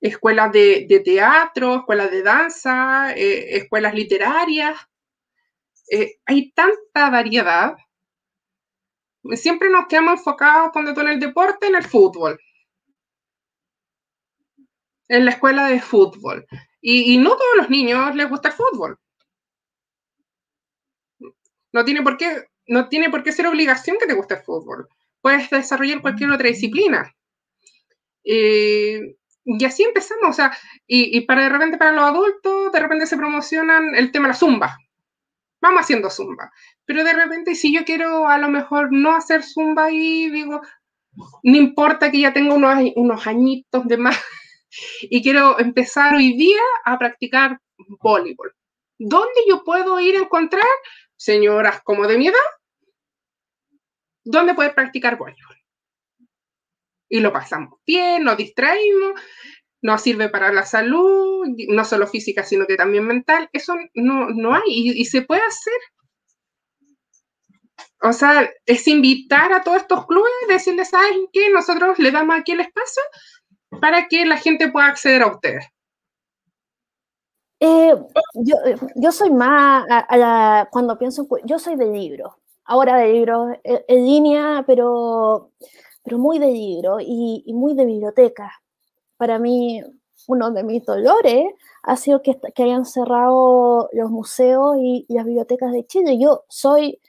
escuelas 0.00 0.50
de, 0.50 1.02
teatro, 1.04 1.76
escuelas 1.76 2.10
de 2.10 2.22
danza, 2.24 3.12
eh, 3.12 3.56
escuelas 3.56 3.94
literarias. 3.94 4.76
hay 6.26 6.50
tanta 6.50 7.08
variedad 7.10 7.76
siempre 9.34 9.70
nos 9.70 9.86
quedamos 9.86 10.18
enfocados 10.20 10.70
cuando 10.72 10.94
tú 10.94 11.00
en 11.00 11.08
el 11.08 11.20
deporte, 11.20 11.66
en 11.66 11.74
el 11.76 11.84
fútbol. 11.84 12.38
En 15.08 15.24
la 15.24 15.30
escuela 15.32 15.66
de 15.68 15.80
fútbol. 15.80 16.46
Y, 16.80 17.18
no 17.18 17.30
todos 17.30 17.56
los 17.56 17.70
niños 17.70 18.14
les 18.14 18.28
gusta 18.28 18.48
el 18.48 18.54
fútbol. 18.54 18.98
No 21.72 21.84
tiene 21.84 22.02
por 22.02 22.16
qué, 22.16 22.44
no 22.68 22.88
tiene 22.88 23.10
por 23.10 23.22
qué 23.22 23.32
ser 23.32 23.46
obligación 23.46 23.96
que 23.98 24.06
te 24.06 24.14
guste 24.14 24.34
el 24.34 24.42
fútbol. 24.42 24.88
Puedes 25.20 25.50
desarrollar 25.50 26.00
cualquier 26.00 26.30
otra 26.30 26.48
disciplina. 26.48 27.12
y 28.22 29.64
así 29.64 29.84
empezamos, 29.84 30.30
o 30.30 30.32
sea, 30.32 30.56
y, 30.86 31.16
y, 31.16 31.20
para 31.22 31.44
de 31.44 31.48
repente 31.50 31.78
para 31.78 31.92
los 31.92 32.04
adultos, 32.04 32.72
de 32.72 32.80
repente 32.80 33.06
se 33.06 33.16
promocionan 33.16 33.94
el 33.94 34.10
tema 34.12 34.28
de 34.28 34.32
la 34.32 34.38
zumba 34.38 34.78
vamos 35.60 35.82
haciendo 35.82 36.10
zumba. 36.10 36.50
Pero 36.84 37.04
de 37.04 37.12
repente, 37.12 37.54
si 37.54 37.74
yo 37.74 37.84
quiero 37.84 38.28
a 38.28 38.38
lo 38.38 38.48
mejor 38.48 38.92
no 38.92 39.14
hacer 39.14 39.42
zumba 39.42 39.90
y 39.90 40.30
digo, 40.30 40.60
no 41.42 41.56
importa 41.56 42.10
que 42.10 42.20
ya 42.20 42.32
tengo 42.32 42.54
unos, 42.54 42.78
unos 42.94 43.26
añitos 43.26 43.86
de 43.86 43.96
más 43.96 44.16
y 45.02 45.22
quiero 45.22 45.58
empezar 45.58 46.14
hoy 46.14 46.36
día 46.36 46.60
a 46.84 46.98
practicar 46.98 47.58
voleibol. 48.00 48.54
¿Dónde 48.98 49.40
yo 49.48 49.62
puedo 49.64 50.00
ir 50.00 50.16
a 50.16 50.20
encontrar 50.20 50.64
señoras 51.16 51.82
como 51.82 52.06
de 52.06 52.18
mi 52.18 52.28
edad? 52.28 52.38
¿Dónde 54.24 54.54
poder 54.54 54.74
practicar 54.74 55.16
voleibol? 55.16 55.56
Y 57.08 57.20
lo 57.20 57.32
pasamos 57.32 57.78
bien, 57.86 58.24
nos 58.24 58.36
distraímos, 58.36 59.20
nos 59.86 60.02
sirve 60.02 60.28
para 60.28 60.52
la 60.52 60.66
salud, 60.66 61.46
no 61.68 61.84
solo 61.84 62.08
física, 62.08 62.42
sino 62.42 62.66
que 62.66 62.76
también 62.76 63.06
mental. 63.06 63.48
Eso 63.52 63.74
no, 63.94 64.30
no 64.30 64.52
hay 64.52 64.62
y, 64.66 65.04
se 65.04 65.22
puede 65.22 65.42
hacer. 65.42 65.80
O 68.02 68.12
sea, 68.12 68.50
es 68.66 68.88
invitar 68.88 69.52
a 69.52 69.62
todos 69.62 69.78
estos 69.78 70.06
clubes, 70.06 70.32
decirles, 70.48 70.90
¿saben 70.90 71.28
qué? 71.32 71.50
Nosotros 71.50 72.00
le 72.00 72.10
damos 72.10 72.36
aquí 72.36 72.52
el 72.52 72.60
espacio 72.60 73.02
para 73.80 74.08
que 74.08 74.26
la 74.26 74.36
gente 74.38 74.70
pueda 74.72 74.86
acceder 74.86 75.22
a 75.22 75.28
ustedes. 75.28 75.64
Eh, 77.60 77.94
yo, 78.96 79.12
soy 79.12 79.30
más, 79.30 79.86
cuando 80.70 80.98
pienso, 80.98 81.28
yo 81.44 81.60
soy 81.60 81.76
de 81.76 81.86
libro, 81.86 82.38
ahora 82.64 82.96
de 82.96 83.12
libro 83.12 83.52
eh, 83.62 83.84
en, 83.86 84.04
línea, 84.04 84.64
pero, 84.66 85.52
pero 86.02 86.18
muy 86.18 86.40
de 86.40 86.50
libro 86.50 86.98
y, 87.00 87.44
y 87.46 87.54
muy 87.54 87.74
de 87.74 87.86
biblioteca 87.86 88.52
para 89.16 89.38
mí 89.38 89.82
uno 90.26 90.50
de 90.50 90.62
mis 90.64 90.84
dolores 90.84 91.52
ha 91.82 91.96
sido 91.96 92.22
que, 92.22 92.38
que 92.54 92.62
hayan 92.64 92.84
cerrado 92.84 93.88
los 93.92 94.10
museos 94.10 94.76
y, 94.78 95.06
las 95.08 95.24
bibliotecas 95.24 95.72
de 95.72 95.86
Chile. 95.86 96.18
Yo 96.18 96.44
soy 96.48 97.00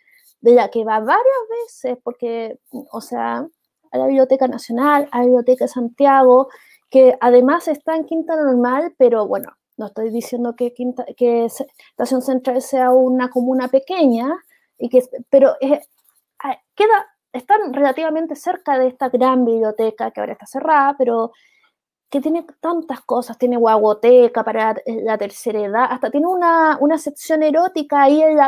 de 0.41 0.51
la 0.53 0.69
que 0.69 0.83
va 0.83 0.99
varias 0.99 1.17
veces, 1.65 1.97
porque, 2.03 2.59
o 2.91 3.01
sea, 3.01 3.47
a 3.91 3.97
la 3.97 4.05
Biblioteca 4.05 4.47
Nacional, 4.47 5.07
a 5.11 5.19
la 5.19 5.25
Biblioteca 5.25 5.65
de 5.65 5.69
Santiago, 5.69 6.49
que 6.89 7.17
además 7.19 7.67
está 7.67 7.95
en 7.95 8.05
Quinta 8.05 8.35
Normal, 8.35 8.93
pero 8.97 9.27
bueno, 9.27 9.53
no 9.77 9.87
estoy 9.87 10.09
diciendo 10.11 10.55
que, 10.55 10.73
Quinta, 10.73 11.05
que 11.17 11.45
Estación 11.45 12.21
Central 12.21 12.61
sea 12.61 12.91
una 12.91 13.29
comuna 13.29 13.67
pequeña, 13.67 14.29
y 14.77 14.89
que, 14.89 15.03
pero 15.29 15.55
queda, 16.75 17.07
están 17.33 17.73
relativamente 17.73 18.35
cerca 18.35 18.77
de 18.77 18.87
esta 18.87 19.09
gran 19.09 19.43
biblioteca 19.43 20.11
que 20.11 20.19
ahora 20.19 20.33
está 20.33 20.45
cerrada, 20.45 20.95
pero 20.97 21.31
que 22.09 22.21
tiene 22.21 22.45
tantas 22.61 23.01
cosas, 23.01 23.37
tiene 23.37 23.57
guagoteca 23.57 24.43
para 24.43 24.75
la 24.85 25.17
tercera 25.17 25.59
edad, 25.59 25.87
hasta 25.89 26.09
tiene 26.09 26.27
una, 26.27 26.77
una 26.79 26.97
sección 26.97 27.43
erótica 27.43 28.03
ahí 28.03 28.21
en, 28.21 28.39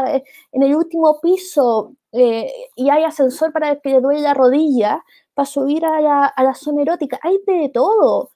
en 0.53 0.63
el 0.63 0.75
último 0.75 1.19
piso 1.21 1.93
eh, 2.11 2.51
y 2.75 2.89
hay 2.89 3.03
ascensor 3.03 3.51
para 3.51 3.79
que 3.79 3.89
le 3.89 4.01
duele 4.01 4.21
la 4.21 4.33
rodilla 4.33 5.03
para 5.33 5.45
subir 5.45 5.85
a 5.85 6.01
la, 6.01 6.25
a 6.25 6.43
la 6.43 6.53
zona 6.53 6.81
erótica. 6.83 7.19
Hay 7.21 7.39
de 7.45 7.69
todo, 7.73 8.31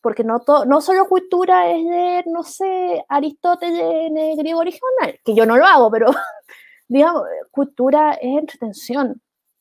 porque 0.00 0.24
no, 0.24 0.42
no 0.66 0.80
solo 0.80 1.08
cultura 1.08 1.70
es 1.70 1.84
leer, 1.84 2.26
no 2.28 2.42
sé, 2.42 3.04
Aristóteles 3.08 3.80
en 3.80 4.16
el 4.16 4.36
griego 4.36 4.60
original, 4.60 5.20
que 5.24 5.34
yo 5.34 5.46
no 5.46 5.56
lo 5.56 5.66
hago, 5.66 5.90
pero 5.90 6.06
digamos, 6.88 7.22
cultura 7.50 8.12
es 8.14 8.38
entretención. 8.38 9.20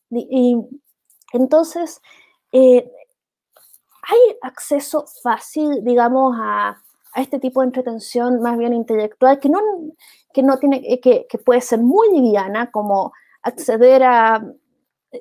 Y, 0.09 0.57
entonces, 1.33 2.01
eh, 2.53 2.89
hay 4.07 4.37
acceso 4.41 5.05
fácil, 5.21 5.83
digamos, 5.83 6.35
a, 6.39 6.81
este 7.15 7.39
tipo 7.39 7.61
de 7.61 7.67
entretención 7.67 8.41
más 8.41 8.57
bien 8.57 8.73
intelectual 8.73 9.39
que 9.39 9.49
no, 9.49 9.59
que 10.33 10.43
no 10.43 10.57
tiene, 10.59 10.81
eh, 10.85 10.99
que, 11.01 11.25
puede 11.43 11.61
ser 11.61 11.79
muy 11.79 12.11
liviana, 12.11 12.69
como 12.69 13.11
acceder 13.41 14.03
a, 14.03 14.45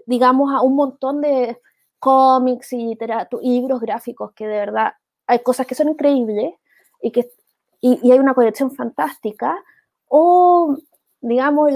digamos, 0.05 0.53
a 0.53 0.61
un 0.61 0.75
montón 0.77 1.23
de 1.23 1.59
cómics 1.99 2.75
y 2.75 2.89
literatura, 2.89 3.43
libros 3.43 3.81
gráficos 3.81 4.33
que 4.35 4.47
de 4.47 4.59
verdad 4.59 4.93
hay 5.27 5.39
cosas 5.39 5.67
que 5.67 5.75
son 5.75 5.89
increíbles 5.89 6.55
y 7.01 7.11
que 7.13 7.31
y, 7.81 8.13
hay 8.13 8.19
una 8.19 8.35
colección 8.35 8.71
fantástica, 8.71 9.57
o 10.09 10.77
digamos, 11.21 11.73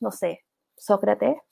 no 0.00 0.10
sé, 0.10 0.40
Sócrates. 0.76 1.36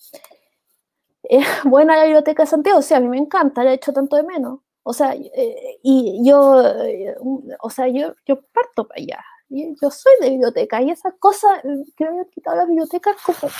Es 1.25 1.47
buena 1.65 1.97
la 1.97 2.05
biblioteca 2.05 2.43
de 2.43 2.49
Santiago, 2.49 2.83
sí, 2.83 2.95
a 2.95 3.01
mí 3.01 3.09
me 3.09 3.17
encanta, 3.17 3.63
la 3.63 3.71
he 3.71 3.75
hecho 3.75 3.93
tanto 3.93 4.17
de 4.17 4.25
menos. 4.25 4.59
O 4.85 4.93
sea, 4.93 5.15
eh, 5.15 5.79
y 5.83 6.23
yo, 6.25 6.61
eh, 6.85 7.15
o 7.61 7.71
sea, 7.71 7.89
yo, 7.89 8.15
yo 8.27 8.41
parto 8.53 8.87
para 8.89 9.01
allá. 9.01 9.25
Yo 9.49 9.91
soy 9.91 10.13
de 10.21 10.31
biblioteca 10.31 10.81
y 10.83 10.91
esas 10.91 11.15
cosas 11.19 11.59
eh, 11.65 11.85
que 11.97 12.05
me 12.05 12.11
habían 12.11 12.31
quitado 12.31 12.57
las 12.57 12.69
bibliotecas 12.69 13.17
como... 13.23 13.53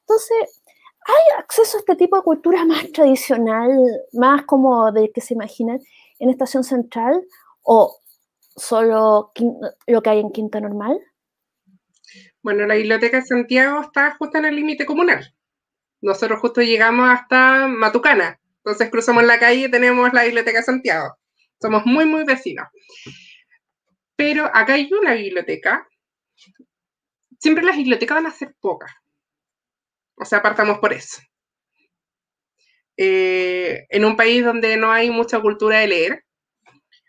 Entonces, 0.00 0.62
¿hay 1.06 1.38
acceso 1.38 1.78
a 1.78 1.80
este 1.80 1.96
tipo 1.96 2.16
de 2.16 2.22
cultura 2.22 2.64
más 2.64 2.90
tradicional, 2.92 3.70
más 4.12 4.44
como 4.44 4.92
de 4.92 5.10
que 5.10 5.20
se 5.20 5.34
imaginan 5.34 5.80
en 6.18 6.30
Estación 6.30 6.64
Central 6.64 7.22
o 7.62 8.00
solo 8.56 9.32
lo 9.86 10.02
que 10.02 10.10
hay 10.10 10.20
en 10.20 10.32
Quinta 10.32 10.60
Normal? 10.60 11.00
Bueno, 12.42 12.66
la 12.66 12.74
Biblioteca 12.74 13.18
de 13.18 13.26
Santiago 13.26 13.80
está 13.80 14.14
justo 14.16 14.36
en 14.38 14.44
el 14.44 14.56
límite 14.56 14.84
comunal. 14.84 15.34
Nosotros 16.02 16.40
justo 16.40 16.60
llegamos 16.60 17.08
hasta 17.08 17.66
Matucana, 17.68 18.38
entonces 18.64 18.90
cruzamos 18.90 19.24
la 19.24 19.38
calle 19.38 19.66
y 19.66 19.70
tenemos 19.70 20.10
la 20.14 20.24
Biblioteca 20.24 20.62
Santiago. 20.62 21.18
Somos 21.60 21.84
muy, 21.84 22.06
muy 22.06 22.24
vecinos. 22.24 22.66
Pero 24.16 24.46
acá 24.46 24.72
hay 24.74 24.90
una 24.90 25.12
biblioteca. 25.12 25.86
Siempre 27.38 27.62
las 27.62 27.76
bibliotecas 27.76 28.14
van 28.16 28.26
a 28.26 28.30
ser 28.30 28.54
pocas. 28.58 28.90
O 30.14 30.24
sea, 30.24 30.40
partamos 30.40 30.78
por 30.78 30.94
eso. 30.94 31.20
Eh, 32.96 33.84
en 33.90 34.04
un 34.06 34.16
país 34.16 34.42
donde 34.42 34.78
no 34.78 34.90
hay 34.90 35.10
mucha 35.10 35.40
cultura 35.40 35.80
de 35.80 35.88
leer, 35.88 36.24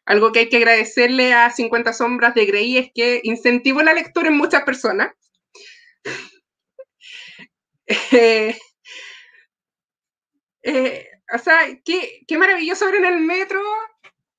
algo 0.06 0.34
que 0.34 0.40
hay 0.40 0.50
que 0.50 0.58
agradecerle 0.58 1.34
a 1.34 1.52
50 1.52 1.94
sombras 1.94 2.36
de 2.36 2.46
Grey 2.48 2.78
es 2.78 2.90
que 2.94 3.22
incentivó 3.24 3.82
la 3.82 3.94
lectura 3.94 4.28
en 4.28 4.36
muchas 4.36 4.64
personas. 4.64 5.14
eh, 8.12 8.58
eh 10.64 11.15
O 11.34 11.38
sea, 11.38 11.60
qué, 11.84 12.24
qué 12.28 12.38
maravilloso 12.38 12.86
ver 12.86 12.96
en 12.96 13.06
el 13.06 13.20
metro, 13.22 13.62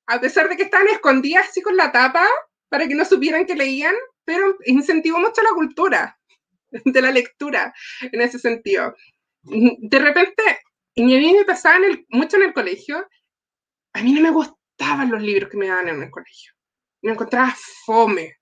a 0.07 0.19
pesar 0.21 0.47
de 0.47 0.55
que 0.55 0.63
estaban 0.63 0.87
escondidas 0.87 1.49
así 1.49 1.61
con 1.61 1.75
la 1.75 1.91
tapa 1.91 2.25
para 2.69 2.87
que 2.87 2.95
no 2.95 3.05
supieran 3.05 3.45
que 3.45 3.55
leían, 3.55 3.95
pero 4.23 4.57
incentivó 4.65 5.19
mucho 5.19 5.41
la 5.41 5.51
cultura 5.51 6.19
de 6.71 7.01
la 7.01 7.11
lectura 7.11 7.73
en 8.01 8.21
ese 8.21 8.39
sentido. 8.39 8.95
De 9.43 9.99
repente, 9.99 10.43
y 10.95 11.15
a 11.15 11.19
mí 11.19 11.33
me 11.33 11.45
pasaba 11.45 11.79
mucho 12.09 12.37
en 12.37 12.43
el 12.43 12.53
colegio, 12.53 13.07
a 13.93 14.01
mí 14.01 14.13
no 14.13 14.21
me 14.21 14.31
gustaban 14.31 15.09
los 15.11 15.21
libros 15.21 15.49
que 15.49 15.57
me 15.57 15.67
daban 15.67 15.89
en 15.89 16.03
el 16.03 16.11
colegio. 16.11 16.53
Me 17.01 17.11
encontraba 17.11 17.55
fome. 17.85 18.37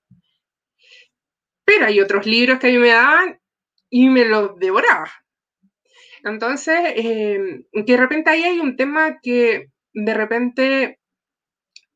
Pero 1.64 1.86
hay 1.86 2.00
otros 2.00 2.26
libros 2.26 2.58
que 2.58 2.68
a 2.68 2.70
mí 2.70 2.78
me 2.78 2.88
daban 2.88 3.40
y 3.90 4.08
me 4.08 4.24
los 4.24 4.58
devoraba. 4.58 5.10
Entonces, 6.26 6.76
eh, 6.96 7.38
que 7.72 7.92
de 7.92 7.96
repente 7.96 8.30
ahí 8.30 8.42
hay 8.42 8.58
un 8.58 8.76
tema 8.76 9.20
que 9.22 9.70
de 9.94 10.14
repente 10.14 10.98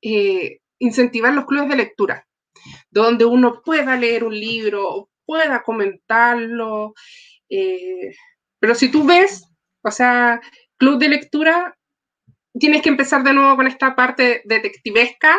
eh, 0.03 0.61
incentivar 0.79 1.35
los 1.35 1.47
clubes 1.47 1.69
de 1.69 1.77
lectura, 1.77 2.29
donde 2.91 3.25
uno 3.25 3.61
pueda 3.65 3.97
leer 3.97 4.23
un 4.23 4.39
libro, 4.39 5.11
pueda 5.27 5.65
comentarlo. 5.65 6.95
Eh, 7.49 8.15
pero 8.61 8.77
si 8.77 8.89
tú 8.91 9.05
ves, 9.05 9.49
o 9.83 9.91
sea, 9.91 10.41
club 10.79 11.01
de 11.01 11.09
lectura, 11.09 11.77
tienes 12.57 12.83
que 12.83 12.89
empezar 12.89 13.25
de 13.25 13.33
nuevo 13.33 13.57
con 13.57 13.67
esta 13.67 13.97
parte 13.97 14.43
detectivesca, 14.45 15.37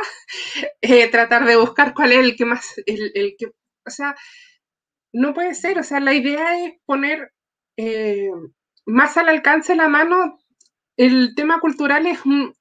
tratar 1.11 1.45
de 1.45 1.55
buscar 1.55 1.93
cuál 1.93 2.11
es 2.11 2.19
el 2.19 2.35
que 2.35 2.45
más, 2.45 2.73
el, 2.85 3.35
que, 3.37 3.45
o 3.45 3.89
sea, 3.89 4.15
no 5.13 5.33
puede 5.33 5.55
ser, 5.55 5.79
o 5.79 5.83
sea, 5.83 6.01
la 6.01 6.13
idea 6.13 6.65
es 6.65 6.73
poner 6.85 7.31
más 8.85 9.17
al 9.17 9.29
alcance 9.29 9.73
de 9.73 9.77
la 9.77 9.87
mano, 9.87 10.39
el 10.97 11.33
tema 11.35 11.59
cultural 11.59 12.07
es, 12.07 12.19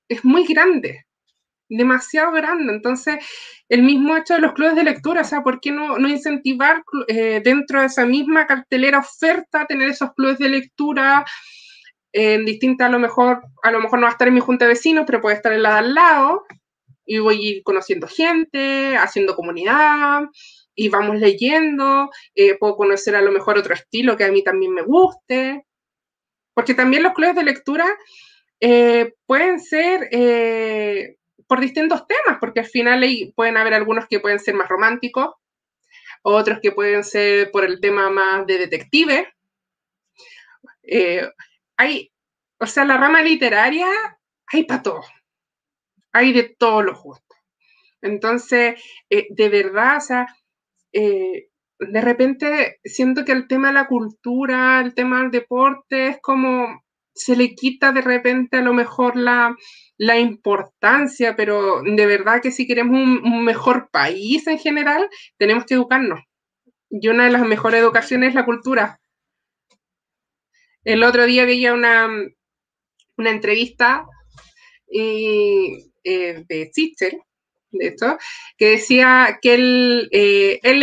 es 0.09 0.25
muy 0.25 0.47
grande, 0.47 1.07
demasiado 1.69 2.33
grande. 2.33 2.73
Entonces, 2.73 3.17
el 3.69 3.83
mismo 3.83 4.17
hecho 4.17 4.35
de 4.35 4.41
los 4.41 4.53
clubes 4.53 4.75
de 4.75 4.85
lectura, 4.85 5.23
o 5.23 5.25
sea, 5.25 5.43
¿por 5.43 5.61
qué 5.61 5.73
no, 5.73 5.99
no 5.99 6.09
incentivar 6.09 6.83
eh, 7.09 7.41
dentro 7.45 7.81
de 7.81 7.87
esa 7.87 8.07
misma 8.07 8.47
cartelera 8.47 8.99
oferta 8.99 9.67
tener 9.67 9.89
esos 9.89 10.13
clubes 10.15 10.39
de 10.39 10.49
lectura? 10.49 11.25
En 12.13 12.45
distinta, 12.45 12.87
a 12.87 12.89
lo 12.89 12.99
mejor, 12.99 13.43
a 13.63 13.71
lo 13.71 13.81
mejor 13.81 14.01
no 14.01 14.05
va 14.05 14.09
a 14.09 14.13
estar 14.13 14.27
en 14.27 14.35
mi 14.35 14.41
junta 14.41 14.65
de 14.65 14.71
vecinos, 14.71 15.05
pero 15.07 15.21
puede 15.21 15.37
estar 15.37 15.53
en 15.53 15.63
la 15.63 15.75
de 15.75 15.79
al 15.79 15.95
lado, 15.95 16.45
y 17.07 17.19
voy 17.19 17.63
conociendo 17.65 18.09
gente, 18.09 18.97
haciendo 18.97 19.37
comunidad, 19.37 20.23
y 20.75 20.89
vamos 20.89 21.19
leyendo, 21.19 22.11
eh, 22.35 22.57
puedo 22.59 22.77
conocer 22.77 23.15
a 23.15 23.21
lo 23.21 23.31
mejor 23.33 23.59
otro 23.59 23.75
estilo 23.75 24.17
que 24.17 24.25
a 24.25 24.33
mí 24.33 24.43
también 24.43 24.73
me 24.73 24.83
guste, 24.83 25.67
porque 26.55 26.75
también 26.75 27.03
los 27.03 27.15
clubes 27.15 27.37
de 27.37 27.45
lectura 27.45 27.87
eh, 28.61 29.15
pueden 29.27 29.59
ser 29.59 30.09
eh, 30.13 31.17
por 31.47 31.61
distintos 31.61 32.07
temas, 32.07 32.39
porque 32.39 32.61
al 32.61 32.67
final 32.67 33.03
pueden 33.35 33.57
haber 33.57 33.75
algunos 33.75 34.07
que 34.07 34.21
pueden 34.21 34.39
ser 34.39 34.55
más 34.55 34.69
románticos, 34.69 35.35
otros 36.23 36.59
que 36.61 36.73
pueden 36.73 37.03
ser 37.03 37.51
por 37.51 37.65
el 37.65 37.81
tema 37.81 38.11
más 38.11 38.47
de 38.47 38.59
detective. 38.59 39.33
Eh, 40.83 41.27
hay, 41.77 42.13
o 42.59 42.67
sea, 42.67 42.85
la 42.85 42.99
rama 42.99 43.23
literaria 43.23 43.89
hay 44.53 44.65
para 44.65 44.83
todo, 44.83 45.03
hay 46.13 46.33
de 46.33 46.55
todos 46.59 46.85
los 46.85 47.03
gustos. 47.03 47.39
Entonces, 48.03 48.83
de 49.09 49.49
verdad, 49.49 49.99
o 49.99 50.01
sea, 50.01 50.27
de 51.81 52.01
repente 52.01 52.79
siento 52.85 53.25
que 53.25 53.33
el 53.33 53.49
tema 53.49 53.69
de 53.69 53.75
la 53.75 53.89
cultura, 53.89 54.81
el 54.81 54.95
tema 54.95 55.21
del 55.21 55.31
deporte, 55.31 56.09
es 56.09 56.19
como 56.21 56.83
se 57.15 57.37
le 57.37 57.55
quita 57.55 57.93
de 57.93 58.03
repente 58.03 58.59
a 58.59 58.63
lo 58.63 58.73
mejor 58.73 59.17
la, 59.17 59.57
importancia, 60.19 61.37
pero 61.37 61.83
de 61.83 62.07
verdad 62.07 62.41
que 62.41 62.51
si 62.51 62.67
queremos 62.67 62.97
un, 62.97 63.45
mejor 63.45 63.91
país 63.91 64.47
en 64.47 64.59
general, 64.59 65.09
tenemos 65.39 65.65
que 65.65 65.75
educarnos. 65.75 66.21
Y 66.91 67.09
una 67.09 67.25
de 67.25 67.33
las 67.33 67.43
mejores 67.43 67.81
educaciones 67.81 68.31
es 68.31 68.35
la 68.35 68.45
cultura. 68.45 69.01
El 70.85 71.03
otro 71.03 71.27
día 71.27 71.45
veía 71.45 71.75
una, 71.75 72.09
una 73.17 73.31
entrevista 73.31 74.07
eh, 74.93 75.79
de 76.05 76.71
Sichel, 76.73 77.21
de 77.71 77.87
esto, 77.89 78.19
que 78.57 78.71
decía 78.71 79.39
que 79.41 79.55
él, 79.55 80.09
eh, 80.13 80.59
él 80.63 80.83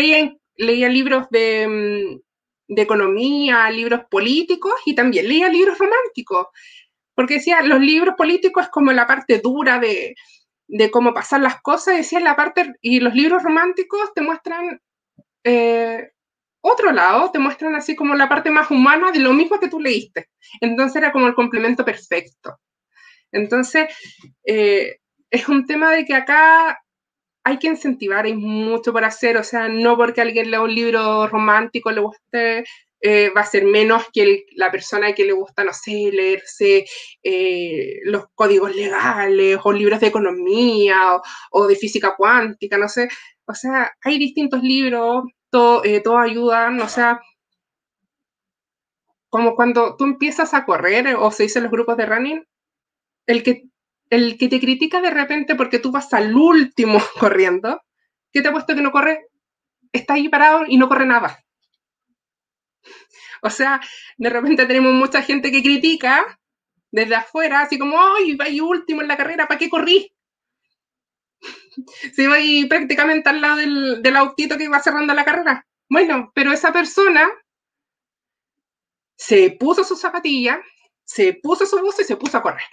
leía 0.58 0.89
libros 0.89 1.28
mm, 1.30 2.18
de, 2.68 2.82
economía, 2.82 3.70
libros 3.70 4.01
políticos 4.10 4.74
y 4.86 4.95
también 4.95 5.28
leía 5.28 5.49
libros 5.49 5.78
románticos, 5.78 6.47
porque 7.16 7.36
decía, 7.36 7.62
los 7.62 7.80
libros 7.80 8.16
políticos 8.16 8.66
es 8.66 8.70
como 8.70 8.91
la 8.91 9.08
parte 9.08 9.39
dura 9.39 9.80
de, 9.80 10.16
cómo 10.91 11.14
pasar 11.14 11.41
las 11.41 11.62
cosas, 11.62 11.97
decía 11.97 12.20
la 12.20 12.36
parte, 12.36 12.74
y 12.82 12.99
los 12.99 13.14
libros 13.14 13.41
románticos 13.43 14.14
te 14.14 14.22
muestran 14.22 14.82
eh, 15.43 16.12
otro 16.62 16.91
lado, 16.91 17.32
te 17.32 17.39
muestran 17.39 17.76
así 17.76 17.95
como 17.95 18.16
la 18.16 18.28
parte 18.28 18.49
más 18.49 18.70
humana 18.70 19.12
de 19.12 19.20
lo 19.20 19.34
mismo 19.34 19.60
que 19.60 19.70
tú 19.70 19.80
leíste. 19.80 20.30
Entonces 20.60 20.97
era 20.97 21.12
como 21.12 21.28
el 21.28 21.36
complemento 21.36 21.86
perfecto. 21.86 22.60
Entonces, 23.32 23.88
eh, 24.45 24.99
es 25.30 25.47
un 25.47 25.66
tema 25.66 25.91
de 25.91 26.05
que 26.05 26.14
acá 26.14 26.80
hay 27.48 27.60
que 27.60 27.68
incentivar, 27.68 28.26
hay 28.26 28.36
mucho 28.36 28.91
por 28.91 29.06
hacer, 29.06 29.38
o 29.38 29.43
sea, 29.43 29.70
no 29.70 29.95
porque 29.95 30.20
alguien 30.20 30.52
lea 30.52 30.62
un 30.62 30.76
libro 30.76 31.28
romántico 31.28 31.91
le 31.91 32.02
guste, 32.02 32.66
eh, 33.00 33.30
va 33.30 33.41
a 33.41 33.45
ser 33.45 33.64
menos 33.64 34.04
que 34.12 34.45
la 34.58 34.70
persona 34.70 35.14
que 35.14 35.24
le 35.24 35.32
gusta, 35.32 35.64
no 35.64 35.72
sé, 35.74 36.12
leerse 36.12 36.86
eh, 37.24 38.00
los 38.04 38.26
códigos 38.36 38.76
legales 38.76 39.60
o 39.64 39.72
libros 39.72 40.02
de 40.02 40.08
economía 40.08 41.00
o, 41.52 41.68
de 41.68 41.76
física 41.78 42.16
cuántica, 42.18 42.78
no 42.78 42.89
sé. 42.89 43.08
O 43.45 43.54
sea, 43.54 43.93
hay 44.04 44.20
distintos 44.20 44.62
libros, 44.62 45.24
eh, 45.86 46.02
todo 46.02 46.18
ayudan, 46.18 46.82
o 46.82 46.89
sea, 46.89 47.22
como 49.30 49.56
cuando 49.56 49.95
tú 49.95 50.04
empiezas 50.04 50.54
a 50.54 50.66
correr 50.66 51.16
o 51.16 51.32
se 51.32 51.43
dice 51.43 51.60
en 51.60 51.64
los 51.64 51.72
grupos 51.72 51.95
de 51.95 52.06
running, 52.06 52.45
el 53.28 53.43
que 53.43 53.64
el 54.10 54.38
que 54.38 54.47
te 54.47 54.60
critica 54.60 55.01
de 55.01 55.10
repente 55.10 55.55
porque 55.55 55.80
tú 55.80 55.91
vas 55.91 56.14
al 56.14 56.36
último 56.36 56.99
corriendo, 57.20 57.82
¿qué 58.32 58.41
te 58.41 58.49
ha 58.49 58.51
puesto 58.51 58.76
que 58.76 58.82
no 58.82 58.91
corre? 58.91 59.28
Está 59.91 60.16
ahí 60.16 60.30
parado 60.30 60.64
y 60.68 60.78
no 60.78 60.88
corre 60.88 61.05
nada. 61.05 61.43
O 63.41 63.49
sea, 63.49 63.80
de 64.18 64.30
repente 64.30 64.66
tenemos 64.66 64.93
mucha 64.93 65.22
gente 65.22 65.51
que 65.51 65.62
critica 65.62 66.39
desde 66.91 67.16
afuera, 67.16 67.62
así 67.62 67.78
como, 67.78 67.97
¡ay, 67.99 68.36
va 68.36 68.45
último 68.64 69.01
en 69.01 69.08
la 69.08 69.18
carrera! 69.18 69.47
¿Para 69.47 69.60
qué 69.60 69.70
corrí? 69.70 70.12
Si 72.14 72.26
voy 72.26 72.66
prácticamente 72.66 73.30
al 73.30 73.39
lado 73.39 73.58
del, 73.58 74.01
del 74.01 74.18
autito 74.18 74.58
que 74.58 74.68
va 74.68 74.80
cerrando 74.80 75.14
la 75.14 75.24
carrera. 75.24 75.68
Bueno, 75.88 76.32
pero 76.34 76.51
esa 76.51 76.74
persona 76.74 77.30
se 79.16 79.51
puso 79.51 79.84
su 79.84 79.95
zapatilla, 79.95 80.62
se 81.03 81.34
puso 81.36 81.68
su 81.68 81.80
bus 81.80 81.99
y 81.99 82.03
se 82.03 82.18
puso 82.18 82.38
a 82.38 82.41
correr. 82.41 82.66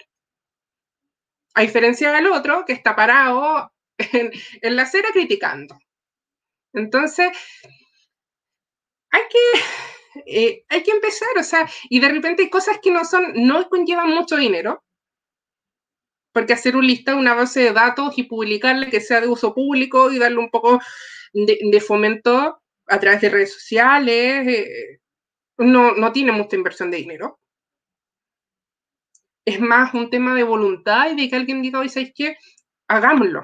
A 1.55 1.61
diferencia 1.61 2.11
del 2.11 2.27
otro 2.27 2.65
que 2.65 2.73
está 2.73 2.95
parado 2.95 3.71
en, 3.97 4.31
la 4.61 4.83
acera 4.83 5.09
criticando. 5.13 5.79
Entonces, 6.73 7.29
hay 9.09 9.21
que, 9.29 10.21
eh, 10.25 10.65
hay 10.67 10.83
que 10.83 10.91
empezar, 10.91 11.29
o 11.39 11.43
sea, 11.43 11.69
y 11.89 11.99
de 11.99 12.09
repente 12.09 12.43
hay 12.43 12.49
cosas 12.49 12.79
que 12.83 12.91
no 12.91 13.05
son, 13.05 13.31
no 13.35 13.69
conllevan 13.69 14.09
mucho 14.09 14.35
dinero, 14.35 14.83
porque 16.33 16.51
hacer 16.51 16.75
un 16.75 16.85
lista, 16.85 17.15
una 17.15 17.33
base 17.33 17.61
de 17.61 17.71
datos 17.71 18.17
y 18.17 18.23
publicarle 18.23 18.89
que 18.89 18.99
sea 18.99 19.21
de 19.21 19.27
uso 19.29 19.53
público 19.53 20.11
y 20.11 20.19
darle 20.19 20.39
un 20.39 20.49
poco 20.49 20.81
de, 21.33 21.81
fomento 21.81 22.61
a 22.87 22.99
través 22.99 23.21
de 23.21 23.29
redes 23.29 23.53
sociales, 23.53 24.47
eh, 24.47 24.99
no, 25.57 25.93
no 25.95 26.11
tiene 26.11 26.33
mucha 26.33 26.57
inversión 26.57 26.91
de 26.91 26.97
dinero 26.97 27.39
es 29.45 29.61
más 29.61 29.93
un 29.93 30.09
tema 30.09 30.33
de 30.35 30.43
voluntad 30.43 31.11
y 31.11 31.15
de 31.15 31.29
que 31.29 31.35
alguien 31.35 31.61
diga, 31.61 31.79
oye, 31.79 31.89
¿sabes 31.89 32.11
qué? 32.15 32.35
Hagámoslo. 32.87 33.41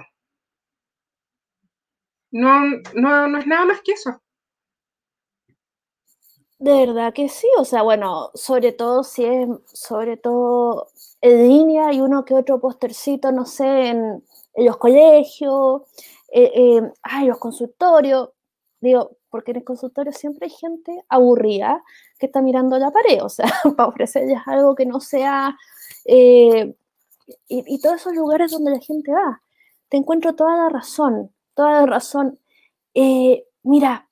No, 2.32 2.62
no, 2.95 3.28
no 3.28 3.38
es 3.38 3.47
nada 3.47 3.66
más 3.66 3.82
que 3.82 3.91
eso. 3.91 4.22
De 6.60 6.86
verdad 6.86 7.14
que 7.14 7.28
sí, 7.28 7.47
o 7.58 7.66
sea, 7.66 7.82
bueno, 7.82 8.30
sobre 8.36 8.72
todo 8.72 9.04
si 9.04 9.26
es, 9.26 9.47
sobre 9.66 10.16
todo 10.16 10.89
en 11.20 11.47
línea 11.47 11.91
y 11.91 12.02
uno 12.02 12.24
que 12.24 12.36
otro 12.36 12.60
postercito, 12.62 13.32
no 13.32 13.45
sé, 13.45 13.88
en, 13.89 14.24
los 14.56 14.78
colegios, 14.78 15.82
eh, 16.32 16.52
eh, 16.54 16.91
ay, 17.02 17.28
los 17.28 17.39
consultorios, 17.39 18.30
digo, 18.80 19.18
porque 19.30 19.52
en 19.52 19.58
el 19.58 19.64
consultorio 19.64 20.12
siempre 20.12 20.47
hay 20.47 20.52
gente 20.52 21.04
aburrida 21.10 21.84
que 22.20 22.28
está 22.28 22.41
mirando 22.41 22.78
la 22.78 22.91
pared, 22.91 23.24
o 23.24 23.30
sea, 23.30 23.45
para 23.76 23.89
ofrecerles 23.89 24.39
algo 24.45 24.76
que 24.76 24.86
no 24.86 24.99
sea 24.99 25.58
eh, 26.06 26.76
y, 27.47 27.82
todos 27.82 28.02
esos 28.02 28.16
lugares 28.16 28.52
donde 28.52 28.72
la 28.72 28.80
gente 28.80 29.12
va. 29.12 29.41
Te 29.89 29.97
encuentro 29.97 30.34
toda 30.36 30.56
la 30.56 30.70
razón, 30.70 31.32
toda 31.56 31.82
la 31.82 31.86
razón. 31.86 32.39
Eh, 32.93 33.45
mira, 33.64 34.10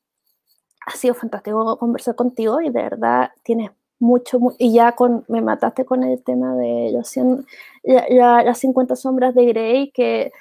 ha 0.86 0.92
sido 0.92 1.14
fantástico 1.14 1.78
conversar 1.78 2.16
contigo 2.16 2.62
y 2.62 2.70
de 2.70 2.82
verdad 2.84 3.32
tienes 3.44 3.72
mucho, 4.00 4.40
y 4.58 4.74
ya 4.74 4.94
con, 4.94 5.26
me 5.28 5.42
mataste 5.42 5.86
con 5.86 6.04
el 6.04 6.24
tema 6.24 6.56
de 6.56 6.92
los 6.94 7.14
las 7.84 8.58
50 8.58 8.96
sombras 8.96 9.36
de 9.36 9.46
Grey, 9.46 9.92
que 9.92 10.32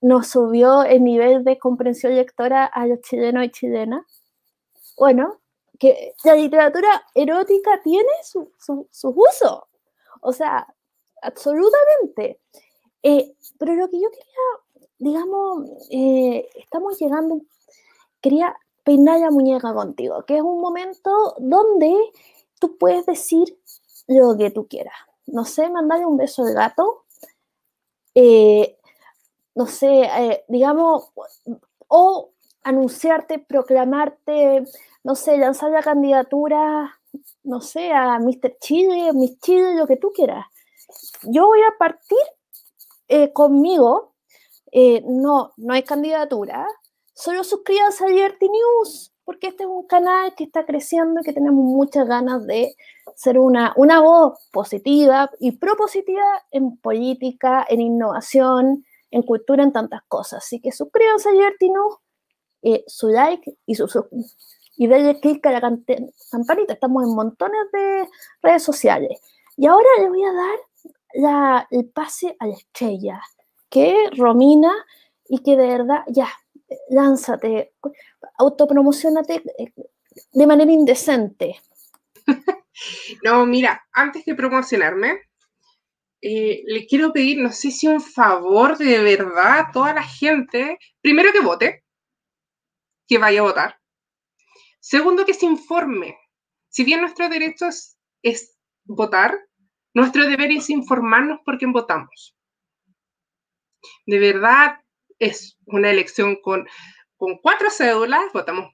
nos 0.00 0.28
subió 0.28 0.82
el 0.84 1.02
nivel 1.02 1.44
de 1.44 1.58
comprensión 1.58 2.14
lectora 2.14 2.64
a 2.66 2.86
los 2.86 3.00
chilenos 3.00 3.44
y 3.44 3.50
chilenas. 3.50 4.04
Bueno, 4.96 5.38
que 5.78 6.12
la 6.24 6.34
literatura 6.34 6.88
erótica 7.14 7.80
tiene 7.82 8.10
su, 8.22 8.52
su, 8.58 9.08
uso, 9.08 9.68
o 10.20 10.32
sea, 10.32 10.66
absolutamente. 11.22 12.40
Eh, 13.02 13.34
pero 13.58 13.74
lo 13.74 13.88
que 13.88 14.00
yo 14.00 14.08
quería, 14.10 14.88
digamos, 14.98 15.70
eh, 15.90 16.48
estamos 16.56 16.98
llegando, 16.98 17.40
quería 18.20 18.56
peinar 18.84 19.20
la 19.20 19.30
muñeca 19.30 19.72
contigo, 19.74 20.24
que 20.24 20.36
es 20.36 20.42
un 20.42 20.60
momento 20.60 21.34
donde 21.38 21.94
tú 22.60 22.76
puedes 22.78 23.06
decir 23.06 23.58
lo 24.06 24.36
que 24.36 24.50
tú 24.50 24.66
quieras. 24.66 24.94
No 25.26 25.44
sé, 25.44 25.68
mandarle 25.70 26.06
un 26.06 26.16
beso 26.16 26.42
al 26.44 26.54
gato, 26.54 27.04
eh, 28.14 28.78
no 29.54 29.66
sé, 29.66 30.08
digamos, 30.48 31.10
o 31.88 32.30
anunciarte, 32.62 33.38
proclamarte, 33.38 34.64
no 35.04 35.14
sé, 35.14 35.36
lanzar 35.38 35.70
la 35.70 35.82
candidatura, 35.82 36.98
no 37.44 37.60
sé, 37.60 37.92
a 37.92 38.18
Mr. 38.18 38.58
Chile, 38.60 39.12
Miss 39.14 39.38
Chile, 39.40 39.74
lo 39.74 39.86
que 39.86 39.96
tú 39.96 40.12
quieras. 40.14 40.46
Yo 41.22 41.46
voy 41.46 41.60
a 41.62 41.76
partir 41.78 42.18
eh, 43.08 43.32
conmigo, 43.32 44.14
eh, 44.72 45.02
no, 45.06 45.52
no 45.56 45.74
hay 45.74 45.82
candidatura, 45.82 46.66
solo 47.14 47.44
suscríbanse 47.44 48.04
a 48.04 48.08
Liberty 48.08 48.48
News, 48.48 49.12
porque 49.24 49.48
este 49.48 49.64
es 49.64 49.68
un 49.68 49.86
canal 49.86 50.34
que 50.34 50.44
está 50.44 50.64
creciendo 50.64 51.20
y 51.20 51.24
que 51.24 51.32
tenemos 51.32 51.62
muchas 51.64 52.06
ganas 52.06 52.46
de 52.46 52.74
ser 53.14 53.38
una, 53.38 53.74
una 53.76 54.00
voz 54.00 54.38
positiva 54.52 55.30
y 55.38 55.52
propositiva 55.52 56.22
en 56.50 56.78
política, 56.78 57.66
en 57.68 57.80
innovación, 57.80 58.84
en 59.10 59.22
cultura, 59.22 59.64
en 59.64 59.72
tantas 59.72 60.02
cosas. 60.08 60.44
Así 60.44 60.60
que 60.60 60.72
suscríbanse 60.72 61.28
a 61.28 61.32
Liberty 61.32 61.70
News, 61.70 61.94
eh, 62.62 62.84
su 62.86 63.08
like 63.08 63.58
y 63.66 63.74
su, 63.74 63.86
y 64.76 64.86
denle 64.86 65.20
clic 65.20 65.44
a 65.46 65.50
la 65.50 65.60
campanita. 65.60 66.72
Estamos 66.72 67.04
en 67.04 67.14
montones 67.14 67.60
de 67.72 68.08
redes 68.42 68.62
sociales. 68.62 69.20
Y 69.56 69.66
ahora 69.66 69.88
le 69.98 70.08
voy 70.08 70.22
a 70.22 70.32
dar 70.32 70.58
la, 71.14 71.66
el 71.70 71.86
pase 71.90 72.36
a 72.38 72.46
la 72.46 72.54
estrella, 72.54 73.20
que 73.68 74.10
Romina 74.16 74.72
y 75.28 75.42
que 75.42 75.56
de 75.56 75.66
verdad, 75.66 76.04
ya, 76.08 76.28
lánzate, 76.90 77.72
autopromocionate 78.38 79.42
eh, 79.58 79.72
de 80.32 80.46
manera 80.46 80.72
indecente. 80.72 81.60
No, 83.24 83.44
mira, 83.44 83.84
antes 83.92 84.24
de 84.24 84.36
promocionarme, 84.36 85.22
eh, 86.20 86.62
le 86.64 86.86
quiero 86.86 87.12
pedir, 87.12 87.38
no 87.38 87.52
sé 87.52 87.70
si 87.70 87.86
un 87.86 88.00
favor 88.00 88.76
de 88.76 89.00
verdad 89.00 89.58
a 89.58 89.70
toda 89.72 89.94
la 89.94 90.02
gente, 90.02 90.78
primero 91.00 91.32
que 91.32 91.40
vote, 91.40 91.84
que 93.06 93.18
vaya 93.18 93.40
a 93.40 93.44
votar. 93.44 93.80
Segundo, 94.80 95.24
que 95.24 95.34
se 95.34 95.46
informe. 95.46 96.16
Si 96.68 96.84
bien 96.84 97.00
nuestro 97.00 97.28
derecho 97.28 97.66
es, 98.22 98.56
votar, 98.84 99.38
nuestro 99.98 100.26
deber 100.26 100.52
es 100.52 100.70
informarnos 100.70 101.40
por 101.44 101.58
quién 101.58 101.72
votamos. 101.72 102.36
De 104.06 104.18
verdad, 104.18 104.80
es 105.18 105.58
una 105.66 105.90
elección 105.90 106.36
con, 106.40 106.68
con 107.16 107.38
cuatro 107.38 107.68
cédulas, 107.70 108.32
votamos, 108.32 108.72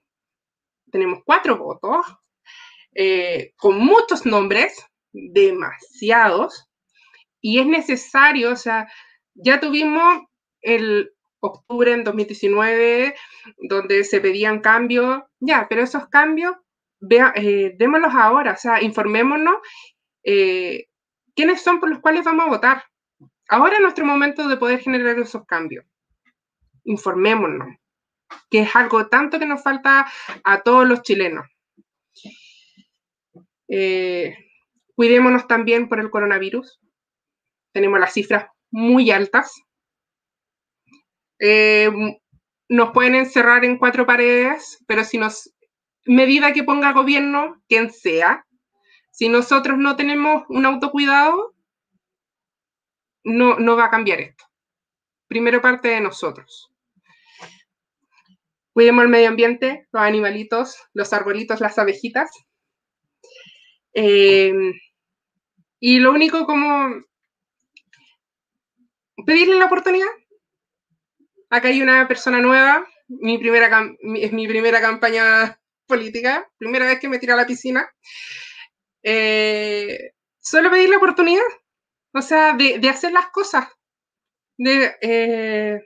tenemos 0.91 1.21
cuatro 1.25 1.57
votos, 1.57 2.05
eh, 2.95 3.53
con 3.57 3.79
muchos 3.79 4.27
nombres, 4.27 4.87
demasiados, 5.13 6.69
y 7.41 7.59
es 7.59 7.67
necesario, 7.67 8.53
o 8.53 8.57
sea, 8.57 8.87
ya 9.35 9.61
tuvimos 9.61 10.23
el 10.61 11.11
octubre 11.41 11.93
en 11.93 12.05
2019, 12.05 13.15
donde 13.69 14.05
se 14.05 14.21
pedían 14.21 14.61
cambios, 14.61 15.23
ya, 15.41 15.67
pero 15.69 15.83
esos 15.83 16.07
cambios, 16.09 16.55
eh, 17.35 17.75
démoslos 17.79 18.15
ahora, 18.15 18.53
o 18.53 18.57
sea, 18.57 18.83
informémonos 18.83 19.57
eh, 20.23 20.87
quiénes 21.35 21.63
son 21.63 21.81
por 21.81 21.89
los 21.89 22.01
cuales 22.01 22.25
vamos 22.25 22.47
a 22.47 22.51
votar. 22.51 22.85
Ahora 23.49 23.75
es 23.75 23.81
nuestro 23.81 24.07
momento 24.07 24.49
de 24.49 24.57
poder 24.57 24.81
generar 24.81 25.19
esos 25.19 25.45
cambios. 25.47 25.85
Informémonos, 26.85 27.77
que 28.51 28.61
es 28.61 28.77
algo 28.77 29.09
tanto 29.09 29.39
que 29.39 29.47
nos 29.47 29.63
falta 29.63 30.11
a 30.45 30.63
todos 30.63 30.87
los 30.87 31.03
chilenos. 31.03 31.47
Eh, 33.69 34.37
cuidémonos 34.95 35.47
también 35.47 35.89
por 35.89 36.01
el 36.01 36.11
coronavirus. 36.11 36.81
Tenemos 37.73 37.99
las 38.01 38.13
cifras 38.13 38.47
muy 38.71 39.11
altas. 39.11 39.53
Eh, 41.39 41.91
nos 42.69 42.91
pueden 42.93 43.15
encerrar 43.15 43.65
en 43.65 43.79
cuatro 43.79 44.07
paredes, 44.07 44.83
pero 44.87 45.05
si 45.05 45.19
nos, 45.19 45.55
medida 46.07 46.53
que 46.53 46.63
ponga 46.63 46.93
gobierno, 46.93 47.63
quien 47.69 47.91
sea, 47.91 48.44
si 49.15 49.29
nosotros 49.29 49.79
no 49.79 49.95
tenemos 49.95 50.43
un 50.49 50.67
autocuidado, 50.67 51.55
no, 53.23 53.61
no 53.61 53.77
va 53.77 53.85
a 53.85 53.91
cambiar 53.91 54.21
esto. 54.21 54.45
Primero 55.29 55.63
parte 55.63 55.87
de 55.87 56.01
nosotros. 56.01 56.73
Cuidemos 58.73 59.05
el 59.05 59.11
medio 59.11 59.29
ambiente, 59.29 59.87
los 59.93 60.03
animalitos, 60.03 60.77
los 60.95 61.13
arbolitos, 61.13 61.61
las 61.61 61.79
abejitas. 61.79 62.29
Eh, 63.93 64.53
y 65.79 66.01
lo 66.01 66.11
único 66.11 66.45
como 66.45 66.89
pedirle 69.25 69.61
la 69.61 69.67
oportunidad 69.67 70.09
acá 71.51 71.69
hay 71.69 71.81
una 71.81 72.09
persona 72.09 72.41
nueva, 72.41 72.85
mi 73.07 73.39
primera, 73.39 73.95
es 74.17 74.33
mi 74.33 74.49
primera 74.49 74.81
campaña 74.81 75.57
política, 75.87 76.51
primera 76.59 76.87
vez 76.87 76.99
que 76.99 77.09
me 77.09 77.21
tiro 77.21 77.35
a 77.35 77.37
la 77.37 77.47
piscina. 77.47 77.89
Eh, 79.05 80.13
solo 80.41 80.71
pedir 80.71 80.89
la 80.89 80.97
oportunidad, 80.97 81.43
o 82.15 82.23
sea, 82.23 82.55
de, 82.55 82.89
hacer 82.89 83.13
las 83.13 83.29
cosas. 83.29 83.69
De, 84.57 84.97
eh, 85.03 85.81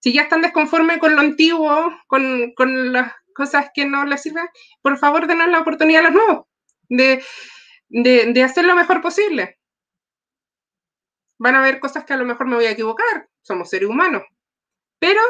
si 0.00 0.12
ya 0.12 0.22
están 0.22 0.42
desconformes 0.42 0.98
con 0.98 1.14
lo 1.14 1.20
antiguo, 1.20 1.90
con, 2.06 2.92
las 2.92 3.12
cosas 3.34 3.70
que 3.74 3.86
no 3.86 4.04
les 4.04 4.22
sirven, 4.22 4.46
por 4.82 4.98
favor 4.98 5.26
denos 5.26 5.48
la 5.48 5.60
oportunidad 5.60 6.04
a 6.04 6.10
los 6.10 6.12
nuevos, 6.12 6.46
de, 6.88 7.24
de 7.88 8.42
hacer 8.42 8.66
lo 8.66 8.74
mejor 8.74 9.00
posible. 9.00 9.58
Van 11.38 11.56
a 11.56 11.60
haber 11.60 11.80
cosas 11.80 12.04
que 12.04 12.12
a 12.12 12.16
lo 12.16 12.26
mejor 12.26 12.46
me 12.46 12.56
voy 12.56 12.66
a 12.66 12.72
equivocar, 12.72 13.28
somos 13.40 13.70
seres 13.70 13.88
humanos, 13.88 14.22
pero 14.98 15.20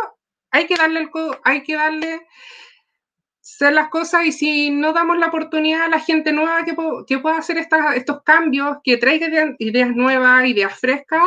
hay 0.51 0.67
que 0.67 0.77
darle 0.77 1.01
el 1.01 1.11
hay 1.45 1.63
que 1.63 1.75
darle 1.75 2.27
hacer 3.43 3.73
las 3.73 3.89
cosas 3.89 4.25
y 4.25 4.33
si 4.33 4.71
no 4.71 4.93
damos 4.93 5.19
la 5.19 5.27
oportunidad 5.27 5.83
a 5.83 5.89
la 5.89 5.99
gente 5.99 6.33
nueva 6.33 6.65
que, 6.65 6.77
que 7.07 7.19
pueda 7.19 7.39
hacer 7.39 7.59
estos 7.59 8.23
cambios, 8.23 8.77
que 8.85 8.97
traiga 8.97 9.55
ideas, 9.59 9.91
nuevas, 9.91 10.47
ideas 10.47 10.79
frescas, 10.79 11.25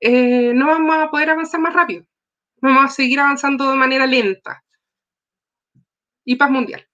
eh, 0.00 0.52
no 0.54 0.66
vamos 0.66 0.96
a 0.96 1.10
poder 1.10 1.30
avanzar 1.30 1.60
más 1.60 1.72
rápido. 1.72 2.04
Vamos 2.60 2.84
a 2.84 2.88
seguir 2.88 3.20
avanzando 3.20 3.70
de 3.70 3.76
manera 3.76 4.06
lenta. 4.06 4.64
Y 6.24 6.36
paz 6.36 6.50
mundial. 6.50 6.84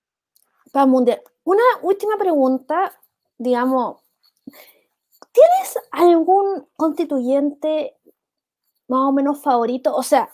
Paz 0.70 0.86
mundial. 0.86 1.22
Una 1.44 1.62
última 1.82 2.18
pregunta, 2.18 2.92
digamos, 3.38 4.02
¿tienes 5.32 5.78
algún 5.92 6.68
constituyente 6.76 7.96
más 8.86 9.00
o 9.00 9.12
menos 9.12 9.42
favorito? 9.42 9.94
O 9.94 10.02
sea, 10.02 10.30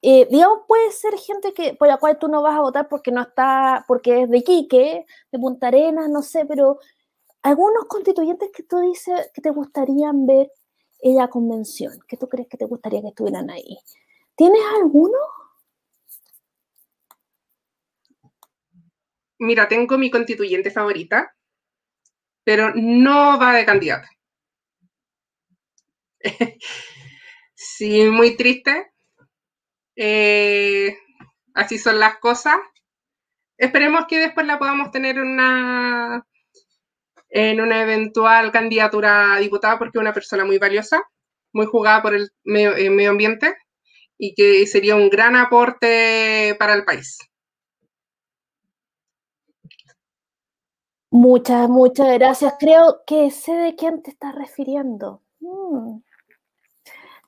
eh, 0.00 0.28
digamos, 0.30 0.60
puede 0.68 0.92
ser 0.92 1.14
gente 1.18 1.52
que, 1.52 1.74
por 1.74 1.88
la 1.88 1.96
cual 1.98 2.18
tú 2.18 2.28
no 2.28 2.42
vas 2.42 2.56
a 2.56 2.60
votar 2.60 2.88
porque 2.88 3.10
no 3.10 3.22
está, 3.22 3.84
porque 3.88 4.22
es 4.22 4.30
de 4.30 4.44
Quique, 4.44 5.06
de 5.32 5.38
Punta 5.38 5.68
Arenas, 5.68 6.08
no 6.08 6.22
sé, 6.22 6.46
pero 6.46 6.78
algunos 7.42 7.84
constituyentes 7.86 8.50
que 8.52 8.62
tú 8.62 8.78
dices 8.78 9.30
que 9.34 9.40
te 9.40 9.50
gustarían 9.50 10.26
ver 10.26 10.52
en 11.00 11.16
la 11.16 11.28
convención, 11.28 11.98
que 12.06 12.16
tú 12.16 12.28
crees 12.28 12.48
que 12.48 12.56
te 12.56 12.64
gustaría 12.64 13.00
que 13.00 13.08
estuvieran 13.08 13.50
ahí. 13.50 13.78
¿Tienes 14.36 14.62
alguno? 14.76 15.18
Mira, 19.40 19.68
tengo 19.68 19.98
mi 19.98 20.10
constituyente 20.10 20.70
favorita, 20.70 21.34
pero 22.44 22.72
no 22.74 23.38
va 23.38 23.54
de 23.54 23.64
candidata. 23.64 24.08
sí, 27.54 28.04
muy 28.10 28.36
triste, 28.36 28.92
eh, 30.00 30.96
así 31.54 31.76
son 31.76 31.98
las 31.98 32.18
cosas. 32.18 32.56
Esperemos 33.56 34.06
que 34.08 34.18
después 34.18 34.46
la 34.46 34.58
podamos 34.58 34.92
tener 34.92 35.18
una, 35.18 36.24
en 37.28 37.60
una 37.60 37.82
eventual 37.82 38.52
candidatura 38.52 39.34
a 39.34 39.40
diputada 39.40 39.76
porque 39.76 39.98
es 39.98 40.00
una 40.00 40.14
persona 40.14 40.44
muy 40.44 40.58
valiosa, 40.58 41.02
muy 41.52 41.66
jugada 41.66 42.00
por 42.00 42.14
el 42.14 42.30
medio, 42.44 42.70
medio 42.92 43.10
ambiente 43.10 43.56
y 44.16 44.34
que 44.34 44.64
sería 44.68 44.94
un 44.94 45.10
gran 45.10 45.34
aporte 45.34 46.54
para 46.60 46.74
el 46.74 46.84
país. 46.84 47.18
Muchas, 51.10 51.68
muchas 51.68 52.14
gracias. 52.14 52.54
Creo 52.60 53.00
que 53.04 53.32
sé 53.32 53.52
de 53.52 53.74
quién 53.74 54.02
te 54.02 54.10
estás 54.10 54.34
refiriendo. 54.34 55.22
Mm. 55.40 56.02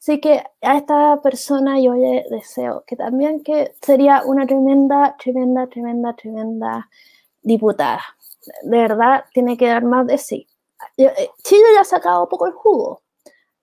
Así 0.01 0.19
que 0.19 0.43
a 0.63 0.79
esta 0.79 1.21
persona 1.23 1.79
yo 1.79 1.93
le 1.93 2.25
deseo 2.31 2.85
que 2.87 2.97
también 2.97 3.43
que 3.43 3.75
sería 3.83 4.23
una 4.25 4.47
tremenda, 4.47 5.15
tremenda, 5.19 5.67
tremenda, 5.67 6.15
tremenda 6.15 6.89
diputada. 7.43 8.01
De 8.63 8.79
verdad, 8.79 9.25
tiene 9.35 9.59
que 9.59 9.69
dar 9.69 9.85
más 9.85 10.07
de 10.07 10.17
sí. 10.17 10.49
Eh, 10.97 11.29
Chile 11.43 11.65
le 11.75 11.81
ha 11.81 11.85
sacado 11.85 12.27
poco 12.31 12.47
el 12.47 12.53
jugo 12.53 13.03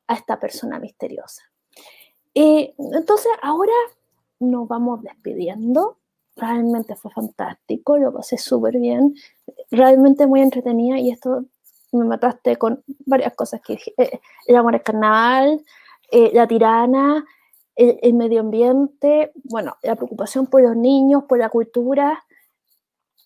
a 0.06 0.14
esta 0.14 0.40
persona 0.40 0.80
misteriosa. 0.80 1.42
Y 2.36 2.72
entonces 2.78 3.32
ahora 3.42 3.74
nos 4.40 4.68
vamos 4.68 5.02
despidiendo. 5.02 5.98
Realmente 6.36 6.96
fue 6.96 7.10
fantástico, 7.10 7.98
lo 7.98 8.14
pasé 8.14 8.38
súper 8.38 8.78
bien, 8.78 9.16
realmente 9.72 10.28
muy 10.28 10.42
entretenida 10.42 11.00
y 11.00 11.10
esto 11.10 11.46
me 11.92 12.06
mataste 12.06 12.58
con 12.58 12.84
varias 13.08 13.34
cosas 13.34 13.60
que 13.62 13.74
dije. 13.74 13.94
Eh, 13.98 14.20
el 14.46 14.56
amor 14.56 14.76
al 14.76 14.84
carnaval, 14.84 15.66
eh, 16.12 16.32
la 16.34 16.48
tirana, 16.48 17.26
el, 17.76 18.14
medio 18.16 18.40
ambiente, 18.40 19.32
bueno, 19.44 19.78
la 19.84 19.96
preocupación 19.96 20.48
por 20.48 20.62
los 20.62 20.76
niños, 20.76 21.24
por 21.30 21.38
la 21.38 21.50
cultura 21.50 22.26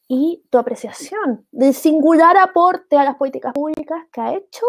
y 0.08 0.44
tu 0.50 0.58
apreciación 0.58 1.48
del 1.52 1.74
singular 1.74 2.36
aporte 2.36 2.98
a 2.98 3.06
las 3.06 3.16
políticas 3.16 3.54
públicas 3.54 4.06
que 4.12 4.22
ha 4.22 4.36
hecho, 4.36 4.66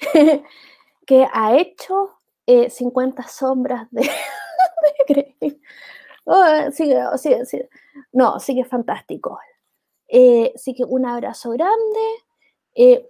que 1.06 1.28
ha 1.30 1.56
hecho 1.56 2.18
50 2.46 3.22
eh, 3.22 3.24
sombras 3.28 3.88
de, 3.90 4.08
de 5.40 5.60
oh, 6.24 6.70
sigue, 6.72 7.02
sigue, 7.18 7.44
sigue. 7.44 7.68
No, 8.12 8.40
sigue 8.40 8.64
fantástico. 8.64 9.38
Eh, 10.08 10.52
así 10.54 10.74
que 10.74 10.84
un 10.84 11.06
abrazo 11.06 11.50
grande. 11.50 12.00
Eh, 12.74 13.08